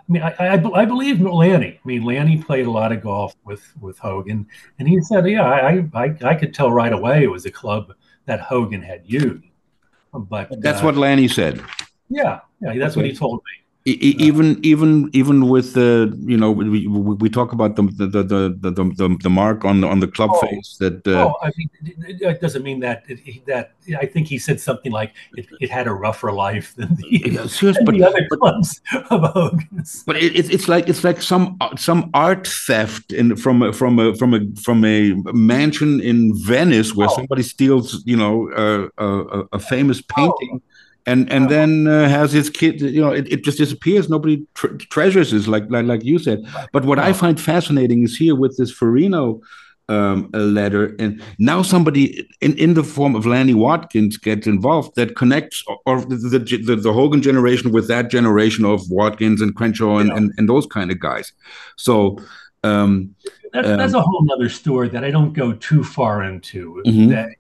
I 0.09 0.13
mean, 0.13 0.23
I, 0.23 0.35
I, 0.39 0.83
I, 0.83 0.85
believe 0.85 1.21
Lanny. 1.21 1.81
I 1.85 1.87
mean, 1.87 2.05
Lanny 2.05 2.41
played 2.41 2.67
a 2.67 2.71
lot 2.71 2.93
of 2.93 3.03
golf 3.03 3.35
with 3.45 3.65
with 3.81 3.99
Hogan, 3.99 4.47
and 4.79 4.87
he 4.87 5.01
said, 5.01 5.29
"Yeah, 5.29 5.43
I 5.43 5.85
I, 5.95 6.17
I 6.23 6.35
could 6.37 6.55
tell 6.55 6.71
right 6.71 6.93
away 6.93 7.25
it 7.25 7.31
was 7.31 7.45
a 7.45 7.51
club 7.51 7.93
that 8.27 8.39
Hogan 8.39 8.83
had 8.83 9.03
used." 9.05 9.45
But 10.15 10.63
that's 10.63 10.81
uh, 10.81 10.85
what 10.85 10.97
Lanny 10.97 11.27
said. 11.27 11.61
Yeah, 12.09 12.39
yeah, 12.61 12.79
that's 12.79 12.93
okay. 12.93 13.01
what 13.01 13.11
he 13.11 13.17
told 13.17 13.39
me 13.39 13.66
even 13.87 14.59
even 14.65 15.09
even 15.13 15.49
with 15.49 15.75
the 15.75 16.13
you 16.27 16.37
know 16.37 16.51
we 16.51 16.89
we 16.89 17.31
talk 17.31 17.53
about 17.53 17.77
the 17.77 17.83
the 17.83 18.07
the 18.07 18.23
the, 18.61 18.71
the, 18.73 19.17
the 19.23 19.31
mark 19.31 19.65
on 19.65 19.85
on 19.85 20.01
the 20.01 20.09
club 20.09 20.31
oh, 20.33 20.41
face 20.41 20.77
that 20.79 21.07
uh, 21.07 21.29
oh 21.29 21.35
I 21.41 21.53
mean 21.57 21.71
it 21.85 22.41
doesn't 22.41 22.65
mean 22.65 22.81
that 22.81 23.05
it, 23.07 23.47
that 23.47 23.75
I 23.97 24.07
think 24.07 24.27
he 24.27 24.39
said 24.39 24.59
something 24.61 24.91
like 24.91 25.15
it, 25.37 25.47
it 25.61 25.71
had 25.71 25.87
a 25.87 25.93
rougher 25.93 26.33
life 26.33 26.75
than 26.75 26.97
the, 26.97 27.07
yeah, 27.09 27.47
serious, 27.47 27.79
but, 27.85 27.95
the 27.95 28.03
other 28.03 28.27
but, 28.29 28.41
clubs 28.41 28.81
of 29.11 29.21
Hogan's. 29.33 30.03
But 30.05 30.17
it, 30.17 30.53
it's 30.53 30.67
like 30.67 30.89
it's 30.89 31.05
like 31.05 31.23
some 31.23 31.57
some 31.77 32.11
art 32.13 32.49
theft 32.49 33.13
in 33.13 33.37
from 33.37 33.63
a, 33.63 33.73
from 33.73 34.01
a 34.01 34.17
from 34.17 34.35
a 34.35 34.41
from 34.61 34.85
a 34.85 35.15
mansion 35.33 36.01
in 36.01 36.33
Venice 36.35 36.97
where 36.97 37.09
oh. 37.09 37.15
somebody 37.15 37.45
steals 37.45 38.03
you 38.05 38.17
know 38.17 38.51
uh, 38.51 38.89
a, 38.99 39.45
a, 39.53 39.59
famous 39.61 40.01
oh. 40.01 40.15
painting. 40.15 40.61
Oh 40.61 40.76
and 41.07 41.31
and 41.33 41.49
then 41.49 41.87
uh, 41.87 42.09
has 42.09 42.33
his 42.33 42.51
kid 42.51 42.81
you 42.81 43.01
know 43.01 43.13
it, 43.13 43.31
it 43.33 43.45
just 43.45 43.59
disappears. 43.59 44.09
Nobody 44.09 44.47
tre- 44.55 44.77
treasures 44.77 45.33
it 45.33 45.47
like, 45.47 45.65
like 45.71 45.87
like 45.87 46.05
you 46.05 46.19
said. 46.19 46.45
But 46.73 46.85
what 46.85 46.99
i 46.99 47.13
find 47.13 47.41
fascinating 47.41 48.03
is 48.03 48.17
here 48.17 48.35
with 48.35 48.57
this 48.57 48.73
farino 48.73 49.41
um, 49.89 50.31
letter 50.33 50.97
and 50.99 51.23
now 51.39 51.63
somebody 51.63 52.27
in, 52.41 52.59
in 52.59 52.75
the 52.75 52.83
form 52.83 53.15
of 53.15 53.25
lanny 53.25 53.55
Wadkins 53.55 54.21
gets 54.21 54.49
involved 54.49 54.97
that 54.97 55.15
connects 55.15 55.63
or, 55.69 55.79
or 55.87 56.01
the, 56.01 56.17
the, 56.17 56.75
the, 56.75 56.93
hogan 56.93 57.23
generation 57.23 57.71
with 57.71 57.87
that 57.87 58.11
generation 58.11 58.65
of 58.65 58.81
Wadkins 58.91 59.41
and 59.41 59.55
crenshaw 59.55 59.99
and, 59.99 60.09
yeah. 60.09 60.17
and, 60.17 60.33
and, 60.39 60.49
those 60.49 60.67
kind 60.67 60.91
of 60.91 60.99
guys. 60.99 61.33
So 61.77 62.19
um, 62.65 63.15
that's, 63.53 63.69
um, 63.69 63.79
that's 63.79 63.95
a 63.95 64.01
whole 64.01 64.27
other 64.33 64.49
story 64.49 64.89
that 64.89 65.05
i 65.05 65.11
don't 65.11 65.33
go 65.33 65.53
too 65.53 65.83
far 65.83 66.23
into 66.23 66.83
mm-hmm. 66.87 67.11
that 67.11 67.31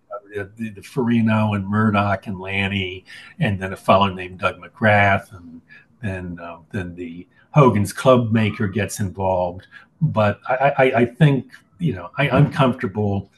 the, 0.44 0.70
the 0.70 0.80
Farino 0.80 1.56
and 1.56 1.66
Murdoch 1.66 2.26
and 2.26 2.38
Lanny, 2.38 3.04
and 3.38 3.60
then 3.60 3.72
a 3.72 3.76
fellow 3.76 4.12
named 4.12 4.38
Doug 4.38 4.60
McGrath, 4.60 5.36
and 5.36 5.60
then 6.02 6.38
uh, 6.40 6.58
then 6.72 6.94
the 6.94 7.26
Hogan's 7.50 7.92
Club 7.92 8.32
maker 8.32 8.68
gets 8.68 9.00
involved. 9.00 9.66
But 10.00 10.40
I, 10.48 10.72
I, 10.76 10.84
I 11.00 11.04
think 11.06 11.52
you 11.78 11.94
know 11.94 12.10
I, 12.18 12.28
I'm 12.30 12.52
comfortable 12.52 13.30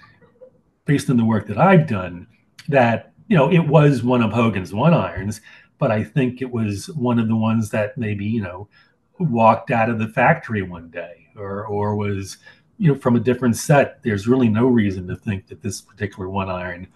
based 0.84 1.10
on 1.10 1.16
the 1.16 1.24
work 1.24 1.46
that 1.46 1.58
I've 1.58 1.86
done 1.86 2.26
that 2.68 3.12
you 3.28 3.36
know 3.36 3.50
it 3.50 3.66
was 3.66 4.02
one 4.02 4.22
of 4.22 4.32
Hogan's 4.32 4.74
one 4.74 4.94
irons, 4.94 5.40
but 5.78 5.90
I 5.90 6.02
think 6.02 6.42
it 6.42 6.50
was 6.50 6.88
one 6.90 7.18
of 7.18 7.28
the 7.28 7.36
ones 7.36 7.70
that 7.70 7.96
maybe 7.96 8.24
you 8.24 8.42
know 8.42 8.68
walked 9.18 9.70
out 9.70 9.90
of 9.90 9.98
the 9.98 10.08
factory 10.08 10.62
one 10.62 10.88
day 10.90 11.28
or 11.36 11.66
or 11.66 11.94
was 11.94 12.38
you 12.78 12.92
know, 12.92 12.98
from 12.98 13.16
a 13.16 13.20
different 13.20 13.56
set, 13.56 14.02
there's 14.02 14.28
really 14.28 14.48
no 14.48 14.66
reason 14.66 15.06
to 15.08 15.16
think 15.16 15.48
that 15.48 15.62
this 15.62 15.80
particular 15.80 16.28
one 16.28 16.48
iron 16.48 16.86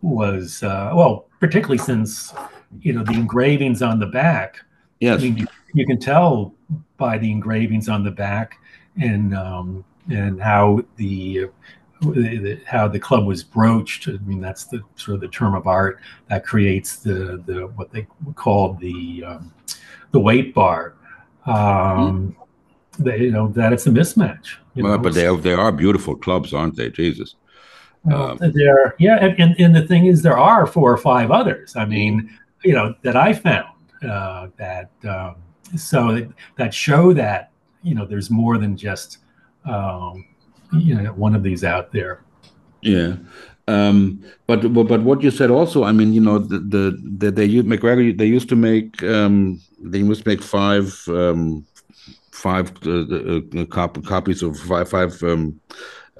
was 0.00 0.62
uh, 0.62 0.90
well, 0.94 1.26
particularly 1.38 1.78
since 1.78 2.32
you 2.80 2.92
know 2.92 3.04
the 3.04 3.12
engravings 3.12 3.82
on 3.82 3.98
the 3.98 4.06
back. 4.06 4.58
Yes, 5.00 5.20
I 5.20 5.24
mean, 5.24 5.36
you, 5.36 5.46
you 5.74 5.86
can 5.86 5.98
tell 5.98 6.54
by 6.96 7.18
the 7.18 7.30
engravings 7.30 7.88
on 7.88 8.02
the 8.02 8.10
back 8.10 8.58
and 9.00 9.34
um, 9.34 9.84
and 10.10 10.40
how 10.40 10.82
the 10.96 11.48
how 12.64 12.88
the 12.88 12.98
club 12.98 13.26
was 13.26 13.44
broached. 13.44 14.08
I 14.08 14.12
mean, 14.24 14.40
that's 14.40 14.64
the 14.64 14.80
sort 14.96 15.16
of 15.16 15.20
the 15.20 15.28
term 15.28 15.54
of 15.54 15.66
art 15.66 16.00
that 16.28 16.44
creates 16.44 16.96
the 16.96 17.42
the 17.44 17.66
what 17.76 17.92
they 17.92 18.06
call 18.34 18.74
the 18.74 19.24
um, 19.24 19.52
the 20.12 20.20
weight 20.20 20.54
bar. 20.54 20.94
Um, 21.44 21.54
mm-hmm 21.54 22.42
they, 22.98 23.18
you 23.18 23.30
know 23.30 23.48
that 23.48 23.72
it's 23.72 23.86
a 23.86 23.90
mismatch. 23.90 24.56
Well, 24.76 24.98
but 24.98 25.14
they 25.14 25.26
are, 25.26 25.36
they 25.36 25.54
are 25.54 25.72
beautiful 25.72 26.16
clubs, 26.16 26.54
aren't 26.54 26.76
they? 26.76 26.90
Jesus. 26.90 27.34
Um, 28.12 28.38
there, 28.40 28.94
yeah, 28.98 29.16
and, 29.16 29.38
and, 29.40 29.60
and 29.60 29.74
the 29.74 29.86
thing 29.86 30.06
is, 30.06 30.22
there 30.22 30.38
are 30.38 30.66
four 30.66 30.90
or 30.92 30.96
five 30.96 31.30
others. 31.30 31.76
I 31.76 31.84
mean, 31.84 32.30
you 32.62 32.72
know, 32.72 32.94
that 33.02 33.16
I 33.16 33.32
found 33.32 33.74
uh, 34.08 34.48
that 34.56 34.90
um, 35.08 35.36
so 35.76 36.26
that 36.56 36.72
show 36.72 37.12
that 37.12 37.50
you 37.82 37.94
know 37.94 38.06
there's 38.06 38.30
more 38.30 38.58
than 38.58 38.76
just 38.76 39.18
um, 39.64 40.24
you 40.72 40.94
know 40.94 41.12
one 41.12 41.34
of 41.34 41.42
these 41.42 41.64
out 41.64 41.92
there. 41.92 42.22
Yeah. 42.82 43.16
Um, 43.66 44.24
but 44.46 44.72
but 44.72 45.02
what 45.02 45.22
you 45.22 45.30
said 45.30 45.50
also, 45.50 45.84
I 45.84 45.92
mean, 45.92 46.14
you 46.14 46.22
know, 46.22 46.38
the 46.38 46.58
the, 46.58 46.98
the 47.18 47.30
they 47.30 47.44
used 47.44 47.66
MacGregor. 47.66 48.12
They 48.12 48.26
used 48.26 48.48
to 48.48 48.56
make 48.56 49.02
um, 49.02 49.60
they 49.78 49.98
used 49.98 50.22
to 50.22 50.28
make 50.28 50.42
five 50.42 51.04
um, 51.08 51.66
five 52.38 52.72
uh, 52.86 53.00
uh, 53.60 53.64
cop 53.66 54.02
copies 54.04 54.42
of 54.42 54.58
five 54.58 54.88
five 54.88 55.22
um, 55.22 55.60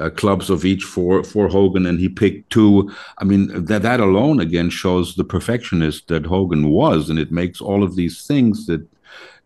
uh, 0.01 0.11
clubs 0.11 0.51
of 0.51 0.64
each 0.64 0.85
for 0.85 1.25
for 1.25 1.49
Hogan, 1.49 1.87
and 1.87 1.99
he 2.01 2.09
picked 2.09 2.51
two. 2.51 2.91
I 3.19 3.25
mean, 3.25 3.64
that 3.64 3.83
that 3.83 4.01
alone 4.01 4.41
again 4.41 4.71
shows 4.71 5.14
the 5.14 5.25
perfectionist 5.25 6.09
that 6.09 6.27
Hogan 6.27 6.71
was, 6.71 7.11
and 7.11 7.19
it 7.19 7.33
makes 7.33 7.61
all 7.61 7.83
of 7.83 7.97
these 7.97 8.27
things 8.27 8.66
that 8.66 8.87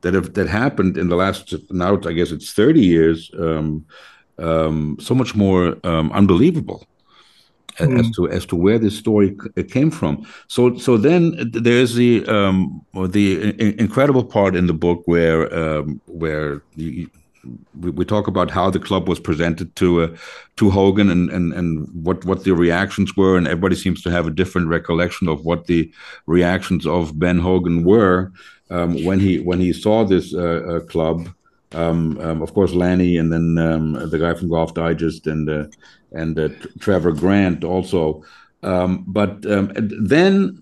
that 0.00 0.14
have 0.14 0.34
that 0.34 0.48
happened 0.48 0.96
in 0.98 1.08
the 1.08 1.16
last 1.16 1.54
now 1.70 1.98
I 2.06 2.12
guess 2.12 2.32
it's 2.32 2.52
thirty 2.52 2.84
years 2.84 3.30
um, 3.38 3.84
um, 4.38 4.96
so 5.00 5.14
much 5.14 5.34
more 5.34 5.76
um, 5.84 6.10
unbelievable 6.12 6.86
mm. 7.78 8.00
as 8.00 8.10
to 8.12 8.28
as 8.28 8.46
to 8.46 8.56
where 8.56 8.78
this 8.78 8.96
story 8.96 9.36
came 9.70 9.90
from. 9.90 10.26
So 10.48 10.76
so 10.76 10.96
then 10.96 11.50
there's 11.52 11.94
the 11.94 12.26
um, 12.26 12.84
the 12.94 13.54
incredible 13.78 14.24
part 14.24 14.56
in 14.56 14.66
the 14.66 14.74
book 14.74 15.02
where 15.06 15.52
um, 15.54 16.00
where 16.06 16.62
you, 16.76 17.10
we, 17.80 17.90
we, 17.90 18.04
talk 18.04 18.28
about 18.28 18.50
how 18.50 18.70
the 18.70 18.78
club 18.78 19.08
was 19.08 19.18
presented 19.18 19.74
to 19.76 20.02
uh, 20.02 20.16
to 20.56 20.70
Hogan 20.70 21.10
and, 21.10 21.30
and 21.30 21.52
and 21.52 21.88
what 22.04 22.24
what 22.24 22.44
the 22.44 22.54
reactions 22.54 23.16
were, 23.16 23.36
and 23.36 23.46
everybody 23.46 23.76
seems 23.76 24.02
to 24.02 24.10
have 24.10 24.26
a 24.26 24.30
different 24.30 24.68
recollection 24.68 25.28
of 25.28 25.44
what 25.44 25.66
the 25.66 25.92
reactions 26.26 26.86
of 26.86 27.18
Ben 27.18 27.38
Hogan 27.38 27.84
were 27.84 28.32
um, 28.70 29.04
when 29.04 29.20
he 29.20 29.40
when 29.40 29.60
he 29.60 29.72
saw 29.72 30.04
this 30.04 30.34
uh, 30.34 30.62
uh, 30.68 30.80
club. 30.80 31.28
Um, 31.74 32.18
um, 32.20 32.42
of 32.42 32.54
course, 32.54 32.72
Lanny, 32.72 33.16
and 33.16 33.32
then 33.32 33.58
um, 33.58 33.92
the 34.10 34.18
guy 34.18 34.34
from 34.34 34.48
Golf 34.48 34.74
Digest, 34.74 35.26
and 35.26 35.48
uh, 35.48 35.64
and 36.12 36.38
uh, 36.38 36.48
Trevor 36.78 37.12
Grant 37.12 37.64
also. 37.64 38.22
Um, 38.62 39.04
but 39.06 39.44
um, 39.46 39.72
then 39.74 40.60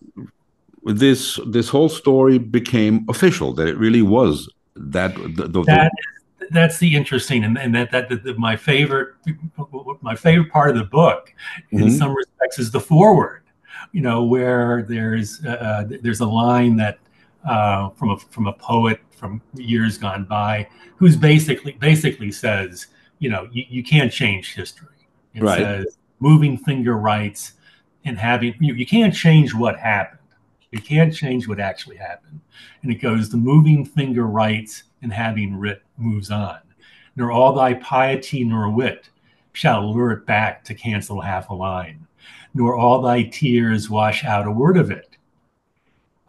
this 0.84 1.38
this 1.46 1.68
whole 1.68 1.88
story 1.88 2.38
became 2.38 3.04
official 3.08 3.52
that 3.54 3.68
it 3.68 3.76
really 3.76 4.02
was 4.02 4.48
that 4.76 5.14
the, 5.14 5.46
the, 5.48 5.62
that 5.64 5.92
that's 6.50 6.78
the 6.78 6.96
interesting 6.96 7.44
and, 7.44 7.58
and 7.58 7.74
that 7.74 7.90
that 7.90 8.08
the, 8.08 8.16
the, 8.16 8.34
my 8.34 8.56
favorite 8.56 9.14
my 10.00 10.16
favorite 10.16 10.50
part 10.50 10.70
of 10.70 10.76
the 10.76 10.84
book 10.84 11.34
in 11.70 11.80
mm-hmm. 11.80 11.90
some 11.90 12.14
respects 12.14 12.58
is 12.58 12.70
the 12.70 12.80
foreword 12.80 13.42
you 13.92 14.00
know 14.00 14.24
where 14.24 14.82
there's 14.88 15.44
uh, 15.44 15.50
uh 15.50 15.84
there's 16.02 16.20
a 16.20 16.26
line 16.26 16.76
that 16.76 16.98
uh, 17.48 17.88
from 17.90 18.10
a 18.10 18.18
from 18.18 18.46
a 18.46 18.52
poet 18.54 19.00
from 19.20 19.40
years 19.54 19.98
gone 19.98 20.24
by 20.24 20.66
who's 20.96 21.16
basically 21.16 21.72
basically 21.72 22.32
says 22.32 22.86
you 23.18 23.28
know 23.28 23.48
you, 23.52 23.64
you 23.68 23.84
can't 23.84 24.10
change 24.10 24.54
history 24.54 24.88
it 25.34 25.42
right. 25.42 25.58
says 25.58 25.98
moving 26.18 26.56
finger 26.56 26.96
writes 26.96 27.52
and 28.04 28.18
having 28.18 28.54
you, 28.60 28.74
you 28.74 28.86
can't 28.86 29.14
change 29.14 29.54
what 29.54 29.78
happened. 29.78 30.18
You 30.70 30.80
can't 30.80 31.14
change 31.14 31.48
what 31.48 31.60
actually 31.60 31.96
happened. 31.96 32.40
And 32.82 32.92
it 32.92 32.96
goes 32.96 33.28
the 33.28 33.36
moving 33.36 33.84
finger 33.84 34.26
writes 34.26 34.84
and 35.02 35.12
having 35.12 35.56
writ 35.56 35.82
moves 35.96 36.30
on. 36.30 36.60
Nor 37.16 37.32
all 37.32 37.52
thy 37.52 37.74
piety 37.74 38.44
nor 38.44 38.70
wit 38.70 39.10
shall 39.52 39.92
lure 39.92 40.12
it 40.12 40.26
back 40.26 40.64
to 40.64 40.74
cancel 40.74 41.20
half 41.20 41.50
a 41.50 41.54
line, 41.54 42.06
nor 42.54 42.76
all 42.76 43.02
thy 43.02 43.24
tears 43.24 43.90
wash 43.90 44.24
out 44.24 44.46
a 44.46 44.50
word 44.50 44.76
of 44.76 44.90
it. 44.90 45.16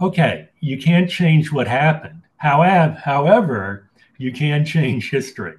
Okay, 0.02 0.50
you 0.60 0.82
can't 0.82 1.10
change 1.10 1.52
what 1.52 1.68
happened. 1.68 2.21
However, 2.42 3.00
however, 3.06 3.90
you 4.18 4.32
can 4.32 4.66
change 4.66 5.12
history. 5.12 5.58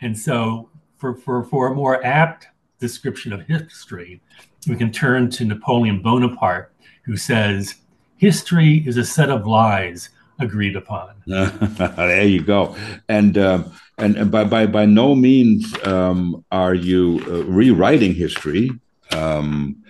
And 0.00 0.18
so 0.18 0.70
for, 0.96 1.14
for, 1.14 1.44
for 1.44 1.66
a 1.66 1.74
more 1.74 2.02
apt 2.06 2.46
description 2.80 3.34
of 3.34 3.42
history, 3.42 4.22
we 4.66 4.76
can 4.76 4.90
turn 4.90 5.28
to 5.32 5.44
Napoleon 5.44 6.00
Bonaparte, 6.00 6.72
who 7.04 7.18
says, 7.18 7.74
History 8.16 8.82
is 8.86 8.96
a 8.96 9.04
set 9.04 9.28
of 9.28 9.46
lies 9.46 10.08
agreed 10.38 10.74
upon. 10.74 11.10
there 11.26 12.24
you 12.24 12.42
go. 12.42 12.74
And, 13.10 13.36
um, 13.36 13.70
and, 13.98 14.16
and 14.16 14.30
by, 14.30 14.44
by, 14.44 14.64
by 14.64 14.86
no 14.86 15.14
means 15.14 15.74
um, 15.86 16.42
are 16.50 16.74
you 16.74 17.22
uh, 17.26 17.44
rewriting 17.44 18.14
history. 18.14 18.70
Um, 19.12 19.84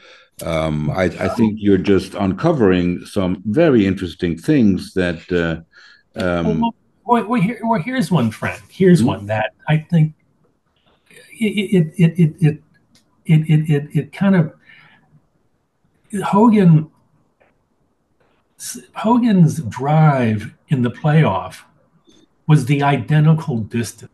um, 0.44 0.90
I, 0.90 1.04
I, 1.04 1.28
think 1.28 1.54
you're 1.58 1.78
just 1.78 2.14
uncovering 2.14 3.06
some 3.06 3.44
very 3.46 3.86
interesting 3.86 4.36
things 4.36 4.92
that. 4.94 5.30
Uh, 5.30 5.62
um, 6.16 6.60
well, 6.60 6.74
well, 7.04 7.26
well, 7.26 7.40
here, 7.40 7.60
well, 7.62 7.80
here's 7.80 8.10
one, 8.10 8.30
friend. 8.30 8.60
Here's 8.68 9.00
mm-hmm. 9.00 9.08
one 9.08 9.26
that 9.26 9.54
I 9.68 9.78
think 9.78 10.14
it, 11.08 11.44
it, 11.44 11.94
it, 11.96 12.18
it 12.18 12.40
it 12.44 12.62
it 13.26 13.70
it, 13.70 13.96
it 13.96 14.12
kind 14.12 14.34
of 14.36 14.52
Hogan 16.24 16.90
Hogan's 18.94 19.60
drive 19.62 20.54
in 20.68 20.82
the 20.82 20.90
playoff 20.90 21.62
was 22.46 22.66
the 22.66 22.82
identical 22.82 23.58
distance 23.58 24.10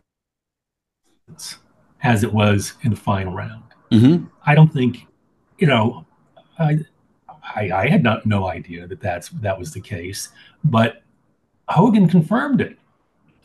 as 2.03 2.25
it 2.25 2.33
was 2.33 2.75
in 2.83 2.91
the 2.91 2.97
final 2.97 3.33
round. 3.33 3.63
Mm-hmm. 3.91 4.25
I 4.45 4.55
don't 4.55 4.73
think, 4.73 5.07
you 5.59 5.67
know, 5.67 6.07
I, 6.59 6.79
I, 7.55 7.71
I 7.71 7.89
had 7.89 8.03
not 8.03 8.27
no 8.27 8.49
idea 8.49 8.87
that 8.87 9.01
that's 9.01 9.29
that 9.29 9.59
was 9.59 9.73
the 9.73 9.81
case, 9.81 10.31
but 10.65 11.03
Hogan 11.69 12.09
confirmed 12.09 12.61
it, 12.61 12.79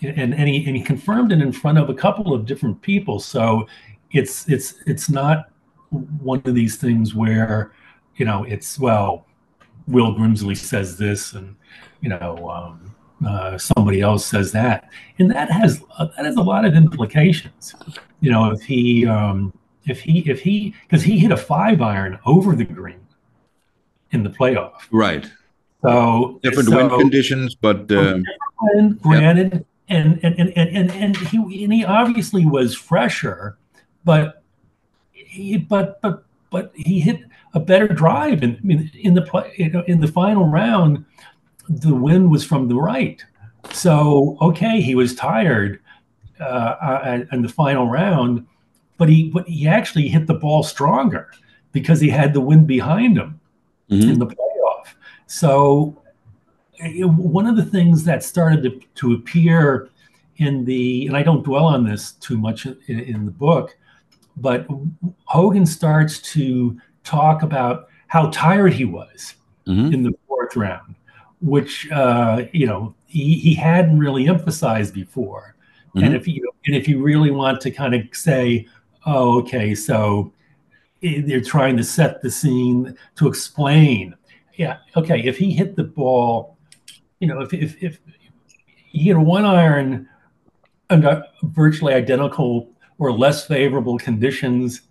and 0.02 0.34
and 0.34 0.48
he 0.48 0.66
and 0.66 0.76
he 0.76 0.82
confirmed 0.82 1.32
it 1.32 1.42
in 1.42 1.52
front 1.52 1.78
of 1.78 1.90
a 1.90 1.94
couple 1.94 2.34
of 2.34 2.46
different 2.46 2.82
people. 2.82 3.20
So 3.20 3.68
it's 4.12 4.48
it's 4.50 4.76
it's 4.86 5.10
not 5.10 5.50
one 5.90 6.42
of 6.46 6.56
these 6.56 6.78
things 6.78 7.16
where 7.16 7.72
you 8.16 8.26
know 8.26 8.44
it's 8.44 8.80
well 8.80 9.26
will 9.88 10.14
grimsley 10.14 10.58
says 10.58 10.98
this 10.98 11.34
and 11.34 11.56
you 12.02 12.10
know 12.10 12.50
um, 12.50 12.96
uh, 13.26 13.58
somebody 13.58 14.02
else 14.02 14.26
says 14.26 14.52
that. 14.52 14.90
And 15.20 15.32
that 15.32 15.50
has 15.50 15.82
uh, 15.98 16.08
that 16.18 16.26
has 16.26 16.36
a 16.36 16.42
lot 16.42 16.66
of 16.66 16.76
implications. 16.76 17.76
You 18.20 18.32
know 18.32 18.52
if 18.52 18.62
he 18.62 19.06
um, 19.06 19.54
if 19.86 20.02
he 20.02 20.20
if 20.30 20.42
he 20.42 20.76
because 20.84 21.04
he 21.04 21.18
hit 21.20 21.32
a 21.32 21.38
five 21.38 21.82
iron 21.82 22.20
over 22.26 22.56
the 22.56 22.66
green 22.66 23.06
in 24.12 24.24
the 24.24 24.30
playoff. 24.30 24.82
Right 24.92 25.30
so 25.82 26.40
different 26.44 26.70
so, 26.70 26.76
wind 26.76 26.92
conditions 27.00 27.56
but 27.56 27.92
um, 27.92 28.24
wind, 28.62 29.02
granted 29.02 29.66
and, 29.90 30.20
and, 30.24 30.40
and 30.40 30.50
and 30.58 30.92
and 30.92 31.18
he 31.18 31.64
and 31.64 31.74
he 31.74 31.86
obviously 31.86 32.46
was 32.46 32.76
fresher 32.76 33.58
but 34.04 34.44
he, 35.14 35.58
but 35.58 36.02
but 36.02 36.26
but 36.50 36.72
he 36.76 37.00
hit 37.00 37.22
a 37.54 37.60
better 37.60 37.88
drive 37.88 38.44
in 38.44 38.60
in, 38.70 38.92
in 38.96 39.14
the 39.14 39.22
play 39.22 39.54
you 39.58 39.70
know, 39.70 39.84
in 39.88 40.02
the 40.02 40.08
final 40.08 40.46
round. 40.46 41.06
The 41.70 41.94
wind 41.94 42.32
was 42.32 42.46
from 42.46 42.70
the 42.70 42.76
right, 42.76 43.22
so 43.72 44.38
okay, 44.42 44.80
he 44.80 44.96
was 44.96 45.16
tired 45.16 45.82
uh, 46.40 46.44
uh, 46.44 47.26
in 47.34 47.42
the 47.42 47.50
final 47.50 47.88
round, 47.88 48.48
but 48.98 49.10
he 49.10 49.30
but 49.30 49.48
he 49.48 49.68
actually 49.68 50.08
hit 50.08 50.28
the 50.28 50.34
ball 50.34 50.64
stronger 50.64 51.30
because 51.74 52.00
he 52.00 52.10
had 52.10 52.34
the 52.34 52.40
wind 52.42 52.68
behind 52.68 53.18
him 53.18 53.40
mm-hmm. 53.92 54.12
in 54.12 54.20
the 54.20 54.28
playoff. 54.28 54.57
So 55.28 55.96
one 56.80 57.46
of 57.48 57.56
the 57.56 57.66
things 57.66 58.04
that 58.06 58.24
started 58.24 58.64
to, 58.64 58.82
to 58.96 59.14
appear 59.14 59.90
in 60.38 60.66
the 60.66 61.08
and 61.08 61.18
I 61.18 61.24
don't 61.24 61.44
dwell 61.44 61.66
on 61.66 61.84
this 61.84 62.12
too 62.14 62.38
much 62.38 62.66
in, 62.66 63.00
in 63.00 63.26
the 63.26 63.32
book, 63.32 63.76
but 64.38 64.68
Hogan 65.26 65.66
starts 65.66 66.20
to 66.34 66.80
talk 67.04 67.42
about 67.42 67.90
how 68.08 68.30
tired 68.30 68.74
he 68.74 68.86
was 68.86 69.36
mm-hmm. 69.66 69.94
in 69.94 70.04
the 70.04 70.14
fourth 70.28 70.56
round, 70.56 70.96
which 71.42 71.90
uh, 71.92 72.44
you 72.52 72.68
know 72.68 72.94
he, 73.08 73.36
he 73.40 73.54
hadn't 73.54 73.98
really 73.98 74.28
emphasized 74.28 74.94
before. 74.94 75.56
Mm-hmm. 75.90 76.06
And 76.06 76.16
if 76.16 76.28
you 76.28 76.52
and 76.66 76.76
if 76.76 76.88
you 76.88 77.02
really 77.02 77.32
want 77.32 77.60
to 77.62 77.72
kind 77.72 77.96
of 77.96 78.04
say, 78.14 78.68
oh, 79.06 79.40
okay, 79.40 79.74
so 79.74 80.32
they're 81.02 81.42
trying 81.42 81.78
to 81.78 81.84
set 81.84 82.22
the 82.22 82.30
scene 82.30 82.96
to 83.16 83.28
explain, 83.28 84.16
yeah, 84.58 84.78
okay, 84.96 85.22
if 85.24 85.38
he 85.38 85.54
hit 85.54 85.76
the 85.76 85.84
ball, 85.84 86.58
you 87.20 87.28
know, 87.28 87.42
if 87.42 87.54
if 87.54 87.82
if 87.82 88.00
he 88.90 89.00
hit 89.00 89.16
a 89.16 89.20
one 89.20 89.46
iron 89.46 90.10
under 90.90 91.24
virtually 91.44 91.94
identical 91.94 92.70
or 92.98 93.12
less 93.12 93.46
favorable 93.46 93.98
conditions 93.98 94.82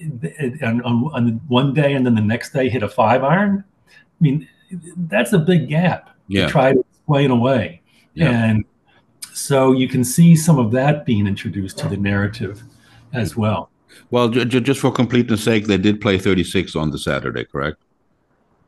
on, 0.00 0.82
on, 0.82 1.10
on, 1.12 1.40
one 1.46 1.72
day 1.72 1.94
and 1.94 2.04
then 2.04 2.14
the 2.14 2.20
next 2.20 2.52
day 2.52 2.68
hit 2.68 2.82
a 2.82 2.88
five 2.88 3.22
iron. 3.22 3.62
I 3.88 3.94
mean, 4.20 4.48
that's 4.96 5.32
a 5.32 5.38
big 5.38 5.68
gap 5.68 6.10
yeah. 6.28 6.46
to 6.46 6.50
try 6.50 6.72
to 6.72 6.80
explain 6.80 7.30
away. 7.30 7.82
Yeah. 8.14 8.30
And 8.30 8.64
so 9.32 9.72
you 9.72 9.88
can 9.88 10.02
see 10.02 10.34
some 10.34 10.58
of 10.58 10.72
that 10.72 11.06
being 11.06 11.26
introduced 11.26 11.78
to 11.78 11.88
the 11.88 11.96
narrative 11.96 12.62
as 13.12 13.36
well. 13.36 13.70
Well, 14.10 14.28
j- 14.28 14.44
j- 14.44 14.60
just 14.60 14.80
for 14.80 14.90
completeness 14.90 15.44
sake, 15.44 15.66
they 15.66 15.78
did 15.78 16.00
play 16.00 16.18
36 16.18 16.74
on 16.74 16.90
the 16.90 16.98
Saturday, 16.98 17.44
correct? 17.44 17.78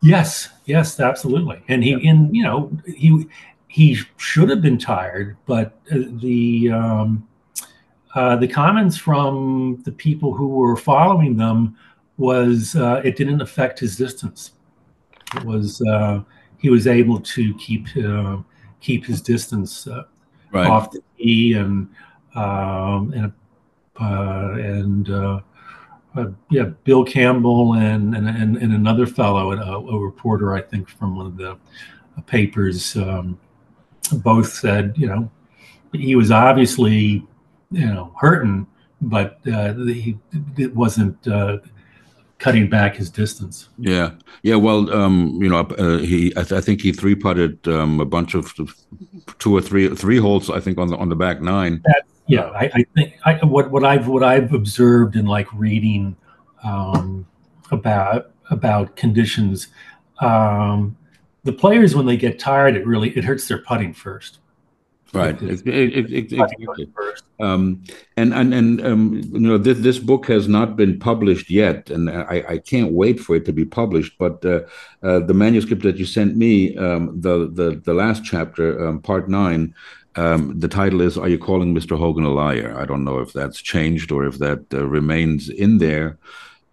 Yes, 0.05 0.51
yes, 0.67 1.01
absolutely. 1.01 1.63
And 1.67 1.83
he, 1.83 1.93
yeah. 1.93 2.11
in 2.11 2.35
you 2.35 2.43
know, 2.43 2.71
he 2.87 3.27
he 3.69 3.99
should 4.19 4.51
have 4.51 4.61
been 4.61 4.77
tired, 4.77 5.39
but 5.47 5.79
uh, 5.91 5.97
the 6.21 6.71
um, 6.71 7.27
uh, 8.15 8.37
the 8.37 8.47
comments 8.47 8.99
from 8.99 9.83
the 9.85 9.93
people 9.93 10.35
who 10.35 10.49
were 10.49 10.77
following 10.77 11.39
them 11.39 11.77
was 12.19 12.77
uh, 12.77 13.01
it 13.03 13.17
didn't 13.17 13.41
affect 13.41 13.79
his 13.81 13.97
distance. 13.97 14.53
It 15.37 15.45
was 15.45 15.81
uh, 15.89 16.21
he 16.59 16.69
was 16.69 16.87
able 16.87 17.19
to 17.21 17.55
keep 17.55 17.87
uh, 17.97 18.37
keep 18.81 19.07
his 19.07 19.23
distance 19.23 19.87
uh, 19.87 20.03
right. 20.53 20.67
off 20.67 20.91
the 20.91 21.01
tee 21.17 21.55
and 21.55 21.89
um, 22.35 23.15
and 23.15 23.33
and 23.99 25.09
uh, 26.17 26.27
yeah, 26.51 26.65
Bill 26.85 27.05
Campbell 27.05 27.75
and 27.75 28.15
and, 28.15 28.29
and, 28.29 28.57
and 28.57 28.73
another 28.73 29.07
fellow, 29.07 29.53
a, 29.53 29.57
a, 29.57 29.99
reporter, 29.99 30.55
I 30.55 30.63
think, 30.63 30.89
from 30.89 31.17
one 31.17 31.27
of 31.27 31.37
the 31.37 31.57
papers, 32.27 32.97
um, 32.97 33.39
both 34.13 34.53
said, 34.53 34.95
you 34.97 35.09
know, 35.09 35.31
he 35.93 36.15
was 36.15 36.31
obviously, 36.31 37.27
you 37.71 37.87
know, 37.87 38.15
hurting, 38.21 38.67
but 39.01 39.41
uh, 39.53 39.75
he 39.75 40.17
it 40.57 40.75
wasn't 40.75 41.27
uh, 41.27 41.59
cutting 42.39 42.69
back 42.69 42.97
his 42.97 43.11
distance. 43.11 43.69
Yeah, 43.79 44.13
yeah. 44.43 44.57
Well, 44.57 44.93
um, 44.95 45.39
you 45.43 45.49
know, 45.49 45.61
uh, 45.61 45.99
he 45.99 46.33
I, 46.37 46.43
th- 46.43 46.53
I, 46.53 46.61
think 46.61 46.81
he 46.81 46.93
three 46.93 47.15
putted 47.15 47.67
um, 47.67 48.01
a 48.01 48.05
bunch 48.05 48.35
of 48.35 48.55
two 49.39 49.57
or 49.57 49.61
three 49.61 49.89
three 49.95 50.19
holes. 50.19 50.51
I 50.51 50.61
think 50.61 50.79
on 50.79 50.89
the 50.89 50.97
on 50.97 51.09
the 51.09 51.17
back 51.17 51.41
nine. 51.41 51.83
Yeah, 52.27 52.47
I, 52.47 52.71
I 52.75 52.85
think 52.95 53.15
I, 53.25 53.35
what 53.45 53.71
what 53.71 53.85
I've 53.85 54.09
what 54.09 54.23
I've 54.23 54.53
observed 54.53 55.17
in 55.17 55.27
like 55.27 55.47
reading 55.53 56.17
um, 56.63 57.27
about 57.71 58.31
about 58.51 58.97
conditions. 58.97 59.69
Um, 60.21 60.97
the 61.43 61.53
players 61.53 61.95
when 61.95 62.07
they 62.07 62.17
get 62.17 62.39
tired, 62.39 62.77
it 62.77 62.87
really 62.87 63.11
it 63.11 63.25
hurts 63.25 63.49
their 63.49 63.59
putting 63.59 63.93
first. 63.93 64.39
Right. 65.13 65.41
It, 65.43 65.65
it, 65.67 65.97
it, 65.97 66.13
exactly. 66.13 66.67
Um, 67.39 67.85
and 68.17 68.35
and 68.35 68.53
and 68.53 68.85
um, 68.85 69.21
you 69.33 69.39
know 69.39 69.59
this 69.59 69.79
this 69.79 69.99
book 69.99 70.27
has 70.27 70.49
not 70.49 70.77
been 70.77 70.99
published 70.99 71.51
yet, 71.51 71.89
and 71.91 72.11
I, 72.11 72.45
I 72.49 72.59
can't 72.59 72.93
wait 72.93 73.21
for 73.21 73.37
it 73.37 73.45
to 73.45 73.53
be 73.53 73.65
published. 73.65 74.19
But 74.19 74.45
uh, 74.45 74.63
uh, 75.05 75.21
the 75.21 75.35
manuscript 75.35 75.83
that 75.83 75.99
you 75.99 76.05
sent 76.05 76.37
me, 76.37 76.77
um, 76.77 77.21
the 77.21 77.49
the 77.53 77.81
the 77.85 77.95
last 77.95 78.25
chapter, 78.25 78.89
um, 78.89 79.01
part 79.01 79.29
nine, 79.29 79.75
um, 80.17 80.59
the 80.59 80.69
title 80.69 81.01
is 81.01 81.19
"Are 81.19 81.29
You 81.29 81.39
Calling 81.39 81.75
Mr. 81.75 81.99
Hogan 81.99 82.25
a 82.25 82.31
Liar?" 82.31 82.77
I 82.79 82.85
don't 82.85 83.05
know 83.05 83.19
if 83.19 83.33
that's 83.33 83.61
changed 83.61 84.13
or 84.13 84.27
if 84.27 84.39
that 84.39 84.65
uh, 84.73 84.87
remains 84.87 85.49
in 85.49 85.79
there. 85.79 86.19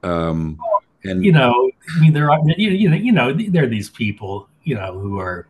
Um, 0.04 0.60
and 1.04 1.26
you 1.26 1.32
know, 1.32 1.72
I 1.96 2.00
mean, 2.00 2.14
there 2.14 2.30
are 2.32 2.40
you 2.58 2.90
know 2.90 2.96
you 2.96 3.12
know 3.12 3.34
there 3.34 3.64
are 3.64 3.68
these 3.68 3.90
people 3.90 4.48
you 4.64 4.76
know 4.76 5.00
who 5.00 5.20
are 5.20 5.48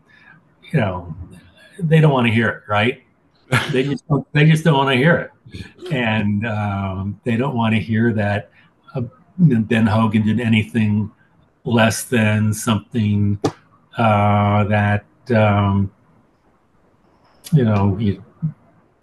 you 0.71 0.79
know 0.79 1.15
they 1.79 1.99
don't 1.99 2.13
want 2.13 2.27
to 2.27 2.33
hear 2.33 2.49
it, 2.49 2.63
right? 2.67 3.03
they 3.71 3.83
just 3.83 4.07
don't, 4.07 4.25
they 4.33 4.45
just 4.45 4.63
don't 4.63 4.77
want 4.77 4.89
to 4.89 4.95
hear 4.95 5.17
it, 5.53 5.91
and 5.91 6.47
um, 6.47 7.19
they 7.25 7.35
don't 7.35 7.55
want 7.55 7.75
to 7.75 7.81
hear 7.81 8.13
that 8.13 8.51
uh, 8.95 9.01
Ben 9.37 9.85
Hogan 9.85 10.25
did 10.25 10.39
anything 10.39 11.11
less 11.65 12.05
than 12.05 12.53
something 12.53 13.37
uh, 13.97 14.63
that 14.65 15.05
um, 15.35 15.91
you 17.53 17.63
know 17.63 17.97
you, 17.99 18.23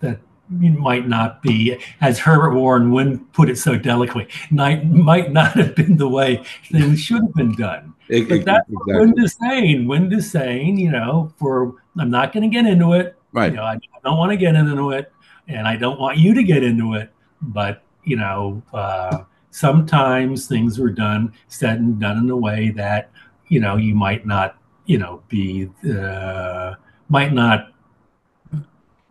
that 0.00 0.20
might 0.50 1.06
not 1.06 1.42
be, 1.42 1.78
as 2.00 2.18
Herbert 2.18 2.54
Warren 2.54 2.90
Wind 2.92 3.32
put 3.32 3.50
it 3.50 3.58
so 3.58 3.76
delicately, 3.76 4.28
might, 4.50 4.86
might 4.86 5.32
not 5.32 5.52
have 5.52 5.74
been 5.74 5.96
the 5.96 6.08
way 6.08 6.42
things 6.70 7.00
should 7.00 7.22
have 7.22 7.34
been 7.34 7.54
done. 7.54 7.94
It, 8.08 8.28
but 8.28 8.44
that's 8.44 8.68
exactly. 8.68 8.76
what 8.94 9.00
Wind 9.00 9.14
is 9.18 9.36
saying. 9.40 9.86
Wind 9.86 10.12
is 10.12 10.30
saying, 10.30 10.78
you 10.78 10.90
know, 10.90 11.32
for 11.36 11.74
I'm 11.98 12.10
not 12.10 12.32
going 12.32 12.48
to 12.48 12.54
get 12.54 12.66
into 12.66 12.94
it. 12.94 13.16
Right. 13.32 13.50
You 13.50 13.58
know, 13.58 13.64
I, 13.64 13.74
I 13.74 14.00
don't 14.02 14.16
want 14.16 14.30
to 14.30 14.36
get 14.36 14.54
into 14.54 14.90
it, 14.92 15.12
and 15.46 15.68
I 15.68 15.76
don't 15.76 16.00
want 16.00 16.18
you 16.18 16.32
to 16.34 16.42
get 16.42 16.62
into 16.62 16.94
it. 16.94 17.12
But 17.42 17.82
you 18.04 18.16
know, 18.16 18.62
uh, 18.72 19.24
sometimes 19.50 20.46
things 20.46 20.78
were 20.78 20.90
done, 20.90 21.34
said 21.48 21.78
and 21.78 22.00
done 22.00 22.18
in 22.18 22.30
a 22.30 22.36
way 22.36 22.70
that 22.70 23.10
you 23.48 23.60
know 23.60 23.76
you 23.76 23.94
might 23.94 24.26
not, 24.26 24.56
you 24.86 24.96
know, 24.96 25.22
be 25.28 25.68
uh, 25.94 26.74
might 27.10 27.34
not 27.34 27.72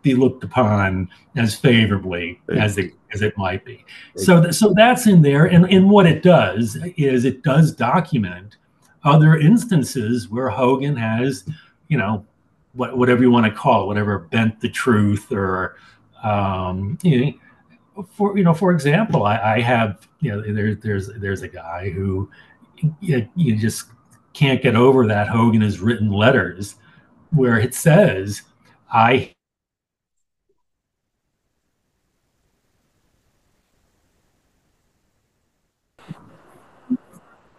be 0.08 0.14
looked 0.14 0.44
upon 0.44 1.08
as 1.36 1.54
favorably 1.54 2.40
as 2.56 2.78
it 2.78 2.92
as 3.12 3.22
it 3.22 3.36
might 3.36 3.64
be. 3.64 3.84
So 4.16 4.42
th- 4.42 4.54
so 4.54 4.72
that's 4.74 5.06
in 5.06 5.22
there, 5.22 5.46
and 5.46 5.64
and 5.66 5.90
what 5.90 6.06
it 6.06 6.22
does 6.22 6.76
is 6.96 7.24
it 7.24 7.42
does 7.42 7.72
document 7.72 8.56
other 9.04 9.38
instances 9.38 10.28
where 10.28 10.48
Hogan 10.48 10.96
has, 10.96 11.48
you 11.88 11.98
know, 11.98 12.24
what, 12.74 12.98
whatever 12.98 13.22
you 13.22 13.30
want 13.30 13.46
to 13.46 13.52
call 13.52 13.84
it, 13.84 13.86
whatever 13.86 14.18
bent 14.18 14.60
the 14.60 14.68
truth 14.68 15.30
or, 15.32 15.76
um, 16.22 16.98
you 17.02 17.26
know, 17.26 18.06
for 18.10 18.36
you 18.36 18.44
know, 18.44 18.54
for 18.54 18.70
example, 18.72 19.24
I, 19.24 19.56
I 19.56 19.60
have 19.60 20.08
you 20.20 20.30
know 20.30 20.40
there, 20.40 20.74
there's 20.74 21.08
there's 21.16 21.42
a 21.42 21.48
guy 21.48 21.90
who 21.90 22.30
you, 23.00 23.28
you 23.34 23.56
just 23.56 23.86
can't 24.32 24.62
get 24.62 24.76
over 24.76 25.06
that 25.06 25.28
Hogan 25.28 25.62
has 25.62 25.80
written 25.80 26.10
letters 26.10 26.76
where 27.30 27.58
it 27.58 27.74
says 27.74 28.42
I 28.92 29.34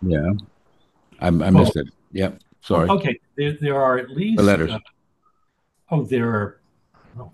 Yeah, 0.02 0.32
I, 1.20 1.28
I 1.28 1.30
missed 1.30 1.74
oh. 1.76 1.82
it. 1.82 1.88
Yeah, 2.12 2.32
sorry. 2.62 2.90
Okay, 2.90 3.20
there, 3.36 3.58
there 3.60 3.82
are 3.82 3.98
at 3.98 4.10
least 4.10 4.38
the 4.38 4.44
letters. 4.44 4.72
Uh, 4.72 4.80
oh, 5.92 6.04
there 6.04 6.30
are 6.30 6.60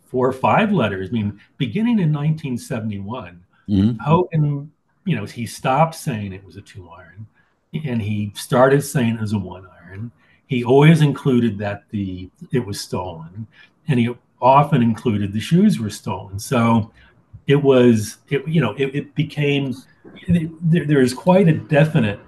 four 0.05 0.27
or 0.27 0.33
five 0.33 0.71
letters. 0.71 1.09
I 1.09 1.11
mean, 1.11 1.39
beginning 1.57 1.99
in 1.99 2.11
1971, 2.11 3.43
mm-hmm. 3.69 3.99
Hogan, 3.99 4.71
you 5.05 5.15
know, 5.15 5.25
he 5.25 5.45
stopped 5.45 5.95
saying 5.95 6.33
it 6.33 6.43
was 6.43 6.57
a 6.57 6.61
two 6.61 6.89
iron, 6.89 7.27
and 7.85 8.01
he 8.01 8.31
started 8.35 8.81
saying 8.81 9.15
it 9.15 9.21
was 9.21 9.33
a 9.33 9.39
one 9.39 9.67
iron. 9.83 10.11
He 10.47 10.63
always 10.63 11.01
included 11.01 11.57
that 11.59 11.83
the 11.89 12.29
it 12.51 12.65
was 12.65 12.79
stolen, 12.79 13.47
and 13.87 13.99
he 13.99 14.15
often 14.41 14.81
included 14.81 15.33
the 15.33 15.39
shoes 15.39 15.79
were 15.79 15.89
stolen. 15.89 16.39
So 16.39 16.91
it 17.47 17.55
was, 17.55 18.17
it, 18.29 18.47
you 18.47 18.61
know, 18.61 18.73
it, 18.77 18.95
it 18.95 19.15
became 19.15 19.75
there, 20.61 20.85
there 20.85 21.01
is 21.01 21.13
quite 21.13 21.47
a 21.47 21.53
definite 21.53 22.19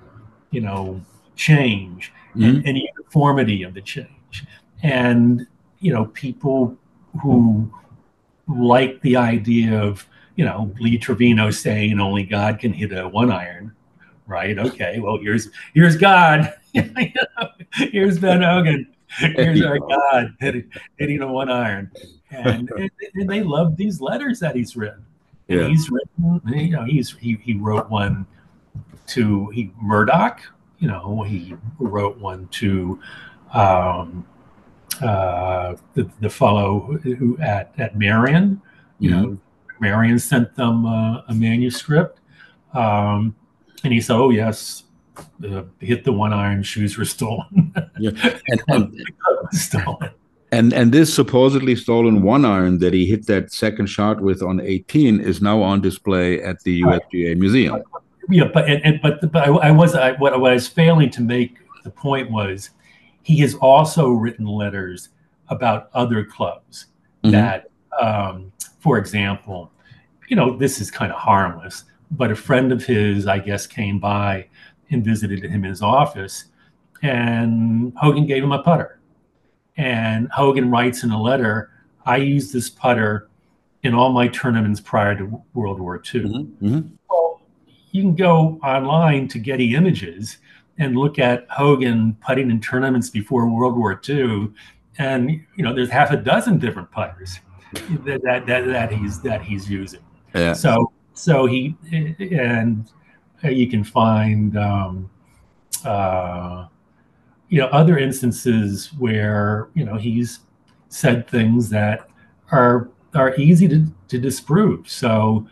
you 0.52 0.62
know, 0.62 1.02
change 1.36 2.12
mm-hmm. 2.36 2.44
and, 2.44 2.68
and 2.68 2.78
uniformity 2.78 3.64
of 3.64 3.74
the 3.74 3.82
change. 3.82 4.46
And, 4.84 5.48
you 5.80 5.94
know, 5.94 6.06
people 6.06 6.78
who 7.22 7.72
like 8.48 9.02
the 9.02 9.16
idea 9.16 9.82
of, 9.82 10.08
you 10.36 10.46
know, 10.46 10.72
Lee 10.80 10.98
Trevino 10.98 11.52
saying 11.52 12.00
only 12.00 12.24
God 12.24 12.60
can 12.60 12.74
hit 12.74 12.92
a 12.92 13.08
one 13.08 13.32
iron, 13.32 13.74
right? 14.28 14.58
Okay, 14.58 15.00
well, 15.00 15.18
here's 15.18 15.50
here's 15.74 15.98
God. 15.98 16.54
here's 17.74 18.20
Ben 18.20 18.42
Hogan. 18.42 18.88
Here's 19.08 19.64
our 19.64 19.80
God 19.80 20.36
hitting, 20.40 20.72
hitting 20.98 21.22
a 21.22 21.32
one 21.32 21.50
iron. 21.50 21.92
And, 22.30 22.70
and, 22.78 22.92
and 23.16 23.30
they 23.30 23.42
love 23.42 23.78
these 23.78 24.00
letters 24.00 24.40
that 24.42 24.56
he's 24.56 24.76
written. 24.76 25.06
And 25.50 25.62
yeah. 25.62 25.68
he's 25.70 25.90
written, 25.90 26.42
you 26.48 26.72
know, 26.72 26.84
he's 26.84 27.16
he, 27.18 27.38
he 27.42 27.54
wrote 27.54 27.90
one 27.90 28.28
to 29.08 29.50
he 29.50 29.72
Murdoch. 29.82 30.42
You 30.80 30.88
know, 30.88 31.24
he 31.24 31.56
wrote 31.80 32.18
one 32.18 32.48
to 32.50 33.00
um, 33.54 34.26
uh, 35.02 35.76
the 35.94 36.10
the 36.22 36.30
fellow 36.30 36.98
who 37.04 37.38
at 37.40 37.74
at 37.78 37.98
Merion. 37.98 38.62
You 39.00 39.12
mm-hmm. 39.12 39.22
know, 39.24 39.38
Merion 39.80 40.20
sent 40.20 40.56
them 40.56 40.86
uh, 40.86 41.22
a 41.28 41.34
manuscript, 41.34 42.20
um, 42.74 43.36
and 43.84 43.94
he 43.94 44.02
said, 44.02 44.16
"Oh 44.16 44.30
yes." 44.30 44.84
Uh, 45.44 45.64
hit 45.80 46.04
the 46.04 46.12
one 46.12 46.32
iron 46.32 46.62
shoes 46.62 46.96
were 46.96 47.04
stolen. 47.04 47.74
yeah, 48.00 48.12
and, 48.50 48.62
and 48.68 49.02
stolen. 49.52 50.12
And 50.52 50.72
and 50.74 50.92
this 50.92 51.12
supposedly 51.12 51.76
stolen 51.76 52.22
one 52.22 52.46
iron 52.46 52.78
that 52.80 52.94
he 52.94 53.08
hit 53.08 53.26
that 53.26 53.52
second 53.52 53.88
shot 53.88 54.22
with 54.22 54.44
on 54.44 54.60
18 54.60 55.20
is 55.20 55.42
now 55.42 55.64
on 55.64 55.82
display 55.82 56.40
at 56.40 56.62
the 56.62 56.84
USGA 56.84 57.36
Museum 57.36 57.82
yeah, 58.30 58.46
but 58.54 58.70
and, 58.70 58.84
and 58.84 59.02
but 59.02 59.32
but 59.32 59.48
I, 59.48 59.52
I 59.52 59.72
was 59.72 59.96
I, 59.96 60.12
what, 60.14 60.40
what 60.40 60.52
I 60.52 60.56
was 60.56 60.68
failing 60.68 61.10
to 61.12 61.22
make 61.22 61.58
the 61.84 61.92
point 61.92 62.30
was 62.32 62.72
he 63.24 63.40
has 63.40 63.56
also 63.56 64.10
written 64.10 64.46
letters 64.46 65.10
about 65.50 65.90
other 65.94 66.24
clubs 66.24 66.88
mm-hmm. 67.24 67.32
that, 67.32 67.70
um, 68.00 68.52
for 68.80 68.98
example, 68.98 69.72
you 70.28 70.36
know, 70.36 70.58
this 70.58 70.82
is 70.82 70.92
kind 70.92 71.12
of 71.12 71.18
harmless, 71.18 71.86
but 72.12 72.32
a 72.32 72.36
friend 72.36 72.72
of 72.72 72.86
his, 72.86 73.28
I 73.28 73.40
guess, 73.40 73.66
came 73.66 74.00
by 74.00 74.48
and 74.90 75.04
visited 75.04 75.44
him 75.44 75.64
in 75.64 75.70
his 75.70 75.82
office, 75.82 76.46
and 77.02 77.94
Hogan 77.98 78.26
gave 78.26 78.44
him 78.44 78.52
a 78.52 78.62
putter, 78.64 79.00
and 79.78 80.30
Hogan 80.32 80.70
writes 80.70 81.04
in 81.04 81.12
a 81.12 81.22
letter, 81.22 81.72
I 82.06 82.18
used 82.18 82.54
this 82.54 82.70
putter 82.70 83.30
in 83.84 83.94
all 83.94 84.12
my 84.12 84.28
tournaments 84.28 84.82
prior 84.82 85.16
to 85.18 85.42
World 85.54 85.80
War 85.80 85.96
II. 85.98 86.22
Mm-hmm. 86.22 86.66
Mm-hmm. 86.66 86.96
You 87.98 88.04
can 88.04 88.16
go 88.16 88.60
online 88.64 89.28
to 89.30 89.40
Getty 89.40 89.74
Images 89.74 90.38
and 90.78 90.96
look 90.96 91.18
at 91.18 91.48
Hogan 91.50 92.16
putting 92.24 92.52
in 92.52 92.62
tournaments 92.62 93.10
before 93.10 93.50
World 93.50 93.76
War 93.76 94.00
II, 94.08 94.52
and 95.00 95.32
you 95.32 95.64
know 95.64 95.74
there's 95.74 95.90
half 95.90 96.12
a 96.12 96.18
dozen 96.18 96.60
different 96.60 96.92
putters 96.92 97.40
that 97.74 98.22
that, 98.24 98.46
that, 98.46 98.68
that 98.68 98.92
he's 98.92 99.20
that 99.24 99.42
he's 99.42 99.68
using. 99.68 100.02
Yeah. 100.36 100.54
So 100.54 100.92
so 101.16 101.48
he 101.48 101.76
and 101.92 102.88
you 103.42 103.68
can 103.68 103.84
find 103.84 104.56
um, 104.60 105.10
uh, 105.84 106.68
you 107.50 107.60
know 107.60 107.68
other 107.70 107.98
instances 107.98 108.94
where 108.94 109.70
you 109.74 109.84
know 109.84 109.96
he's 109.96 110.42
said 110.90 111.28
things 111.28 111.68
that 111.72 112.08
are 112.52 112.92
are 113.16 113.34
easy 113.38 113.68
to, 113.68 113.88
to 114.10 114.20
disprove. 114.20 114.88
So 114.88 115.48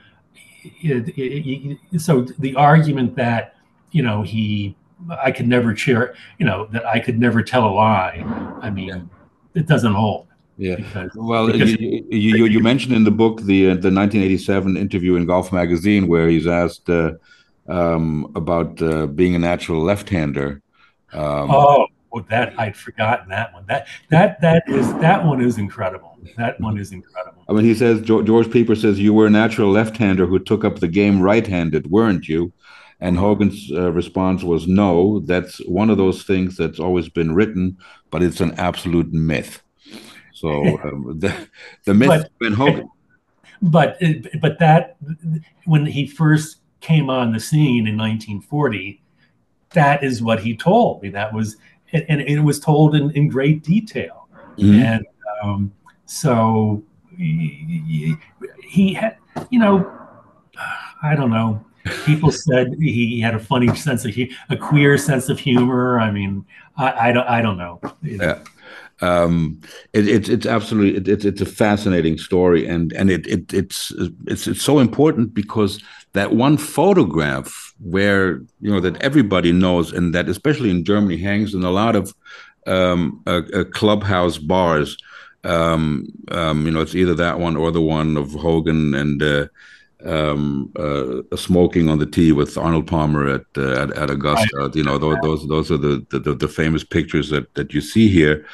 it, 0.81 1.09
it, 1.17 1.77
it, 1.91 1.99
so 1.99 2.21
the 2.39 2.55
argument 2.55 3.15
that 3.15 3.55
you 3.91 4.03
know 4.03 4.21
he 4.23 4.75
I 5.21 5.31
could 5.31 5.47
never 5.47 5.73
cheer 5.73 6.15
you 6.37 6.45
know 6.45 6.67
that 6.71 6.85
I 6.85 6.99
could 6.99 7.19
never 7.19 7.41
tell 7.43 7.67
a 7.67 7.73
lie. 7.73 8.23
I 8.61 8.69
mean, 8.69 8.87
yeah. 8.87 9.01
it 9.53 9.67
doesn't 9.67 9.93
hold. 9.93 10.27
Yeah. 10.57 10.75
Because, 10.77 11.11
well, 11.15 11.47
because 11.47 11.73
you, 11.73 12.05
you, 12.09 12.45
you 12.45 12.59
mentioned 12.61 12.95
in 12.95 13.03
the 13.03 13.11
book 13.11 13.41
the 13.41 13.71
uh, 13.71 13.73
the 13.73 13.91
1987 13.91 14.77
interview 14.77 15.15
in 15.15 15.25
Golf 15.25 15.51
Magazine 15.51 16.07
where 16.07 16.29
he's 16.29 16.47
asked 16.47 16.89
uh, 16.89 17.13
um, 17.67 18.31
about 18.35 18.81
uh, 18.81 19.07
being 19.07 19.35
a 19.35 19.39
natural 19.39 19.81
left-hander. 19.81 20.61
Um, 21.11 21.51
oh, 21.51 21.87
well, 22.11 22.25
that 22.29 22.57
I'd 22.57 22.77
forgotten 22.77 23.29
that 23.29 23.53
one. 23.53 23.65
That 23.67 23.87
that 24.09 24.39
that 24.41 24.63
is 24.67 24.93
that 24.95 25.25
one 25.25 25.41
is 25.41 25.57
incredible. 25.57 26.14
That 26.37 26.59
one 26.59 26.77
is 26.77 26.91
incredible. 26.91 27.43
I 27.47 27.53
mean, 27.53 27.65
he 27.65 27.75
says 27.75 28.01
George 28.01 28.51
Peper 28.51 28.75
says 28.75 28.99
you 28.99 29.13
were 29.13 29.27
a 29.27 29.31
natural 29.31 29.71
left-hander 29.71 30.25
who 30.25 30.39
took 30.39 30.63
up 30.63 30.79
the 30.79 30.87
game 30.87 31.21
right-handed, 31.21 31.91
weren't 31.91 32.27
you? 32.27 32.51
And 32.99 33.17
Hogan's 33.17 33.71
uh, 33.71 33.91
response 33.91 34.43
was 34.43 34.67
no. 34.67 35.19
That's 35.19 35.57
one 35.65 35.89
of 35.89 35.97
those 35.97 36.23
things 36.23 36.55
that's 36.57 36.79
always 36.79 37.09
been 37.09 37.35
written, 37.35 37.77
but 38.09 38.23
it's 38.23 38.39
an 38.39 38.53
absolute 38.57 39.11
myth. 39.11 39.61
So 40.33 40.79
um, 40.83 41.19
the 41.19 41.47
the 41.85 41.93
myth 41.93 42.25
but, 42.39 42.53
Hogan. 42.53 42.89
But 43.61 43.97
but 44.41 44.59
that 44.59 44.97
when 45.63 45.85
he 45.85 46.05
first 46.05 46.57
came 46.81 47.09
on 47.09 47.31
the 47.31 47.39
scene 47.39 47.87
in 47.87 47.97
1940, 47.97 49.01
that 49.71 50.03
is 50.03 50.21
what 50.21 50.41
he 50.41 50.55
told 50.55 51.01
me. 51.01 51.09
That 51.09 51.33
was 51.33 51.55
and, 51.93 52.21
it 52.21 52.41
was 52.41 52.59
told 52.59 52.95
in, 52.95 53.11
in 53.11 53.27
great 53.27 53.63
detail. 53.63 54.27
Mm-hmm. 54.57 54.79
And 54.79 55.05
um, 55.43 55.73
so 56.05 56.83
he, 57.17 58.15
he 58.63 58.93
had, 58.93 59.17
you 59.49 59.59
know, 59.59 59.91
I 61.03 61.15
don't 61.15 61.31
know. 61.31 61.63
People 62.05 62.31
said 62.45 62.73
he 62.79 63.19
had 63.19 63.35
a 63.35 63.39
funny 63.39 63.73
sense 63.75 64.05
of 64.05 64.17
a 64.49 64.57
queer 64.57 64.97
sense 64.97 65.29
of 65.29 65.39
humor. 65.39 65.99
I 65.99 66.11
mean, 66.11 66.45
I, 66.77 67.09
I 67.09 67.11
don't, 67.11 67.27
I 67.27 67.41
don't 67.41 67.57
know. 67.57 67.79
Yeah 68.01 68.41
um, 69.01 69.59
it, 69.93 70.07
it's 70.07 70.29
it's 70.29 70.45
absolutely 70.45 70.97
it, 70.97 71.07
it's 71.07 71.25
it's 71.25 71.41
a 71.41 71.45
fascinating 71.45 72.17
story, 72.17 72.65
and 72.65 72.93
and 72.93 73.11
it, 73.11 73.27
it 73.27 73.53
it's 73.53 73.91
it's 74.25 74.47
it's 74.47 74.61
so 74.61 74.79
important 74.79 75.33
because 75.33 75.83
that 76.13 76.33
one 76.33 76.57
photograph 76.57 77.73
where 77.79 78.37
you 78.61 78.71
know 78.71 78.79
that 78.79 79.01
everybody 79.01 79.51
knows, 79.51 79.91
and 79.91 80.13
that 80.15 80.29
especially 80.29 80.69
in 80.69 80.85
Germany 80.85 81.17
hangs 81.17 81.53
in 81.53 81.63
a 81.63 81.71
lot 81.71 81.95
of 81.95 82.13
um, 82.67 83.21
uh, 83.27 83.41
uh, 83.53 83.63
clubhouse 83.65 84.37
bars. 84.37 84.97
Um, 85.45 86.07
um, 86.31 86.65
you 86.65 86.71
know, 86.71 86.81
it's 86.81 86.95
either 86.95 87.13
that 87.15 87.39
one 87.39 87.55
or 87.55 87.71
the 87.71 87.81
one 87.81 88.17
of 88.17 88.33
Hogan 88.33 88.93
and 88.95 89.21
uh, 89.21 89.47
um, 90.03 90.71
uh, 90.75 91.35
smoking 91.35 91.89
on 91.89 91.99
the 91.99 92.05
tee 92.05 92.31
with 92.31 92.57
Arnold 92.57 92.87
Palmer 92.87 93.27
at 93.27 93.45
uh, 93.57 93.83
at, 93.83 93.91
at, 93.91 94.09
Augusta. 94.09 94.71
You 94.73 94.83
know, 94.83 94.97
those 94.97 95.17
those, 95.21 95.47
those 95.47 95.71
are 95.71 95.77
the, 95.77 96.05
the, 96.09 96.33
the 96.33 96.47
famous 96.47 96.83
pictures 96.83 97.29
that 97.29 97.53
that 97.55 97.73
you 97.73 97.81
see 97.81 98.07
here. 98.07 98.45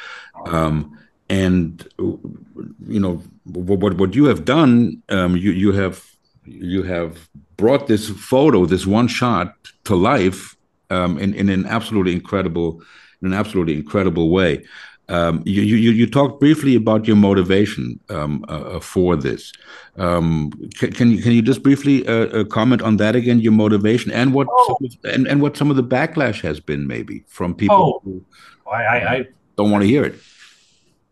Um, 0.45 0.97
and 1.29 1.87
you 1.97 2.99
know 2.99 3.23
what 3.45 3.93
what 3.97 4.15
you 4.15 4.25
have 4.25 4.43
done, 4.43 5.01
um, 5.09 5.37
you 5.37 5.51
you 5.51 5.71
have 5.71 6.05
you 6.45 6.83
have 6.83 7.29
brought 7.57 7.87
this 7.87 8.09
photo, 8.09 8.65
this 8.65 8.85
one 8.85 9.07
shot, 9.07 9.55
to 9.85 9.95
life 9.95 10.55
um, 10.89 11.17
in 11.17 11.33
in 11.33 11.49
an 11.49 11.65
absolutely 11.65 12.13
incredible 12.13 12.81
in 13.21 13.27
an 13.27 13.33
absolutely 13.33 13.75
incredible 13.75 14.29
way. 14.29 14.63
Um, 15.11 15.43
you, 15.45 15.61
you, 15.61 15.91
you 15.91 16.09
talked 16.09 16.39
briefly 16.39 16.73
about 16.75 17.05
your 17.05 17.17
motivation 17.17 17.99
um, 18.09 18.45
uh, 18.47 18.51
uh, 18.51 18.79
for 18.79 19.17
this. 19.17 19.51
Um, 19.97 20.51
can, 20.77 20.93
can 20.93 21.11
you 21.11 21.21
can 21.21 21.33
you 21.33 21.41
just 21.41 21.63
briefly 21.63 22.07
uh, 22.07 22.27
uh, 22.27 22.43
comment 22.45 22.81
on 22.81 22.95
that 22.97 23.13
again? 23.13 23.41
Your 23.41 23.51
motivation 23.51 24.09
and 24.13 24.33
what 24.33 24.47
oh. 24.49 24.77
of, 24.81 24.97
and, 25.03 25.27
and 25.27 25.41
what 25.41 25.57
some 25.57 25.69
of 25.69 25.75
the 25.75 25.83
backlash 25.83 26.39
has 26.41 26.61
been 26.61 26.87
maybe 26.87 27.25
from 27.27 27.53
people 27.53 27.75
oh. 27.75 28.01
who 28.05 28.25
I, 28.71 28.83
I, 28.83 29.13
I 29.13 29.27
don't 29.57 29.69
want 29.69 29.81
to 29.81 29.87
hear 29.87 30.05
it. 30.05 30.15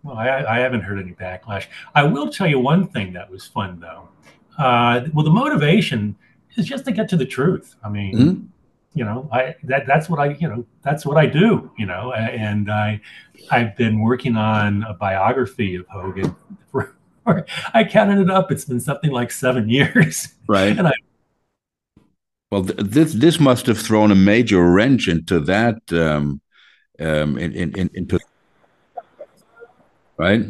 Well, 0.03 0.17
I, 0.17 0.45
I, 0.45 0.59
haven't 0.59 0.81
heard 0.81 0.97
any 0.97 1.11
backlash. 1.11 1.65
I 1.93 2.03
will 2.03 2.29
tell 2.29 2.47
you 2.47 2.57
one 2.57 2.87
thing 2.87 3.11
that 3.13 3.29
was 3.29 3.45
fun 3.45 3.81
though. 3.81 4.07
Uh, 4.57 5.01
well, 5.13 5.25
the 5.25 5.31
motivation 5.31 6.15
is 6.55 6.65
just 6.65 6.85
to 6.85 6.93
get 6.93 7.09
to 7.09 7.17
the 7.17 7.25
truth. 7.25 7.75
I 7.83 7.89
mean, 7.89 8.15
mm-hmm 8.15 8.45
you 8.93 9.05
know 9.05 9.29
i 9.31 9.55
that 9.63 9.85
that's 9.85 10.09
what 10.09 10.19
i 10.19 10.29
you 10.33 10.47
know 10.47 10.65
that's 10.81 11.05
what 11.05 11.17
i 11.17 11.25
do 11.25 11.71
you 11.77 11.85
know 11.85 12.11
and 12.13 12.71
i 12.71 12.99
i've 13.51 13.75
been 13.75 13.99
working 13.99 14.35
on 14.35 14.83
a 14.83 14.93
biography 14.93 15.75
of 15.75 15.85
hogan 15.87 16.35
for, 16.71 16.95
i 17.73 17.83
counted 17.83 18.19
it 18.19 18.29
up. 18.29 18.51
It's 18.51 18.65
been 18.65 18.79
something 18.79 19.11
like 19.11 19.31
seven 19.31 19.69
years. 19.77 20.29
Right. 20.47 20.77
And 20.77 20.87
i 20.87 20.93
well 22.51 22.63
th- 22.63 22.79
this 22.79 23.13
this 23.13 23.39
must 23.39 23.65
have 23.67 23.79
thrown 23.79 24.11
a 24.11 24.15
major 24.15 24.71
wrench 24.71 25.07
into 25.07 25.39
that 25.41 25.77
um 25.91 26.41
um 26.99 27.37
in, 27.37 27.53
in, 27.53 27.89
into 27.93 28.19
right 30.17 30.45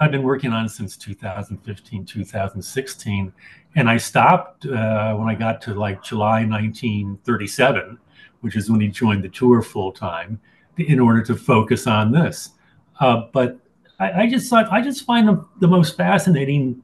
I've 0.00 0.12
been 0.12 0.22
working 0.22 0.52
on 0.52 0.68
since 0.68 0.96
2015, 0.96 2.04
2016, 2.04 3.32
and 3.74 3.90
I 3.90 3.96
stopped 3.96 4.66
uh, 4.66 5.14
when 5.14 5.28
I 5.28 5.34
got 5.34 5.60
to 5.62 5.74
like 5.74 6.02
July 6.02 6.44
1937, 6.44 7.98
which 8.40 8.56
is 8.56 8.70
when 8.70 8.80
he 8.80 8.88
joined 8.88 9.24
the 9.24 9.28
tour 9.28 9.60
full 9.60 9.92
time, 9.92 10.40
in 10.76 11.00
order 11.00 11.22
to 11.22 11.34
focus 11.34 11.86
on 11.86 12.12
this. 12.12 12.50
Uh, 13.00 13.22
but 13.32 13.58
I, 13.98 14.22
I, 14.22 14.26
just 14.28 14.48
thought 14.48 14.70
I 14.72 14.80
just 14.80 15.04
find 15.04 15.28
the, 15.28 15.44
the 15.58 15.66
most 15.66 15.96
fascinating, 15.96 16.82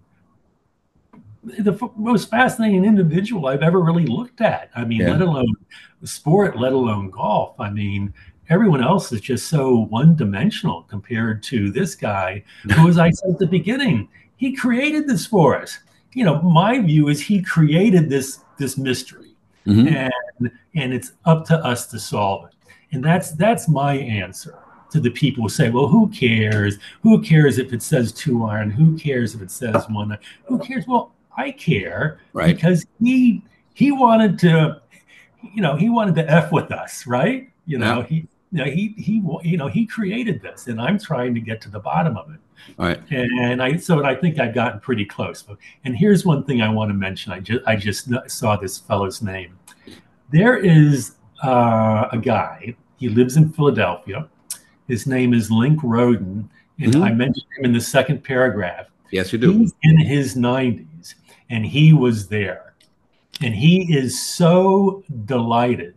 the 1.45 1.73
f- 1.73 1.91
most 1.97 2.31
fascinating 2.31 2.85
individual 2.85 3.47
I've 3.47 3.63
ever 3.63 3.81
really 3.81 4.07
looked 4.07 4.41
at. 4.41 4.71
I 4.75 4.85
mean, 4.85 5.03
yeah. 5.03 5.13
let 5.13 5.21
alone 5.21 5.55
sport, 6.03 6.59
let 6.59 6.73
alone 6.73 7.11
golf. 7.11 7.59
I 7.61 7.71
mean, 7.71 8.13
everyone 8.49 8.83
else 8.83 9.13
is 9.13 9.21
just 9.21 9.49
so 9.49 9.87
one 9.91 10.15
dimensional 10.15 10.83
compared 10.83 11.43
to 11.45 11.71
this 11.71 11.95
guy 11.95 12.45
who, 12.75 12.89
as 12.89 12.99
I 12.99 13.11
said 13.11 13.33
at 13.33 13.39
the 13.39 13.47
beginning, 13.47 14.09
he 14.37 14.55
created 14.55 15.07
this 15.09 15.27
for 15.27 15.61
us. 15.61 15.79
You 16.13 16.25
know, 16.25 16.41
my 16.43 16.79
view 16.79 17.09
is 17.09 17.21
he 17.21 17.43
created 17.43 18.09
this 18.09 18.41
this 18.59 18.79
mystery, 18.79 19.35
mm-hmm. 19.67 19.89
and 19.89 20.51
and 20.75 20.93
it's 20.93 21.13
up 21.25 21.45
to 21.47 21.57
us 21.59 21.87
to 21.89 21.99
solve 21.99 22.47
it. 22.47 22.55
And 22.93 23.05
that's 23.05 23.33
that's 23.33 23.69
my 23.69 23.95
answer 23.95 24.59
to 24.91 25.01
the 25.01 25.11
people 25.11 25.43
who 25.43 25.49
say, 25.49 25.71
"Well, 25.71 25.89
who 25.89 26.09
cares? 26.09 26.79
Who 27.03 27.21
cares 27.21 27.59
if 27.59 27.73
it 27.73 27.83
says 27.83 28.13
two 28.13 28.45
iron? 28.45 28.71
Who 28.71 28.97
cares 28.97 29.35
if 29.35 29.43
it 29.43 29.51
says 29.51 29.85
one? 29.89 30.17
Who 30.45 30.59
cares?" 30.59 30.87
Well, 30.87 31.13
I 31.37 31.51
care 31.51 32.21
right. 32.33 32.55
because 32.55 32.87
he 33.03 33.43
he 33.75 33.91
wanted 33.91 34.39
to, 34.41 34.81
you 35.43 35.63
know, 35.63 35.75
he 35.77 35.91
wanted 35.91 36.15
to 36.17 36.31
f 36.31 36.53
with 36.53 36.71
us, 36.71 37.07
right? 37.07 37.51
You 37.67 37.79
know, 37.79 38.01
yeah. 38.01 38.07
he 38.07 38.29
know, 38.59 38.65
he 38.65 38.95
he 38.97 39.23
you 39.43 39.57
know 39.57 39.69
he 39.69 39.87
created 39.87 40.41
this, 40.43 40.67
and 40.67 40.81
I'm 40.81 40.99
trying 40.99 41.35
to 41.35 41.41
get 41.41 41.61
to 41.63 41.71
the 41.71 41.81
bottom 41.81 42.17
of 42.17 42.31
it. 42.31 42.41
Right. 42.79 43.01
And 43.11 43.63
I 43.63 43.77
so 43.77 44.05
I 44.05 44.15
think 44.15 44.39
I've 44.39 44.55
gotten 44.55 44.81
pretty 44.81 45.05
close. 45.05 45.45
And 45.85 45.97
here's 45.97 46.25
one 46.25 46.45
thing 46.45 46.63
I 46.63 46.69
want 46.69 46.91
to 46.91 46.95
mention. 46.95 47.33
I 47.33 47.41
just 47.41 47.67
I 47.67 47.77
just 47.77 48.09
saw 48.29 48.57
this 48.57 48.79
fellow's 48.79 49.23
name. 49.23 49.59
There 50.31 50.57
is 50.57 51.17
uh, 51.43 52.09
a 52.13 52.19
guy. 52.19 52.77
He 52.97 53.09
lives 53.09 53.37
in 53.37 53.53
Philadelphia. 53.53 54.29
His 54.89 55.07
name 55.07 55.35
is 55.35 55.51
Link 55.51 55.81
Roden, 55.83 56.49
and 56.79 56.95
mm-hmm. 56.95 57.03
I 57.03 57.13
mentioned 57.13 57.47
him 57.59 57.65
in 57.65 57.73
the 57.73 57.81
second 57.81 58.23
paragraph. 58.23 58.87
Yes, 59.11 59.33
you 59.33 59.39
do. 59.39 59.53
He's 59.53 59.73
in 59.83 59.99
his 59.99 60.35
90s, 60.35 61.15
and 61.51 61.65
he 61.65 61.93
was 61.93 62.29
there, 62.29 62.75
and 63.41 63.55
he 63.55 63.95
is 63.95 64.21
so 64.21 65.03
delighted 65.25 65.95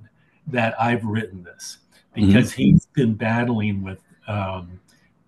that 0.48 0.80
I've 0.82 1.04
written 1.04 1.44
this. 1.44 1.80
Because 2.18 2.52
mm-hmm. 2.52 2.62
he's 2.62 2.86
been 2.88 3.14
battling 3.14 3.84
with 3.84 4.02
um, 4.28 4.80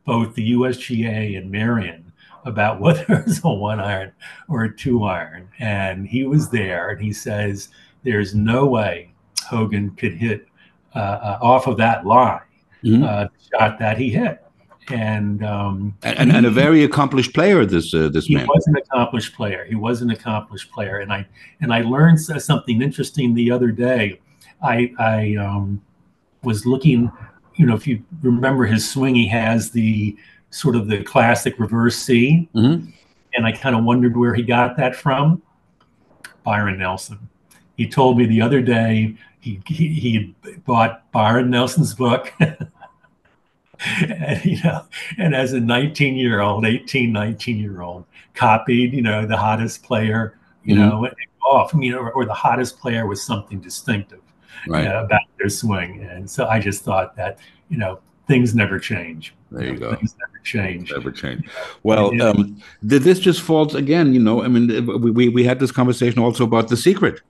both 0.06 0.34
the 0.34 0.54
USGA 0.54 1.38
and 1.38 1.52
Merion 1.52 2.12
about 2.46 2.82
whether 2.82 3.06
it's 3.10 3.44
a 3.44 3.50
one 3.50 3.80
iron 3.80 4.12
or 4.48 4.64
a 4.64 4.76
two 4.76 5.04
iron. 5.04 5.48
And 5.60 6.08
he 6.08 6.26
was 6.26 6.50
there 6.50 6.90
and 6.90 7.02
he 7.02 7.14
says, 7.14 7.70
There's 8.04 8.34
no 8.34 8.66
way 8.66 9.14
Hogan 9.44 9.92
could 9.92 10.14
hit 10.14 10.48
uh, 10.96 10.98
uh, 11.00 11.40
off 11.42 11.68
of 11.68 11.78
that 11.78 12.06
line, 12.06 12.42
mm-hmm. 12.84 13.04
uh, 13.04 13.28
shot 13.54 13.78
that 13.78 13.98
he 13.98 14.10
hit. 14.10 14.44
and 14.90 15.44
um, 15.44 15.96
and, 16.02 16.32
and, 16.32 16.48
a 16.48 16.50
very 16.50 16.84
accomplished 16.84 17.36
player. 17.36 17.64
This 17.64 17.94
uh, 17.94 18.10
this 18.10 18.26
he 18.26 18.34
man. 18.34 18.48
was 18.48 18.66
an 18.66 18.76
accomplished 18.76 19.36
player. 19.36 19.64
He 19.66 19.76
was 19.76 20.02
an 20.02 20.10
accomplished 20.10 20.72
player, 20.72 20.98
and 20.98 21.14
I 21.14 21.28
and 21.62 21.72
I 21.72 21.82
learned 21.82 22.20
something 22.20 22.82
interesting 22.82 23.36
the 23.36 23.52
other 23.52 23.72
day. 23.72 24.20
I 24.64 24.92
I 24.98 25.36
um, 25.36 25.80
was 26.44 26.66
looking, 26.66 27.12
you 27.56 27.66
know, 27.66 27.76
if 27.76 27.88
you 27.88 28.04
remember 28.22 28.66
his 28.66 28.90
swing, 28.90 29.16
he 29.16 29.28
has 29.28 29.72
the 29.72 30.18
sort 30.52 30.76
of 30.76 30.88
the 30.88 31.04
classic 31.04 31.60
reverse 31.60 31.98
C, 31.98 32.50
mm-hmm. 32.56 32.90
and 33.34 33.46
I 33.46 33.52
kind 33.52 33.76
of 33.76 33.84
wondered 33.84 34.18
where 34.18 34.34
he 34.34 34.44
got 34.44 34.78
that 34.78 34.96
from. 34.96 35.42
Byron 36.44 36.80
Nelson. 36.80 37.30
He 37.78 37.88
told 37.88 38.18
me 38.18 38.26
the 38.26 38.42
other 38.42 38.62
day 38.62 39.16
he 39.40 39.62
he, 39.68 39.88
he 39.88 40.36
bought 40.66 41.12
Byron 41.12 41.50
Nelson's 41.50 41.94
book. 41.94 42.34
and, 42.40 44.46
you 44.46 44.62
know, 44.64 44.86
and 45.18 45.36
as 45.36 45.54
a 45.54 45.60
19 45.60 46.16
year 46.16 46.42
old, 46.42 46.66
18, 46.66 47.12
19 47.12 47.58
year 47.58 47.82
old, 47.82 48.06
copied, 48.34 48.94
you 48.94 49.02
know, 49.02 49.26
the 49.26 49.38
hottest 49.38 49.84
player, 49.84 50.38
you 50.64 50.76
mm-hmm. 50.76 50.90
know, 50.90 51.10
off, 51.46 51.74
I 51.74 51.78
mean, 51.78 51.94
or, 51.94 52.12
or, 52.12 52.26
the 52.26 52.34
hottest 52.34 52.80
player 52.80 53.08
with 53.08 53.20
something 53.20 53.60
distinctive 53.60 54.22
right. 54.68 54.88
uh, 54.88 55.04
about 55.06 55.22
their 55.38 55.50
swing. 55.50 56.08
And 56.10 56.30
so 56.30 56.48
I 56.48 56.60
just 56.60 56.84
thought 56.84 57.16
that, 57.16 57.40
you 57.70 57.78
know, 57.78 58.00
things 58.28 58.56
never 58.56 58.80
change. 58.80 59.34
There 59.52 59.66
you 59.66 59.78
go. 59.78 59.96
Things 59.96 60.16
never 60.20 60.40
change. 60.44 60.92
Never 60.92 61.12
change. 61.12 61.50
Well, 61.84 62.22
um, 62.22 62.62
this 62.82 63.20
just 63.20 63.42
falls 63.42 63.76
again, 63.76 64.14
you 64.14 64.20
know, 64.20 64.44
I 64.44 64.48
mean, 64.48 64.86
we, 65.14 65.30
we 65.30 65.44
had 65.44 65.60
this 65.60 65.72
conversation 65.72 66.20
also 66.20 66.44
about 66.44 66.68
the 66.68 66.78
secret, 66.78 67.22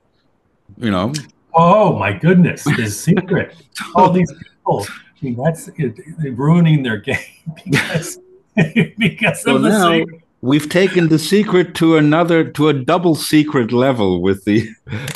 you 0.78 0.92
know. 0.92 1.14
Oh 1.54 1.98
my 1.98 2.14
goodness, 2.14 2.64
the 2.64 2.88
secret. 2.90 3.56
All 3.96 4.12
these 4.12 4.32
people 4.32 4.86
I 5.22 5.26
mean, 5.26 5.36
that's 5.36 5.68
it, 5.78 6.00
ruining 6.38 6.84
their 6.84 6.98
game 7.12 7.18
because 7.66 8.20
because 8.98 9.42
so 9.42 9.56
of 9.56 9.64
the 9.64 9.70
now, 9.70 9.92
secret. 9.92 10.22
We've 10.42 10.70
taken 10.70 11.10
the 11.10 11.20
secret 11.20 11.76
to 11.76 11.98
another 11.98 12.50
to 12.52 12.70
a 12.70 12.74
double 12.74 13.16
secret 13.16 13.74
level 13.74 14.22
with 14.22 14.46
the 14.46 14.70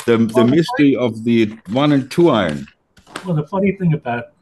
the, 0.04 0.18
the 0.18 0.32
well, 0.34 0.46
mystery 0.46 0.94
funny, 0.94 0.96
of 0.96 1.24
the 1.24 1.46
one 1.68 1.92
and 1.92 2.10
two 2.10 2.28
iron. 2.28 2.66
Well, 3.24 3.34
the 3.34 3.46
funny 3.46 3.72
thing 3.72 3.94
about 3.94 4.32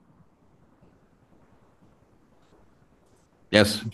yes. 3.53 3.85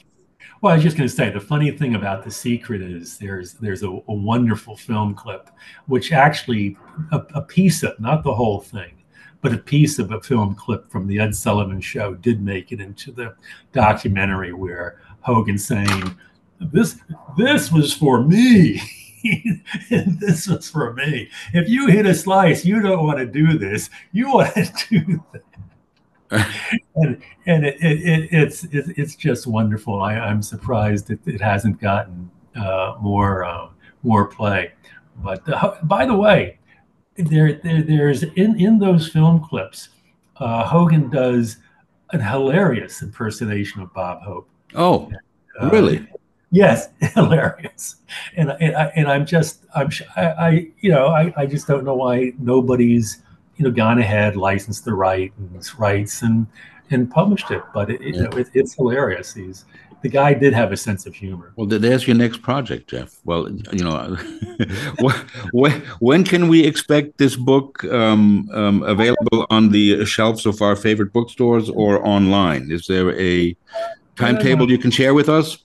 Well, 0.61 0.73
I 0.73 0.77
was 0.77 0.83
just 0.83 0.97
going 0.97 1.09
to 1.09 1.15
say 1.15 1.31
the 1.31 1.41
funny 1.41 1.71
thing 1.71 1.95
about 1.95 2.25
the 2.25 2.31
secret 2.31 2.81
is 2.81 3.19
there's 3.19 3.53
there's 3.55 3.83
a, 3.83 3.89
a 3.91 4.15
wonderful 4.15 4.75
film 4.75 5.15
clip, 5.15 5.51
which 5.87 6.11
actually 6.11 6.79
a, 7.13 7.19
a 7.35 7.43
piece 7.43 7.83
of 7.83 8.01
not 8.01 8.25
the 8.25 8.35
whole 8.35 8.61
thing, 8.61 8.95
but 9.43 9.53
a 9.53 9.59
piece 9.59 9.99
of 9.99 10.11
a 10.11 10.21
film 10.21 10.55
clip 10.55 10.91
from 10.91 11.07
the 11.07 11.21
Ed 11.21 11.35
Sullivan 11.35 11.83
Show 11.83 12.15
did 12.15 12.43
make 12.43 12.73
it 12.73 12.81
into 12.81 13.13
the 13.13 13.35
documentary 13.73 14.55
where 14.55 15.01
Hogan 15.21 15.59
saying, 15.59 16.17
"This 16.61 16.99
this 17.37 17.73
was 17.73 17.93
for 17.93 18.23
me." 18.23 18.81
this 19.91 20.47
was 20.47 20.71
for 20.71 20.93
me. 20.95 21.29
If 21.53 21.69
you 21.69 21.89
hit 21.89 22.07
a 22.07 22.15
slice, 22.15 22.65
you 22.65 22.81
don't 22.81 23.05
want 23.05 23.19
to 23.19 23.27
do 23.27 23.59
this. 23.59 23.91
You 24.13 24.33
want 24.33 24.55
to 24.55 24.73
do 24.91 25.25
that. 25.33 25.43
and 26.95 27.23
and 27.47 27.67
it, 27.67 27.77
it, 27.83 28.01
it, 28.01 28.29
it's 28.31 28.65
it, 28.65 28.95
it's 28.97 29.17
just 29.17 29.47
wonderful. 29.47 30.01
I, 30.01 30.15
I'm 30.15 30.43
surprised 30.43 31.11
it, 31.11 31.21
it 31.27 31.41
hasn't 31.41 31.81
gotten 31.81 32.31
uh, 32.55 32.97
more 33.01 33.45
uh, 33.45 33.69
more 34.03 34.27
play. 34.27 34.73
But 35.17 35.49
uh, 35.49 35.77
by 35.85 36.05
the 36.07 36.15
way, 36.15 36.59
there, 37.17 37.55
there 37.55 37.83
there's 37.83 38.23
in 38.23 38.61
in 38.61 38.79
those 38.79 39.09
film 39.09 39.43
clips, 39.43 39.89
uh, 40.37 40.67
Hogan 40.67 41.11
does 41.11 41.57
an 42.13 42.21
hilarious 42.21 43.03
impersonation 43.03 43.83
of 43.83 43.93
Bob 43.93 44.23
Hope. 44.23 44.49
Oh, 44.75 45.11
uh, 45.61 45.71
really? 45.71 46.07
Yes, 46.51 46.89
hilarious. 47.15 47.97
And 48.37 48.51
and, 48.61 48.77
I, 48.77 48.85
and 48.97 49.09
I'm 49.09 49.27
just 49.27 49.65
I'm 49.75 49.91
I, 50.17 50.23
I 50.23 50.67
you 50.81 50.91
know 50.91 51.09
I, 51.09 51.33
I 51.37 51.47
just 51.47 51.67
don't 51.67 51.85
know 51.85 51.95
why 51.95 52.33
nobody's 52.39 53.23
you 53.57 53.65
know 53.65 53.71
gone 53.71 53.99
ahead 53.99 54.37
licensed 54.37 54.85
the 54.85 54.95
right 54.95 55.33
and 55.39 55.79
rights 55.79 56.23
and 56.23 56.47
and 56.91 57.11
published 57.11 57.51
it. 57.51 57.63
But 57.75 57.91
it, 57.91 58.01
yeah. 58.01 58.07
you 58.07 58.23
know 58.23 58.31
it, 58.39 58.49
it's 58.55 58.75
hilarious. 58.75 59.35
He's 59.35 59.65
the 60.03 60.09
guy 60.09 60.33
did 60.33 60.55
have 60.55 60.73
a 60.73 60.77
sense 60.77 61.07
of 61.07 61.15
humor. 61.15 61.53
Well, 61.57 61.67
there's 61.67 62.07
your 62.07 62.17
next 62.17 62.41
project, 62.41 62.89
Jeff. 62.89 63.19
Well, 63.25 63.51
you 63.73 63.85
know, 63.85 64.17
when, 65.53 65.83
when 65.99 66.25
can 66.25 66.49
we 66.49 66.65
expect 66.65 67.19
this 67.19 67.35
book 67.35 67.83
um, 67.85 68.49
um, 68.53 68.83
available 68.85 69.47
on 69.51 69.71
the 69.71 70.05
shelves 70.05 70.47
of 70.47 70.63
our 70.63 70.77
favorite 70.77 71.13
bookstores 71.13 71.69
or 71.69 72.07
online? 72.07 72.71
Is 72.71 72.87
there 72.87 73.19
a 73.19 73.57
timetable 74.15 74.71
you 74.71 74.79
can 74.79 74.93
share 74.93 75.15
with 75.15 75.29
us? 75.29 75.59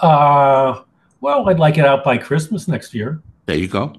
Uh, 0.00 0.82
well, 1.20 1.48
I'd 1.48 1.58
like 1.58 1.78
it 1.78 1.84
out 1.84 2.04
by 2.04 2.18
Christmas 2.18 2.68
next 2.68 2.94
year. 2.94 3.20
There 3.46 3.56
you 3.56 3.68
go. 3.68 3.94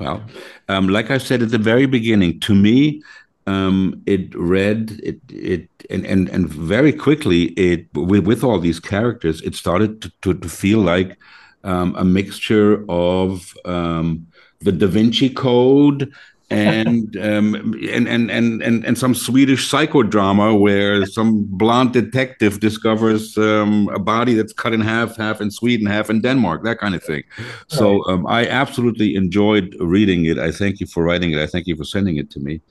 Well, 0.00 0.22
um, 0.68 0.88
like 0.88 1.10
I 1.10 1.18
said 1.18 1.42
at 1.42 1.50
the 1.50 1.58
very 1.58 1.86
beginning, 1.86 2.40
to 2.40 2.54
me, 2.54 3.02
um, 3.46 4.02
it 4.06 4.34
read 4.34 5.00
it 5.02 5.20
it 5.28 5.68
and, 5.88 6.04
and 6.06 6.28
and 6.28 6.48
very 6.48 6.92
quickly 6.92 7.44
it 7.52 7.86
with, 7.94 8.26
with 8.26 8.44
all 8.44 8.60
these 8.60 8.78
characters 8.78 9.40
it 9.40 9.54
started 9.54 10.02
to, 10.02 10.12
to, 10.22 10.34
to 10.34 10.48
feel 10.48 10.80
like 10.80 11.16
um, 11.64 11.94
a 11.96 12.04
mixture 12.04 12.84
of 12.90 13.54
um, 13.64 14.26
the 14.60 14.72
Da 14.72 14.86
Vinci 14.86 15.30
Code 15.30 16.12
and, 16.50 17.14
um, 17.16 17.54
and, 17.92 18.08
and 18.08 18.30
and 18.30 18.62
and 18.62 18.84
and 18.84 18.96
some 18.96 19.14
Swedish 19.14 19.70
psychodrama 19.70 20.58
where 20.58 21.04
some 21.04 21.44
blonde 21.44 21.92
detective 21.92 22.60
discovers 22.60 23.36
um, 23.36 23.90
a 23.94 23.98
body 23.98 24.34
that's 24.34 24.54
cut 24.54 24.72
in 24.72 24.80
half, 24.80 25.16
half 25.16 25.42
in 25.42 25.50
Sweden, 25.50 25.86
half 25.86 26.08
in 26.08 26.22
Denmark, 26.22 26.64
that 26.64 26.78
kind 26.78 26.94
of 26.94 27.02
thing. 27.02 27.22
So 27.66 28.02
um, 28.06 28.26
I 28.26 28.46
absolutely 28.48 29.14
enjoyed 29.14 29.76
reading 29.78 30.24
it. 30.24 30.38
I 30.38 30.50
thank 30.50 30.80
you 30.80 30.86
for 30.86 31.04
writing 31.04 31.32
it. 31.32 31.38
I 31.38 31.46
thank 31.46 31.66
you 31.66 31.76
for 31.76 31.84
sending 31.84 32.16
it 32.16 32.30
to 32.30 32.40
me. 32.40 32.62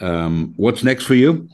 Um, 0.00 0.54
what's 0.56 0.82
next 0.82 1.04
for 1.04 1.14
you? 1.14 1.48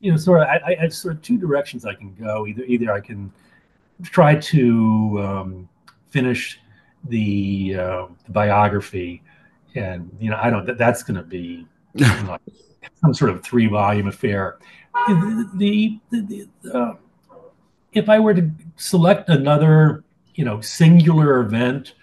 You 0.00 0.10
know, 0.10 0.16
sort 0.16 0.40
of, 0.40 0.48
I, 0.48 0.60
I 0.66 0.74
have 0.80 0.92
sort 0.92 1.14
of 1.14 1.22
two 1.22 1.38
directions 1.38 1.84
I 1.84 1.94
can 1.94 2.12
go. 2.14 2.48
Either, 2.48 2.64
either 2.64 2.92
I 2.92 2.98
can 2.98 3.32
try 4.02 4.34
to 4.34 5.22
um, 5.22 5.68
finish 6.10 6.60
the, 7.08 7.76
uh, 7.78 8.06
the, 8.24 8.32
biography, 8.32 9.22
and 9.74 10.10
you 10.20 10.30
know, 10.30 10.38
I 10.40 10.50
don't. 10.50 10.66
That, 10.66 10.78
that's 10.78 11.02
going 11.02 11.16
to 11.16 11.22
be 11.22 11.66
some 13.00 13.14
sort 13.14 13.30
of 13.30 13.42
three 13.42 13.66
volume 13.66 14.08
affair. 14.08 14.58
The, 15.08 15.50
the, 15.54 16.00
the 16.10 16.48
uh, 16.72 16.94
if 17.92 18.08
I 18.08 18.18
were 18.20 18.34
to 18.34 18.50
select 18.76 19.28
another 19.28 20.04
you 20.34 20.44
know 20.44 20.60
singular 20.60 21.40
event 21.40 21.94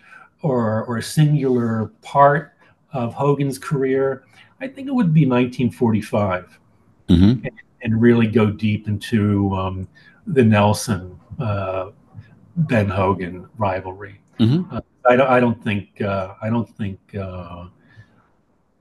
or 0.41 0.86
or 0.86 0.97
a 0.97 1.04
singular 1.04 1.91
part 2.02 2.54
of 2.93 3.14
Hogan's 3.14 3.58
career, 3.58 4.24
I 4.62 4.68
think 4.68 4.88
it 4.88 4.93
would 4.93 5.14
be 5.14 5.22
1945, 5.22 6.60
mm-hmm. 7.08 7.24
and, 7.24 7.52
and, 7.84 8.02
really 8.02 8.26
go 8.28 8.50
deep 8.50 8.88
into 8.88 9.54
um, 9.54 9.88
the 10.30 10.43
Nelson 10.43 11.19
uh, 11.39 11.89
Ben 12.55 12.88
Hogan 12.88 13.47
rivalry. 13.57 14.19
Mm-hmm. 14.39 14.75
Uh, 14.75 14.82
I, 15.05 15.15
don't, 15.15 15.30
I 15.30 15.39
don't 15.39 15.63
think 15.63 16.01
uh, 16.01 16.36
I 16.41 16.49
don't 16.49 16.69
think 16.77 16.99
uh, 17.15 17.65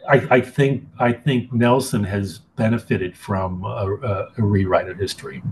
I, 0.08 0.26
I, 0.30 0.40
think 0.40 0.86
I 0.98 1.12
think 1.12 1.52
Nelson 1.52 2.04
has 2.04 2.38
benefited 2.56 3.16
from 3.16 3.64
a, 3.64 3.96
a, 4.02 4.28
a 4.38 4.42
rewrite 4.42 4.88
of 4.88 4.98
history 4.98 5.42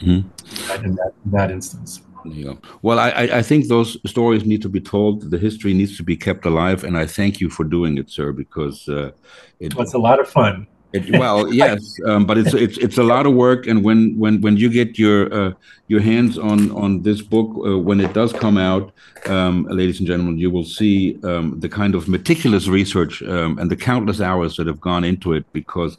mm-hmm. 0.00 0.84
in, 0.84 0.94
that, 0.94 1.12
in 1.24 1.30
that 1.32 1.50
instance. 1.50 2.00
Yeah. 2.24 2.54
Well, 2.82 2.98
I, 2.98 3.10
I 3.32 3.42
think 3.42 3.66
those 3.66 3.98
stories 4.08 4.44
need 4.44 4.62
to 4.62 4.68
be 4.68 4.80
told. 4.80 5.30
The 5.30 5.38
history 5.38 5.74
needs 5.74 5.96
to 5.96 6.04
be 6.04 6.16
kept 6.16 6.46
alive, 6.46 6.84
and 6.84 6.96
I 6.96 7.04
thank 7.04 7.40
you 7.40 7.50
for 7.50 7.64
doing 7.64 7.98
it, 7.98 8.10
sir, 8.10 8.32
because 8.32 8.88
uh, 8.88 9.10
it, 9.58 9.74
well, 9.74 9.82
it's 9.82 9.94
a 9.94 9.98
lot 9.98 10.20
of 10.20 10.28
fun. 10.28 10.66
It, 10.92 11.18
well, 11.18 11.52
yes, 11.62 11.98
um, 12.06 12.26
but 12.26 12.38
it's 12.38 12.54
it's 12.54 12.78
it's 12.78 12.98
a 12.98 13.02
lot 13.02 13.26
of 13.26 13.34
work, 13.34 13.66
and 13.66 13.84
when 13.84 14.18
when 14.18 14.40
when 14.40 14.56
you 14.56 14.68
get 14.68 14.98
your 14.98 15.32
uh, 15.32 15.52
your 15.88 16.00
hands 16.00 16.38
on 16.38 16.70
on 16.72 17.02
this 17.02 17.22
book 17.22 17.48
uh, 17.66 17.78
when 17.78 18.00
it 18.00 18.12
does 18.12 18.32
come 18.32 18.58
out, 18.58 18.92
um, 19.26 19.64
ladies 19.64 19.98
and 19.98 20.06
gentlemen, 20.06 20.38
you 20.38 20.50
will 20.50 20.64
see 20.64 21.18
um, 21.24 21.58
the 21.60 21.68
kind 21.68 21.94
of 21.94 22.08
meticulous 22.08 22.68
research 22.68 23.22
um, 23.22 23.58
and 23.58 23.70
the 23.70 23.76
countless 23.76 24.20
hours 24.20 24.56
that 24.56 24.66
have 24.66 24.80
gone 24.80 25.04
into 25.04 25.32
it, 25.32 25.50
because 25.52 25.96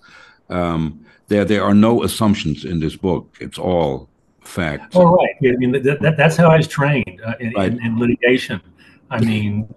um, 0.50 1.04
there 1.28 1.46
there 1.46 1.64
are 1.64 1.74
no 1.74 2.04
assumptions 2.04 2.66
in 2.66 2.80
this 2.80 2.96
book. 2.96 3.36
It's 3.40 3.58
all 3.58 4.10
facts. 4.42 4.96
Oh, 4.96 5.16
right. 5.16 5.36
I 5.42 5.56
mean, 5.58 5.72
that, 5.72 6.00
that, 6.02 6.18
that's 6.18 6.36
how 6.36 6.50
I 6.50 6.58
was 6.58 6.68
trained 6.68 7.22
uh, 7.26 7.34
in, 7.40 7.54
right. 7.54 7.72
in, 7.72 7.84
in, 7.86 8.00
litigation. 8.00 8.62
I 9.10 9.20
mean, 9.20 9.74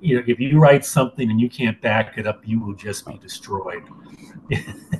you 0.00 0.16
know, 0.16 0.22
if 0.26 0.40
you 0.40 0.58
write 0.58 0.84
something 0.84 1.30
and 1.30 1.40
you 1.40 1.48
can't 1.48 1.80
back 1.80 2.18
it 2.18 2.26
up, 2.26 2.46
you 2.46 2.60
will 2.60 2.74
just 2.74 3.06
be 3.06 3.16
destroyed. 3.18 3.82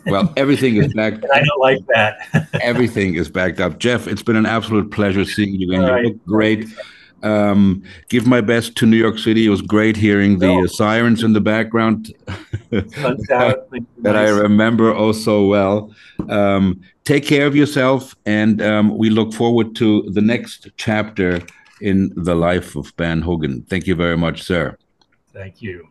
Well, 0.07 0.32
everything 0.36 0.76
is 0.76 0.92
backed. 0.94 1.24
I 1.32 1.38
don't 1.38 1.61
like 1.61 1.86
that. 1.86 2.48
everything 2.62 3.14
is 3.14 3.28
backed 3.28 3.61
up. 3.61 3.78
Jeff, 3.78 4.07
it's 4.07 4.22
been 4.22 4.36
an 4.36 4.46
absolute 4.46 4.90
pleasure 4.90 5.24
seeing 5.24 5.55
you 5.55 5.68
again. 5.68 5.82
You 5.82 6.11
look 6.11 6.26
great. 6.26 6.66
Um, 7.22 7.82
give 8.09 8.26
my 8.26 8.40
best 8.40 8.76
to 8.76 8.86
New 8.86 8.96
York 8.96 9.18
City. 9.18 9.46
It 9.46 9.51
was 9.51 9.61
great 9.61 9.96
hearing 9.96 10.38
the 10.38 10.62
uh, 10.64 10.66
sirens 10.66 11.22
in 11.22 11.34
the 11.34 11.40
background 11.40 12.14
that 12.70 14.16
I 14.16 14.28
remember 14.30 14.90
oh 14.94 15.12
so 15.12 15.46
well. 15.46 15.94
Um, 16.30 16.80
take 17.05 17.26
care 17.26 17.46
of 17.46 17.55
yourself, 17.55 18.16
and 18.24 18.62
um, 18.62 18.96
we 18.96 19.11
look 19.11 19.34
forward 19.34 19.76
to 19.76 20.03
the 20.11 20.22
next 20.22 20.68
chapter 20.76 21.42
in 21.80 22.11
the 22.16 22.34
life 22.34 22.74
of 22.74 22.94
Ben 22.96 23.20
Hogan. 23.20 23.62
Thank 23.68 23.86
you 23.86 23.94
very 23.94 24.16
much, 24.16 24.42
sir. 24.42 24.78
Thank 25.32 25.61
you. 25.61 25.89